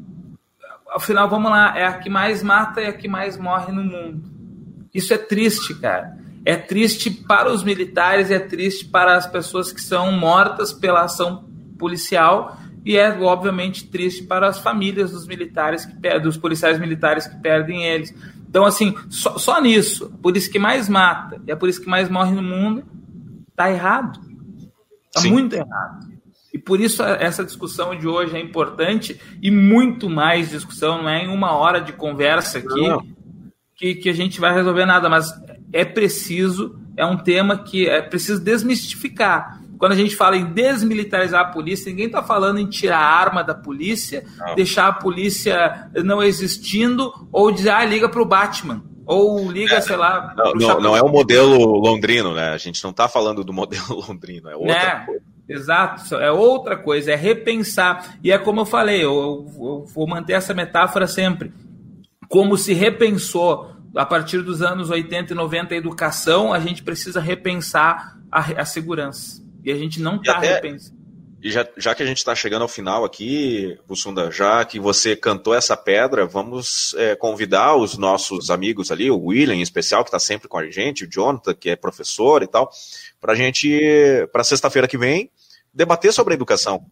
afinal, 0.95 1.29
vamos 1.29 1.51
lá, 1.51 1.77
é 1.77 1.85
a 1.85 1.95
que 1.95 2.09
mais 2.09 2.41
mata 2.41 2.81
e 2.81 2.87
a 2.87 2.93
que 2.93 3.09
mais 3.09 3.37
morre 3.37 3.73
no 3.73 3.83
mundo. 3.83 4.31
Isso 4.95 5.13
é 5.13 5.19
triste, 5.19 5.75
cara. 5.75 6.17
É 6.45 6.55
triste 6.55 7.11
para 7.11 7.51
os 7.51 7.65
militares, 7.65 8.31
é 8.31 8.39
triste 8.39 8.85
para 8.85 9.17
as 9.17 9.27
pessoas 9.27 9.73
que 9.73 9.81
são 9.81 10.13
mortas 10.13 10.73
pela 10.73 11.03
ação 11.03 11.45
policial 11.77 12.57
e 12.85 12.97
é 12.97 13.11
obviamente 13.23 13.89
triste 13.89 14.23
para 14.23 14.47
as 14.47 14.61
famílias 14.61 15.11
dos 15.11 15.27
militares 15.27 15.85
que 15.85 16.19
dos 16.21 16.37
policiais 16.37 16.79
militares 16.79 17.27
que 17.27 17.39
perdem 17.39 17.85
eles. 17.85 18.15
Então, 18.49 18.65
assim, 18.65 18.95
só, 19.11 19.37
só 19.37 19.61
nisso, 19.61 20.17
por 20.23 20.37
isso 20.37 20.49
que 20.49 20.61
mais 20.61 20.89
mata 20.89 21.43
e 21.45 21.51
é 21.51 21.57
por 21.57 21.69
isso 21.69 21.81
que 21.81 21.89
mais 21.89 22.09
morre 22.09 22.31
no 22.31 22.43
mundo, 22.43 22.95
Está 23.55 23.71
errado. 23.71 24.19
Está 25.07 25.29
muito 25.29 25.55
errado. 25.55 26.13
E 26.53 26.59
por 26.59 26.81
isso 26.81 27.03
essa 27.03 27.45
discussão 27.45 27.97
de 27.97 28.07
hoje 28.07 28.37
é 28.37 28.41
importante 28.41 29.21
e 29.41 29.51
muito 29.51 30.11
mais 30.11 30.51
discussão, 30.51 31.03
não 31.03 31.09
é 31.09 31.25
em 31.25 31.29
uma 31.29 31.53
hora 31.53 31.81
de 31.81 31.93
conversa 31.93 32.59
aqui 32.59 33.15
que, 33.77 33.95
que 33.95 34.09
a 34.09 34.13
gente 34.13 34.41
vai 34.41 34.53
resolver 34.53 34.87
nada, 34.87 35.09
mas 35.09 35.33
é 35.73 35.85
preciso, 35.85 36.79
é 36.97 37.05
um 37.05 37.17
tema 37.17 37.59
que 37.59 37.89
é 37.89 38.03
preciso 38.03 38.43
desmistificar. 38.43 39.61
Quando 39.79 39.93
a 39.93 39.97
gente 39.97 40.15
fala 40.15 40.37
em 40.37 40.47
desmilitarizar 40.47 41.41
a 41.41 41.51
polícia, 41.53 41.91
ninguém 41.91 42.07
está 42.07 42.23
falando 42.23 42.59
em 42.59 42.67
tirar 42.67 42.99
a 42.99 43.21
arma 43.21 43.43
da 43.43 43.55
polícia, 43.55 44.25
não. 44.39 44.55
deixar 44.55 44.89
a 44.89 44.93
polícia 44.93 45.91
não 46.05 46.23
existindo 46.23 47.13
ou 47.33 47.51
dizer, 47.51 47.71
ah, 47.71 47.85
liga 47.85 48.09
para 48.09 48.23
o 48.23 48.27
Batman. 48.27 48.83
Ou 49.07 49.51
liga, 49.51 49.77
é, 49.77 49.81
sei 49.81 49.97
lá. 49.97 50.35
Não, 50.37 50.53
não, 50.53 50.81
não, 50.81 50.97
é 50.97 51.03
o 51.03 51.09
modelo 51.09 51.59
londrino, 51.79 52.35
né? 52.35 52.51
A 52.51 52.57
gente 52.57 52.83
não 52.83 52.91
está 52.91 53.09
falando 53.09 53.45
do 53.45 53.53
modelo 53.53 54.01
londrino, 54.09 54.49
é 54.49 54.57
outra 54.57 54.75
é, 54.75 55.07
coisa. 55.07 55.23
Exato, 55.47 56.15
é 56.17 56.33
outra 56.33 56.77
coisa, 56.77 57.13
é 57.13 57.15
repensar. 57.15 58.17
E 58.23 58.33
é 58.33 58.39
como 58.39 58.61
eu 58.61 58.67
falei, 58.67 59.05
eu, 59.05 59.47
eu 59.57 59.85
vou 59.85 60.07
manter 60.07 60.33
essa 60.33 60.55
metáfora 60.55 61.07
sempre. 61.07 61.53
Como 62.29 62.57
se 62.57 62.73
repensou 62.73 63.71
a 63.95 64.07
partir 64.07 64.43
dos 64.43 64.63
anos 64.63 64.91
80 64.91 65.33
e 65.33 65.37
90 65.37 65.75
a 65.75 65.77
educação, 65.77 66.53
a 66.53 66.59
gente 66.59 66.83
precisa 66.83 67.21
repensar 67.21 68.19
a, 68.33 68.41
a 68.63 68.65
segurança. 68.65 69.43
E 69.63 69.71
a 69.71 69.77
gente 69.77 70.01
não 70.01 70.17
está 70.17 70.39
repensando. 70.39 71.04
E 71.45 71.51
já, 71.51 71.69
já 71.77 71.95
que 71.95 72.03
a 72.03 72.07
gente 72.07 72.17
está 72.17 72.35
chegando 72.35 72.63
ao 72.63 72.69
final 72.69 73.05
aqui, 73.05 73.79
Bussunda, 73.87 74.31
já 74.31 74.65
que 74.65 74.81
você 74.81 75.15
cantou 75.15 75.55
essa 75.55 75.77
pedra, 75.77 76.25
vamos 76.25 76.95
é, 76.97 77.15
convidar 77.15 77.77
os 77.77 77.99
nossos 77.99 78.49
amigos 78.49 78.91
ali, 78.91 79.11
o 79.11 79.27
William 79.27 79.55
em 79.55 79.61
especial, 79.61 80.03
que 80.03 80.09
está 80.09 80.19
sempre 80.19 80.49
com 80.49 80.57
a 80.57 80.71
gente, 80.71 81.05
o 81.05 81.07
Jonathan, 81.07 81.53
que 81.53 81.69
é 81.69 81.77
professor 81.77 82.43
e 82.43 82.47
tal, 82.47 82.71
para 83.21 83.35
a 83.35 83.37
gente, 83.37 83.79
para 84.33 84.43
sexta-feira 84.43 84.89
que 84.89 84.97
vem, 84.97 85.31
debater 85.73 86.15
sobre 86.15 86.33
a 86.33 86.37
educação. 86.37 86.83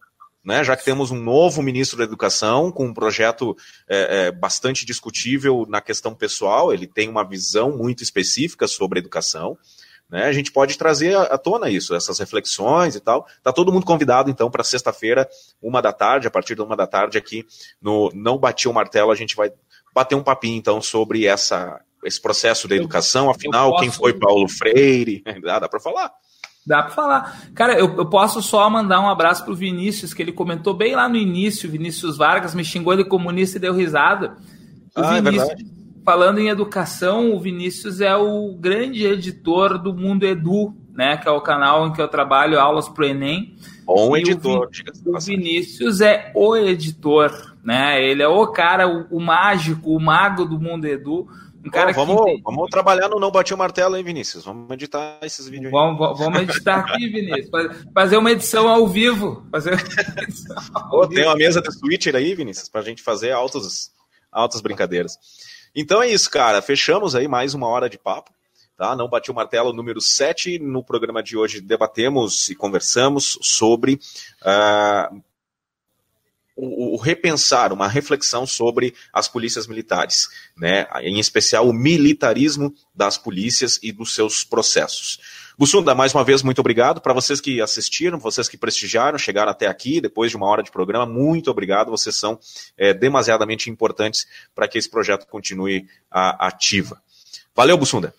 né, 0.45 0.63
já 0.63 0.77
que 0.77 0.85
temos 0.85 1.09
um 1.09 1.17
novo 1.17 1.63
ministro 1.63 1.97
da 1.97 2.03
Educação 2.03 2.71
com 2.71 2.85
um 2.85 2.93
projeto 2.93 3.57
é, 3.89 4.27
é, 4.27 4.31
bastante 4.31 4.85
discutível 4.85 5.65
na 5.67 5.81
questão 5.81 6.13
pessoal, 6.13 6.71
ele 6.71 6.85
tem 6.85 7.09
uma 7.09 7.27
visão 7.27 7.75
muito 7.75 8.03
específica 8.03 8.67
sobre 8.67 8.99
a 8.99 9.01
educação. 9.01 9.57
Né, 10.09 10.25
a 10.25 10.31
gente 10.31 10.51
pode 10.51 10.77
trazer 10.77 11.17
à 11.17 11.37
tona 11.37 11.69
isso, 11.69 11.95
essas 11.95 12.19
reflexões 12.19 12.95
e 12.95 12.99
tal. 12.99 13.25
Tá 13.41 13.51
todo 13.51 13.71
mundo 13.71 13.85
convidado, 13.85 14.29
então, 14.29 14.51
para 14.51 14.63
sexta-feira, 14.63 15.27
uma 15.61 15.81
da 15.81 15.91
tarde, 15.91 16.27
a 16.27 16.31
partir 16.31 16.55
da 16.55 16.63
uma 16.63 16.75
da 16.75 16.85
tarde, 16.85 17.17
aqui 17.17 17.45
no 17.81 18.11
Não 18.13 18.37
Bati 18.37 18.67
o 18.67 18.73
Martelo, 18.73 19.11
a 19.11 19.15
gente 19.15 19.35
vai 19.35 19.51
bater 19.93 20.15
um 20.15 20.23
papinho, 20.23 20.57
então, 20.57 20.81
sobre 20.81 21.25
essa, 21.25 21.81
esse 22.03 22.21
processo 22.21 22.67
da 22.67 22.75
educação. 22.75 23.29
Afinal, 23.29 23.71
posso... 23.71 23.81
quem 23.81 23.91
foi 23.91 24.13
Paulo 24.13 24.47
Freire? 24.47 25.23
Ah, 25.47 25.57
dá 25.59 25.69
para 25.69 25.79
falar. 25.79 26.11
Dá 26.65 26.83
para 26.83 26.91
falar. 26.91 27.41
Cara, 27.53 27.77
eu, 27.77 27.93
eu, 27.97 28.09
posso 28.09 28.41
só 28.41 28.69
mandar 28.69 29.01
um 29.01 29.09
abraço 29.09 29.43
pro 29.43 29.55
Vinícius, 29.55 30.13
que 30.13 30.21
ele 30.21 30.31
comentou 30.31 30.73
bem 30.73 30.95
lá 30.95 31.09
no 31.09 31.17
início. 31.17 31.69
Vinícius 31.69 32.17
Vargas 32.17 32.55
me 32.55 32.63
xingou 32.63 32.95
de 32.95 33.03
comunista 33.03 33.57
e 33.57 33.61
deu 33.61 33.73
risada. 33.73 34.37
O 34.95 35.01
ah, 35.01 35.17
é 35.17 35.21
Vinícius, 35.21 35.49
é 35.49 35.82
falando 36.03 36.39
em 36.39 36.49
educação, 36.49 37.33
o 37.33 37.39
Vinícius 37.39 38.01
é 38.01 38.15
o 38.15 38.53
grande 38.53 39.05
editor 39.05 39.77
do 39.77 39.93
Mundo 39.93 40.25
Edu, 40.25 40.73
né? 40.93 41.17
Que 41.17 41.27
é 41.27 41.31
o 41.31 41.41
canal 41.41 41.87
em 41.87 41.93
que 41.93 42.01
eu 42.01 42.07
trabalho, 42.07 42.59
aulas 42.59 42.87
pro 42.89 43.05
Enem. 43.05 43.55
Bom 43.85 44.15
editor, 44.15 44.69
o, 45.05 45.15
o 45.15 45.19
Vinícius 45.19 46.01
é 46.01 46.31
o 46.35 46.55
editor, 46.55 47.53
né? 47.63 48.03
Ele 48.03 48.23
é 48.23 48.27
o 48.27 48.47
cara, 48.47 48.87
o, 48.87 49.17
o 49.17 49.19
mágico, 49.19 49.95
o 49.95 49.99
mago 49.99 50.45
do 50.45 50.59
Mundo 50.59 50.85
Edu 50.85 51.27
um 51.65 51.69
cara 51.69 51.93
vamos, 51.93 52.25
que... 52.25 52.41
vamos 52.43 52.69
trabalhar 52.69 53.07
no 53.07 53.19
Não 53.19 53.31
Bati 53.31 53.53
o 53.53 53.57
Martelo, 53.57 53.95
hein, 53.95 54.03
Vinícius? 54.03 54.43
Vamos 54.43 54.69
editar 54.71 55.19
esses 55.21 55.47
vídeos 55.47 55.71
vamos, 55.71 55.97
vamos 56.19 56.41
editar 56.41 56.79
aqui, 56.79 57.07
Vinícius. 57.07 57.49
Fazer 57.93 58.17
uma 58.17 58.31
edição 58.31 58.67
ao 58.67 58.85
vivo. 58.85 59.47
Fazer 59.49 59.73
ao 60.73 61.07
Tem 61.07 61.23
uma 61.23 61.37
mesa 61.37 61.61
de 61.61 61.71
switcher 61.71 62.15
aí, 62.15 62.35
Vinícius, 62.35 62.67
para 62.67 62.81
a 62.81 62.83
gente 62.83 63.01
fazer 63.01 63.31
altas, 63.31 63.91
altas 64.29 64.59
brincadeiras. 64.59 65.17
Então 65.75 66.01
é 66.01 66.09
isso, 66.09 66.29
cara. 66.29 66.61
Fechamos 66.61 67.15
aí 67.15 67.27
mais 67.27 67.53
uma 67.53 67.67
hora 67.67 67.89
de 67.89 67.97
papo. 67.97 68.31
Tá? 68.77 68.95
Não 68.95 69.07
bati 69.07 69.31
o 69.31 69.33
martelo 69.33 69.73
número 69.73 70.01
7. 70.01 70.59
No 70.59 70.83
programa 70.83 71.23
de 71.23 71.37
hoje 71.37 71.61
debatemos 71.61 72.49
e 72.49 72.55
conversamos 72.55 73.37
sobre 73.41 73.99
uh, 74.41 75.23
o, 76.55 76.93
o, 76.93 76.97
repensar, 76.97 77.73
uma 77.73 77.87
reflexão 77.87 78.45
sobre 78.45 78.93
as 79.11 79.27
polícias 79.27 79.65
militares, 79.65 80.27
né? 80.55 80.87
em 81.01 81.19
especial 81.19 81.67
o 81.67 81.73
militarismo 81.73 82.73
das 82.93 83.17
polícias 83.17 83.79
e 83.81 83.91
dos 83.91 84.13
seus 84.13 84.43
processos. 84.43 85.19
Bussunda, 85.57 85.93
mais 85.93 86.13
uma 86.13 86.23
vez, 86.23 86.41
muito 86.41 86.59
obrigado. 86.59 86.99
Para 86.99 87.13
vocês 87.13 87.39
que 87.39 87.61
assistiram, 87.61 88.17
vocês 88.17 88.49
que 88.49 88.57
prestigiaram, 88.57 89.17
chegaram 89.17 89.51
até 89.51 89.67
aqui, 89.67 90.01
depois 90.01 90.31
de 90.31 90.37
uma 90.37 90.47
hora 90.47 90.63
de 90.63 90.71
programa, 90.71 91.05
muito 91.05 91.51
obrigado. 91.51 91.91
Vocês 91.91 92.15
são 92.15 92.39
é, 92.77 92.93
demasiadamente 92.93 93.69
importantes 93.69 94.27
para 94.55 94.67
que 94.67 94.77
esse 94.77 94.89
projeto 94.89 95.27
continue 95.27 95.87
a, 96.09 96.47
ativa. 96.47 97.01
Valeu, 97.55 97.77
Bussunda. 97.77 98.13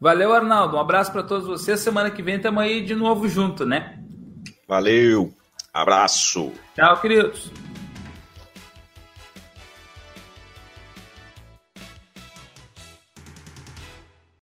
Valeu, 0.00 0.32
Arnaldo. 0.32 0.76
Um 0.76 0.80
abraço 0.80 1.10
para 1.10 1.24
todos 1.24 1.46
vocês. 1.46 1.80
Semana 1.80 2.10
que 2.10 2.22
vem 2.22 2.36
estamos 2.36 2.62
aí 2.62 2.84
de 2.84 2.94
novo 2.94 3.28
junto, 3.28 3.66
né? 3.66 3.98
Valeu. 4.66 5.34
Abraço. 5.72 6.52
Tchau, 6.76 7.00
queridos. 7.00 7.50